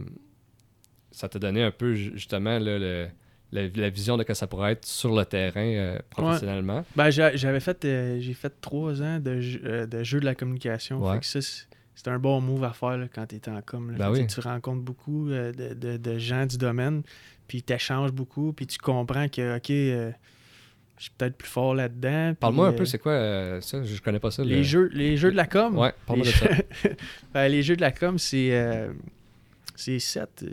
ça 1.10 1.28
t'a 1.28 1.40
donné 1.40 1.64
un 1.64 1.72
peu, 1.72 1.96
ju- 1.96 2.12
justement, 2.14 2.60
là, 2.60 2.78
le- 2.78 3.08
la, 3.52 3.68
la 3.68 3.90
vision 3.90 4.16
de 4.16 4.22
que 4.22 4.36
ça 4.36 4.46
pourrait 4.46 4.74
être 4.74 4.86
sur 4.86 5.16
le 5.16 5.26
terrain 5.26 5.60
euh, 5.66 5.98
professionnellement. 6.12 6.86
Ben, 6.96 7.10
j'a- 7.10 7.36
j'avais 7.36 7.60
fait, 7.60 7.84
euh, 7.84 8.20
j'ai 8.20 8.36
fait 8.36 8.54
trois 8.62 9.02
ans 9.02 9.20
de, 9.20 9.40
jeu- 9.42 9.88
de 9.88 10.04
jeu 10.04 10.20
de 10.20 10.26
la 10.26 10.36
communication. 10.36 11.04
Ouais. 11.04 11.16
Fait 11.16 11.20
que 11.22 11.26
ça, 11.26 11.66
c'est 11.96 12.08
un 12.08 12.20
bon 12.20 12.40
move 12.42 12.64
à 12.64 12.74
faire 12.74 12.96
là, 12.98 13.08
quand 13.12 13.26
tu 13.26 13.38
es 13.38 13.50
en 13.50 13.60
com. 13.64 13.96
Ben 13.98 14.12
oui. 14.12 14.28
Tu 14.28 14.40
rencontres 14.40 14.84
beaucoup 14.84 15.28
de, 15.30 15.52
de- 15.74 15.98
de 15.98 16.18
gens 16.20 16.46
du 16.46 16.60
domaine, 16.60 17.02
puis 17.48 17.64
tu 17.64 17.74
échanges 17.74 18.12
beaucoup, 18.12 18.54
puis 18.54 18.68
tu 18.68 18.78
comprends 18.78 19.28
que, 19.30 19.58
OK, 19.58 20.14
je 21.00 21.04
suis 21.06 21.12
peut-être 21.18 21.36
plus 21.38 21.48
fort 21.48 21.74
là-dedans. 21.74 22.36
Parle-moi 22.40 22.68
un 22.68 22.74
peu, 22.74 22.82
euh, 22.84 22.86
c'est 22.86 23.00
quoi 23.00 23.14
euh, 23.14 23.62
ça? 23.62 23.82
Je 23.84 24.00
connais 24.02 24.20
pas 24.20 24.30
ça. 24.32 24.44
les, 24.44 24.58
le- 24.58 24.64
jeux, 24.64 24.90
les 24.94 25.18
jeux 25.18 25.32
de 25.32 25.38
la 25.38 25.48
com. 25.48 25.76
Ouais, 25.78 25.94
parle-moi 26.06 26.28
de 26.28 26.32
ça. 26.32 26.48
ben, 27.34 27.48
les 27.48 27.64
jeux 27.64 27.76
de 27.78 27.82
la 27.82 27.92
com, 27.92 28.20
c'est 28.20 28.50
euh, 28.52 28.92
c'est 29.76 29.98
7, 30.00 30.46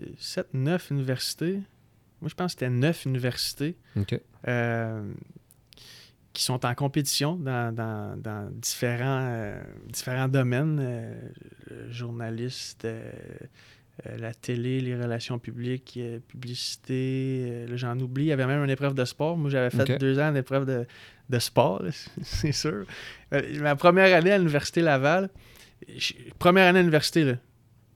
9 0.55 0.91
universités. 0.93 1.61
Moi, 2.23 2.31
je 2.31 2.35
pense 2.35 2.55
que 2.55 2.61
c'était 2.61 2.71
9 2.71 3.05
universités. 3.07 3.77
Euh, 4.49 5.13
qui 6.33 6.45
sont 6.45 6.65
en 6.67 6.75
compétition 6.75 7.35
dans, 7.37 7.75
dans- 7.75 8.17
dans 8.21 8.49
différents, 8.53 9.55
différents 9.89 10.29
domaines, 10.29 10.79
euh, 10.81 11.15
le 11.71 11.91
journaliste, 11.91 12.87
euh, 14.05 14.19
la 14.19 14.35
télé, 14.35 14.81
les 14.81 14.95
relations 14.95 15.39
publiques, 15.39 15.95
euh, 15.97 16.19
publicité, 16.29 17.47
euh, 17.49 17.77
j'en 17.77 17.99
oublie, 17.99 18.25
il 18.25 18.29
y 18.29 18.33
avait 18.33 18.47
même 18.47 18.63
une 18.63 18.71
épreuve 18.71 18.95
de 18.95 19.05
sport. 19.05 19.37
Moi, 19.39 19.49
j'avais 19.51 19.71
fait 19.71 19.85
deux 19.99 20.19
ans 20.19 20.33
d'épreuve 20.33 20.67
de, 20.67 20.85
de 21.31 21.39
sport, 21.39 21.83
c'est 22.23 22.53
sûr. 22.53 22.85
Euh, 23.33 23.61
ma 23.61 23.75
première 23.77 24.15
année 24.17 24.33
à 24.33 24.39
l'Université 24.39 24.81
Laval, 24.83 25.31
je- 25.97 26.13
première 26.39 26.67
année 26.69 26.81
à 26.81 26.83
l'université, 26.83 27.25
là, 27.25 27.35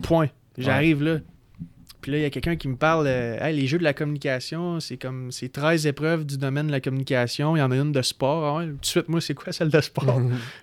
point. 0.02 0.28
J'arrive 0.58 1.02
là, 1.02 1.18
puis 2.00 2.12
là, 2.12 2.18
il 2.18 2.22
y 2.22 2.24
a 2.24 2.30
quelqu'un 2.30 2.56
qui 2.56 2.66
me 2.68 2.76
parle, 2.76 3.06
Hey, 3.06 3.54
les 3.54 3.66
jeux 3.66 3.76
de 3.78 3.84
la 3.84 3.92
communication, 3.92 4.80
c'est 4.80 4.96
comme, 4.96 5.30
c'est 5.30 5.50
13 5.50 5.86
épreuves 5.86 6.24
du 6.24 6.38
domaine 6.38 6.66
de 6.68 6.72
la 6.72 6.80
communication. 6.80 7.56
Il 7.56 7.60
y 7.60 7.62
en 7.62 7.70
a 7.70 7.76
une 7.76 7.92
de 7.92 8.00
sport. 8.00 8.58
Ah 8.58 8.64
tout 8.64 8.72
de 8.78 8.86
suite, 8.86 9.08
moi, 9.10 9.20
c'est 9.20 9.34
quoi 9.34 9.52
celle 9.52 9.68
de 9.68 9.80
sport? 9.82 10.18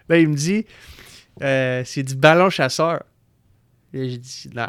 là, 0.09 0.17
il 0.17 0.29
me 0.29 0.35
dit, 0.35 0.65
c'est 1.39 2.01
du 2.03 2.15
ballon 2.15 2.49
chasseur. 2.49 3.03
Et 3.93 4.09
j'ai 4.09 4.17
dit, 4.17 4.49
non, 4.55 4.65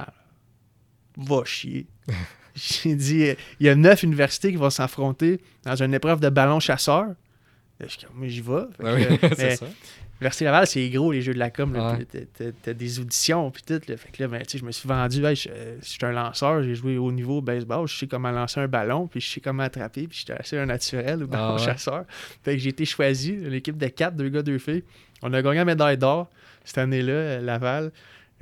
va 1.19 1.45
chier. 1.45 1.87
j'ai 2.55 2.95
dit, 2.95 3.27
il 3.61 3.67
y 3.67 3.69
a 3.69 3.75
neuf 3.75 4.03
universités 4.03 4.51
qui 4.51 4.57
vont 4.57 4.71
s'affronter 4.71 5.41
dans 5.65 5.77
une 5.83 5.93
épreuve 5.95 6.21
de 6.21 6.29
ballon 6.31 6.61
chasseur. 6.61 7.09
Je 7.81 7.87
suis 7.87 8.01
comme, 8.07 8.27
j'y 8.27 8.41
vais. 8.41 8.65
Oui, 8.81 9.19
c'est 9.37 9.57
ça. 9.57 9.67
L'Université 10.21 10.45
Laval, 10.47 10.67
c'est 10.67 10.89
gros, 10.91 11.13
les 11.13 11.23
jeux 11.23 11.33
de 11.33 11.39
la 11.39 11.51
com. 11.51 11.73
Ouais. 11.77 12.05
T'as- 12.65 12.75
des 12.75 12.99
auditions, 12.99 13.53
puis 13.53 13.63
tout. 13.65 13.81
là. 13.87 13.97
Fait 13.97 14.11
que 14.11 14.21
là, 14.21 14.29
ben, 14.29 14.43
tu 14.43 14.51
sais, 14.51 14.59
je 14.59 14.65
me 14.65 14.73
suis 14.73 14.89
vendu. 14.89 15.25
Hey, 15.25 15.37
je, 15.37 15.49
euh, 15.49 15.77
je 15.81 15.87
suis 15.89 15.99
un 16.05 16.11
lanceur, 16.11 16.61
j'ai 16.65 16.75
joué 16.75 16.99
au 16.99 17.13
niveau 17.13 17.41
baseball, 17.41 17.87
je 17.87 17.97
sais 17.97 18.09
comment 18.09 18.33
lancer 18.33 18.59
un 18.59 18.67
ballon, 18.67 19.07
puis 19.07 19.21
je 19.21 19.31
sais 19.31 19.41
comment 19.41 19.63
attraper, 19.63 20.09
puis 20.09 20.19
j'étais 20.19 20.33
assez 20.33 20.59
un 20.59 20.67
naturel 20.67 21.23
au 21.23 21.29
ballon 21.29 21.51
Ah 21.51 21.55
ouais. 21.55 21.65
chasseur. 21.65 22.05
Fait 22.43 22.55
que 22.55 22.59
j'ai 22.59 22.71
été 22.71 22.85
choisi, 22.85 23.37
l'équipe 23.37 23.79
de 23.79 23.87
quatre, 23.87 24.17
deux 24.17 24.29
gars, 24.29 24.43
deux 24.43 24.59
filles. 24.59 24.83
On 25.23 25.33
a 25.33 25.41
gagné 25.41 25.59
la 25.59 25.65
médaille 25.65 25.99
d'or 25.99 26.29
cette 26.65 26.79
année-là, 26.79 27.13
euh, 27.13 27.41
Laval, 27.41 27.93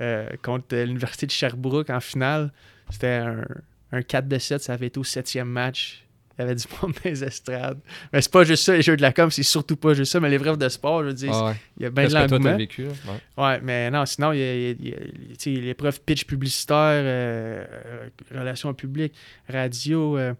euh, 0.01 0.27
contre 0.43 0.75
l'Université 0.75 1.25
de 1.25 1.31
Sherbrooke 1.31 1.89
en 1.89 1.99
finale. 1.99 2.51
C'était 2.89 3.07
un, 3.07 3.43
un 3.91 4.01
4 4.01 4.27
de 4.27 4.37
7, 4.37 4.61
ça 4.61 4.73
avait 4.73 4.87
été 4.87 4.99
au 4.99 5.03
septième 5.03 5.47
match. 5.49 6.03
Il 6.37 6.41
y 6.41 6.45
avait 6.45 6.55
du 6.55 6.63
monde 6.81 6.93
dans 6.93 7.09
les 7.09 7.23
estrades. 7.23 7.79
Mais 8.13 8.21
c'est 8.21 8.31
pas 8.31 8.43
juste 8.43 8.63
ça, 8.63 8.75
les 8.75 8.83
jeux 8.83 8.95
de 8.95 9.01
la 9.01 9.11
com, 9.11 9.31
c'est 9.31 9.41
surtout 9.41 9.75
pas 9.75 9.93
juste 9.95 10.11
ça. 10.11 10.19
Mais 10.19 10.29
l'épreuve 10.29 10.57
de 10.57 10.69
sport, 10.69 11.01
je 11.01 11.07
veux 11.07 11.13
dire, 11.15 11.31
Ah 11.33 11.45
ouais. 11.47 11.55
il 11.77 11.83
y 11.83 11.85
a 11.87 11.89
bien 11.89 12.07
de 12.07 12.13
l'engouement. 12.13 12.55
vécu, 12.55 12.83
là? 12.83 12.89
Ouais. 13.37 13.43
Ouais, 13.43 13.59
mais 13.63 13.89
non, 13.89 14.05
sinon, 14.05 14.33
il 14.33 14.39
y 14.39 14.93
a, 14.93 15.49
l'épreuve 15.61 15.99
pitch 16.01 16.25
publicitaire, 16.25 16.77
euh, 17.03 17.65
euh, 17.85 18.09
relations 18.39 18.71
publiques, 18.75 19.13
radio. 19.49 20.17
euh, 20.17 20.33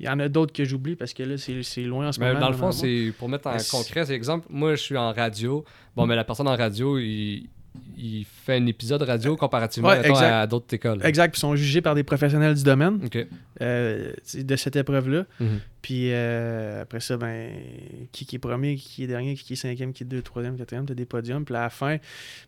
il 0.00 0.06
y 0.06 0.08
en 0.08 0.18
a 0.18 0.28
d'autres 0.28 0.52
que 0.52 0.64
j'oublie 0.64 0.96
parce 0.96 1.12
que 1.14 1.22
là, 1.22 1.38
c'est 1.38 1.62
c'est 1.62 1.82
loin 1.82 2.08
en 2.08 2.12
ce 2.12 2.18
Mais 2.18 2.26
moment. 2.28 2.40
dans 2.40 2.50
le 2.50 2.56
fond, 2.56 2.72
c'est 2.72 3.12
pour 3.16 3.28
mettre 3.28 3.46
en 3.46 3.56
concret, 3.70 4.04
c'est 4.04 4.14
exemple, 4.14 4.44
moi 4.50 4.74
je 4.74 4.80
suis 4.82 4.96
en 4.96 5.12
radio. 5.12 5.64
Bon, 5.94 6.04
mais 6.04 6.16
la 6.16 6.24
personne 6.24 6.48
en 6.48 6.56
radio, 6.56 6.98
il, 6.98 7.48
il 7.96 8.24
fait 8.24 8.56
un 8.56 8.66
épisode 8.66 9.02
radio 9.02 9.36
comparativement 9.36 9.88
Ouais, 9.88 9.96
mettons, 9.98 10.10
exact. 10.10 10.32
à 10.32 10.46
d'autres 10.46 10.72
écoles. 10.74 11.00
Exact, 11.04 11.30
puis 11.32 11.38
ils 11.38 11.40
sont 11.40 11.56
jugés 11.56 11.80
par 11.80 11.94
des 11.94 12.02
professionnels 12.02 12.54
du 12.54 12.62
domaine 12.62 13.00
euh, 13.60 14.12
de 14.34 14.56
cette 14.56 14.76
épreuve-là. 14.76 15.24
Mhm. 15.40 15.60
Puis 15.82 16.12
euh, 16.12 16.80
après 16.82 17.00
ça, 17.00 17.18
ben, 17.18 17.50
qui, 18.10 18.24
qui 18.24 18.36
est 18.36 18.38
premier, 18.38 18.76
qui 18.76 19.04
est 19.04 19.06
dernier, 19.06 19.34
qui 19.34 19.52
est 19.52 19.56
cinquième, 19.56 19.92
qui 19.92 20.02
est 20.02 20.06
deux, 20.06 20.22
troisième, 20.22 20.56
quatrième, 20.56 20.86
tu 20.86 20.92
as 20.92 20.94
des 20.94 21.04
podiums. 21.04 21.44
Puis 21.44 21.54
à 21.54 21.62
la 21.62 21.70
fin, 21.70 21.98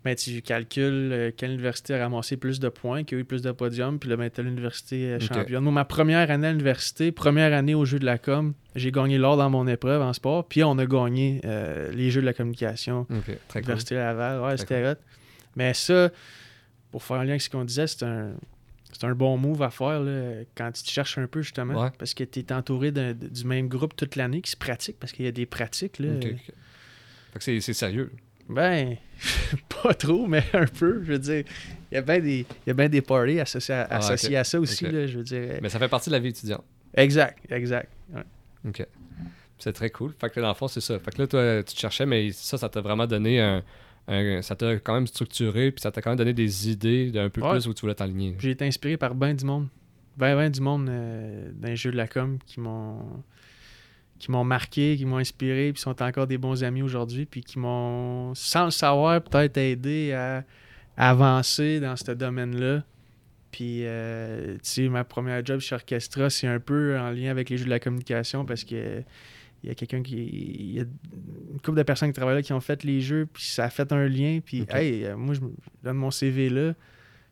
ben, 0.05 0.14
tu 0.14 0.41
calcules 0.41 1.11
euh, 1.12 1.31
quelle 1.37 1.51
université 1.51 1.95
a 1.95 1.99
ramassé 1.99 2.39
plus 2.39 2.61
de 2.61 2.70
points, 2.70 3.05
qui 3.05 3.14
a 3.14 3.18
eu 3.18 3.24
plus 3.24 3.43
de 3.43 3.53
podiums. 3.53 3.99
Puis 3.99 4.09
là, 4.09 4.16
ben, 4.16 4.31
tu 4.31 4.41
as 4.41 4.45
l'université 4.45 5.05
euh, 5.05 5.20
championne. 5.20 5.62
Moi, 5.62 5.72
ma 5.72 5.85
première 5.85 6.31
année 6.31 6.47
à 6.47 6.51
l'université, 6.51 7.12
première 7.12 7.53
année 7.53 7.74
aux 7.74 7.85
Jeux 7.85 7.99
de 7.99 8.07
la 8.07 8.16
com, 8.16 8.55
j'ai 8.74 8.91
gagné 8.91 9.18
l'or 9.18 9.37
dans 9.37 9.51
mon 9.51 9.66
épreuve 9.66 10.01
en 10.01 10.14
sport. 10.14 10.47
Puis 10.49 10.64
on 10.64 10.79
a 10.79 10.87
gagné 10.87 11.43
euh, 11.45 11.93
les 11.93 12.11
Jeux 12.11 12.22
de 12.22 12.27
la 12.27 12.33
communication. 12.33 13.07
Ok, 13.11 13.37
très 13.49 13.61
cool. 13.61 13.70
Université 13.70 13.97
Laval, 13.97 14.41
ouais, 14.41 14.57
c'était 14.57 14.89
hot. 14.89 14.95
Mais 15.57 15.75
ça, 15.75 16.11
pour 16.93 17.03
faire 17.03 17.17
un 17.17 17.25
lien 17.25 17.31
avec 17.31 17.43
ce 17.43 17.51
qu'on 17.51 17.65
disait, 17.65 17.87
c'est 17.87 18.03
un, 18.05 18.35
c'est 18.93 19.05
un 19.05 19.15
bon 19.15 19.37
move 19.37 19.63
à 19.63 19.71
faire 19.71 20.01
là, 20.01 20.43
quand 20.55 20.71
tu 20.73 20.83
te 20.83 20.91
cherches 20.91 21.19
un 21.19 21.27
peu, 21.27 21.43
justement. 21.43 21.83
Ouais. 21.83 21.91
Parce 21.99 22.15
que 22.15 22.25
tu 22.25 22.41
es 22.41 22.53
entouré 22.53 22.93
du 22.93 23.45
même 23.45 23.69
groupe 23.69 23.97
toute 23.97 24.17
l'année 24.17 24.41
qui 24.43 24.51
se 24.51 24.57
pratique, 24.57 24.97
parce 25.01 25.13
qu'il 25.13 25.25
y 25.25 25.29
a 25.29 25.33
des 25.33 25.47
pratiques. 25.47 25.99
Là. 25.99 26.15
Ok, 26.15 26.25
ok. 26.27 26.55
Fait 27.33 27.39
que 27.39 27.45
c'est- 27.45 27.61
c'est 27.61 27.75
sérieux. 27.75 28.13
Ben, 28.49 28.97
pas 29.83 29.93
trop, 29.95 30.27
mais 30.29 30.45
un 30.53 30.67
peu. 30.67 31.03
Je 31.05 31.13
veux 31.13 31.19
dire, 31.19 31.45
il 31.91 31.95
y 31.95 31.99
a 31.99 32.03
bien 32.03 32.21
des, 32.21 32.41
il 32.41 32.69
y 32.69 32.71
a 32.71 32.75
bien 32.75 32.89
des 32.89 33.03
parties 33.03 33.41
associés 33.41 33.75
à, 33.75 33.89
Ah, 33.91 33.97
ok. 33.99 34.05
associées 34.05 34.37
à 34.37 34.45
ça 34.45 34.61
aussi. 34.61 34.85
Là, 34.85 35.07
je 35.07 35.19
veux 35.19 35.25
dire. 35.25 35.59
Mais 35.63 35.69
ça 35.69 35.79
fait 35.81 35.89
partie 35.89 36.11
de 36.11 36.15
la 36.15 36.21
vie 36.21 36.29
étudiante. 36.29 36.65
Exact, 36.95 37.39
exact. 37.51 37.91
ouais. 38.15 38.23
Ok. 38.69 38.87
C'est 39.59 39.73
très 39.73 39.91
cool. 39.91 40.13
Fait 40.21 40.31
que 40.31 40.39
dans 40.39 40.49
le 40.49 40.55
fond, 40.55 40.69
c'est 40.69 40.81
ça. 40.83 40.99
Fait 40.99 41.11
que 41.11 41.23
là, 41.23 41.27
toi, 41.27 41.63
tu 41.63 41.75
te 41.75 41.81
cherchais, 41.81 42.05
mais 42.07 42.31
ça, 42.31 42.57
ça 42.59 42.69
t'a 42.69 42.81
vraiment 42.83 43.07
donné 43.07 43.41
un. 43.41 43.63
Un- 44.09 44.43
ça 44.43 44.55
t'a 44.57 44.77
quand 44.79 44.95
même 44.95 45.07
structuré, 45.07 45.73
puis 45.73 45.81
ça 45.81 45.91
t'a 45.91 46.01
quand 46.03 46.11
même 46.11 46.19
donné 46.19 46.33
des 46.33 46.71
idées 46.71 47.11
d'un 47.11 47.29
peu 47.29 47.41
Ouais. 47.43 47.51
plus 47.53 47.67
où 47.67 47.75
tu 47.75 47.81
voulais 47.83 47.95
t'aligner. 47.95 48.37
J'ai 48.39 48.51
été 48.51 48.65
inspiré 48.67 48.97
par 48.97 49.15
ben 49.15 49.35
du 49.35 49.45
monde. 49.45 49.69
Ben, 50.17 50.35
ben 50.37 50.51
du 50.51 50.61
monde 50.61 50.89
euh, 50.89 51.51
les 51.63 51.77
jeux 51.77 51.91
de 51.91 51.97
la 51.97 52.07
com 52.09 52.39
qui 52.47 52.61
m'ont 52.61 53.23
qui 54.19 54.31
m'ont 54.31 54.45
marqué, 54.45 54.97
qui 54.97 55.05
m'ont 55.05 55.19
inspiré, 55.19 55.73
puis 55.75 55.83
sont 55.83 56.01
encore 56.03 56.27
des 56.27 56.39
bons 56.39 56.65
amis 56.65 56.81
aujourd'hui, 56.81 57.27
puis 57.27 57.43
qui 57.43 57.59
m'ont, 57.59 58.35
sans 58.35 58.65
le 58.65 58.71
savoir, 58.71 59.21
peut-être 59.23 59.59
aidé 59.59 60.13
à, 60.13 60.43
à 60.97 61.11
avancer 61.11 61.81
dans 61.81 61.97
ce 61.97 62.13
domaine-là. 62.13 62.83
Puis, 63.51 63.81
euh, 63.85 64.55
tu 64.55 64.61
sais, 64.63 64.89
ma 64.89 65.05
première 65.05 65.45
job 65.45 65.61
chez 65.61 65.75
Orchestra, 65.75 66.31
c'est 66.31 66.47
un 66.47 66.59
peu 66.61 66.99
en 66.99 67.11
lien 67.11 67.31
avec 67.31 67.51
les 67.51 67.59
jeux 67.59 67.67
de 67.67 67.71
la 67.71 67.79
communication 67.79 68.47
parce 68.47 68.65
que 68.65 69.03
il 69.67 69.69
y 69.69 69.73
a 69.73 69.75
quelqu'un 69.75 70.03
qui. 70.03 70.17
Il 70.17 70.73
y 70.73 70.81
a 70.81 70.83
une 70.83 71.61
couple 71.61 71.77
de 71.79 71.83
personnes 71.83 72.09
qui 72.11 72.14
travaillent 72.17 72.37
là 72.37 72.43
qui 72.43 72.53
ont 72.53 72.61
fait 72.61 72.83
les 72.85 73.01
jeux, 73.01 73.27
puis 73.33 73.43
ça 73.45 73.64
a 73.64 73.71
fait 73.71 73.91
un 73.93 74.07
lien. 74.09 74.41
Puis, 74.45 74.64
hey, 74.71 75.05
euh, 75.05 75.17
moi, 75.17 75.35
je 75.35 75.41
donne 75.83 75.97
mon 75.97 76.11
CV 76.11 76.49
là. 76.49 76.75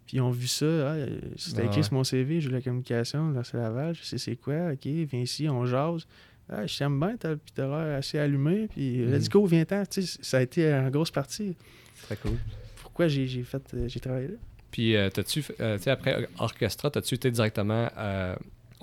Puis 0.06 0.18
ils 0.18 0.20
ont 0.20 0.30
vu 0.30 0.46
ça. 0.46 0.66
Ah, 0.66 0.94
euh, 0.96 1.20
C'était 1.36 1.62
Ah 1.62 1.64
écrit 1.66 1.76
ouais. 1.78 1.82
sur 1.84 1.94
mon 1.94 2.04
CV, 2.04 2.40
jeu 2.40 2.50
de 2.50 2.54
la 2.56 2.60
communication, 2.60 3.30
dans 3.30 3.42
ce 3.44 3.56
Laval, 3.56 3.94
je 3.94 4.02
sais 4.04 4.18
c'est 4.18 4.36
quoi. 4.36 4.72
Ok, 4.72 4.84
viens 4.86 5.20
ici, 5.20 5.48
on 5.48 5.64
jase. 5.64 6.06
Ah, 6.50 6.66
je 6.66 6.76
t'aime 6.76 7.00
bien, 7.00 7.16
t'as 7.16 7.36
puis 7.36 7.52
t'as 7.54 7.66
l'air 7.66 7.96
assez 7.96 8.18
allumé. 8.18 8.68
Puis 8.68 8.98
Mhm. 8.98 9.12
let's 9.12 9.28
go, 9.30 9.46
viens-t'en. 9.46 9.84
Tu 9.86 10.02
sais, 10.02 10.18
ça 10.20 10.38
a 10.38 10.42
été 10.42 10.70
une 10.70 10.90
grosse 10.90 11.10
partie. 11.10 11.56
Très 12.02 12.16
cool. 12.16 12.36
Pourquoi 12.82 13.08
j'ai 13.08 13.26
j'ai 13.26 13.44
fait, 13.44 13.62
euh, 13.74 13.88
j'ai 13.88 13.98
travaillé 14.00 14.28
là? 14.28 14.34
Puis, 14.70 14.94
euh, 14.96 15.08
t'as-tu, 15.08 15.40
fait- 15.40 15.58
euh, 15.60 15.76
tu 15.78 15.84
sais, 15.84 15.90
après 15.90 16.28
Orchestra, 16.38 16.90
t'as-tu 16.90 17.14
été 17.14 17.30
directement 17.30 17.88
euh, 17.96 18.34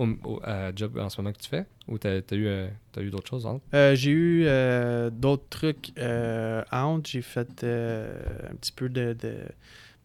au, 0.02 0.08
au- 0.36 0.40
à 0.44 0.72
job 0.76 0.98
en 0.98 1.10
ce 1.10 1.22
moment 1.22 1.32
que 1.34 1.40
tu 1.40 1.50
fais? 1.50 1.66
Ou 1.88 1.98
t'as, 1.98 2.18
eu, 2.32 2.46
euh, 2.48 2.68
eu 3.00 3.10
d'autres 3.10 3.28
choses 3.30 3.46
entre 3.46 3.64
Euh, 3.74 3.96
j'ai 3.96 4.12
eu 4.12 4.44
euh, 4.46 5.10
d'autres 5.10 5.48
trucs 5.50 5.92
entre. 6.72 7.10
J'ai 7.10 7.22
fait 7.22 7.64
un 7.64 8.56
petit 8.56 8.72
peu 8.72 8.90
de, 8.90 9.14
de, 9.14 9.36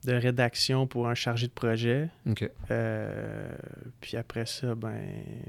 de 0.05 0.13
rédaction 0.15 0.87
pour 0.87 1.09
un 1.09 1.15
chargé 1.15 1.47
de 1.49 1.53
projet. 1.53 2.09
Ok. 2.29 2.49
Puis 4.01 4.17
après 4.17 4.47
ça, 4.47 4.75
ben, 4.75 5.01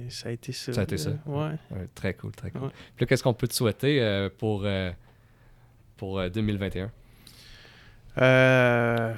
ça 0.09 0.29
a 0.29 0.31
été 0.31 0.51
ça. 0.51 0.73
Ça 0.73 0.81
a 0.81 0.83
été 0.83 0.97
ça. 0.97 1.11
Ouais. 1.25 1.51
Ouais, 1.71 1.87
très 1.95 2.13
cool, 2.13 2.31
très 2.31 2.51
cool. 2.51 2.63
Ouais. 2.63 2.69
Puis 2.95 3.03
là, 3.03 3.07
qu'est-ce 3.07 3.23
qu'on 3.23 3.33
peut 3.33 3.47
te 3.47 3.53
souhaiter 3.53 4.27
pour, 4.37 4.65
pour 5.97 6.19
euh, 6.19 6.29
2021 6.29 6.91
Euh, 8.19 9.13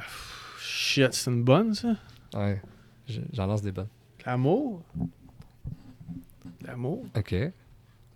shit, 0.59 1.13
c'est 1.13 1.31
une 1.31 1.43
bonne, 1.43 1.73
ça. 1.73 1.95
Ouais, 2.33 2.61
je- 3.07 3.21
j'en 3.31 3.45
lance 3.47 3.61
des 3.61 3.71
bonnes. 3.71 3.87
L'amour? 4.25 4.83
L'amour. 6.65 7.05
Ok. 7.15 7.35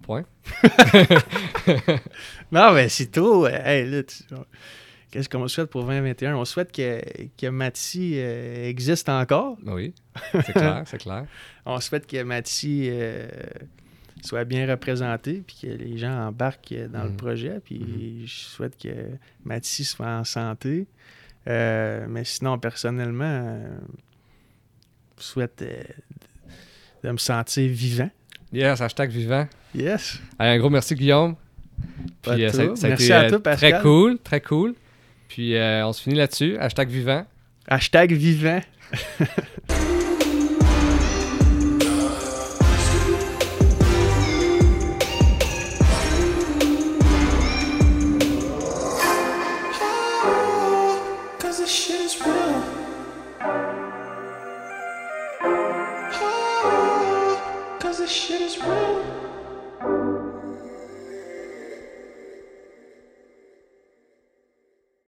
Point. 0.01 0.25
Non, 2.51 2.73
mais 2.73 2.89
c'est 2.89 3.17
euh, 3.17 3.47
hey, 3.63 3.89
là, 3.89 4.03
tu- 4.03 4.23
Qu'est-ce 5.11 5.29
qu'on 5.29 5.47
souhaite 5.47 5.69
pour 5.69 5.83
2021? 5.85 6.35
On 6.35 6.43
souhaite 6.45 6.71
que, 6.71 6.99
que 7.37 7.47
Mathis 7.47 8.13
euh, 8.15 8.67
existe 8.67 9.09
encore. 9.09 9.57
Ben 9.61 9.73
Oui, 9.73 9.93
c'est 10.31 10.53
clair, 10.53 10.83
c'est 10.87 10.97
clair. 10.97 11.25
On 11.67 11.79
souhaite 11.79 12.07
que 12.07 12.23
Mathis 12.23 12.87
euh, 12.91 13.27
soit 14.23 14.43
bien 14.43 14.67
représenté 14.67 15.43
puis 15.45 15.55
que 15.61 15.67
les 15.67 15.99
gens 15.99 16.27
embarquent 16.29 16.73
dans 16.91 17.03
le 17.03 17.11
Mhm. 17.11 17.17
projet. 17.17 17.59
Puis 17.63 17.79
Mhm. 17.79 18.25
je 18.27 18.33
souhaite 18.39 18.75
que 18.81 18.89
Mathis 19.45 19.91
soit 19.91 20.07
en 20.07 20.23
santé. 20.23 20.87
Euh, 21.47 22.07
mais 22.09 22.23
sinon, 22.23 22.57
personnellement, 22.57 23.61
je 25.19 25.23
souhaite 25.23 25.63
de 27.03 27.11
me 27.11 27.17
sentir 27.17 27.69
vivant. 27.71 28.09
Yes, 28.53 28.81
hashtag 28.81 29.09
vivant. 29.09 29.47
Yes. 29.73 30.19
Allez, 30.37 30.51
un 30.51 30.59
gros 30.59 30.69
merci, 30.69 30.93
Guillaume. 30.93 31.35
Puis, 32.21 32.45
euh, 32.45 32.49
ça, 32.49 32.75
ça 32.75 32.85
a 32.85 32.89
Merci 32.89 33.05
été 33.05 33.13
à 33.13 33.21
euh, 33.23 33.29
toi, 33.29 33.43
Pascal. 33.43 33.71
très 33.71 33.81
cool, 33.81 34.17
très 34.19 34.41
cool. 34.41 34.75
Puis 35.27 35.55
euh, 35.55 35.87
on 35.87 35.93
se 35.93 36.03
finit 36.03 36.15
là-dessus. 36.15 36.57
Hashtag 36.59 36.89
vivant. 36.89 37.25
Hashtag 37.67 38.11
vivant. 38.13 38.61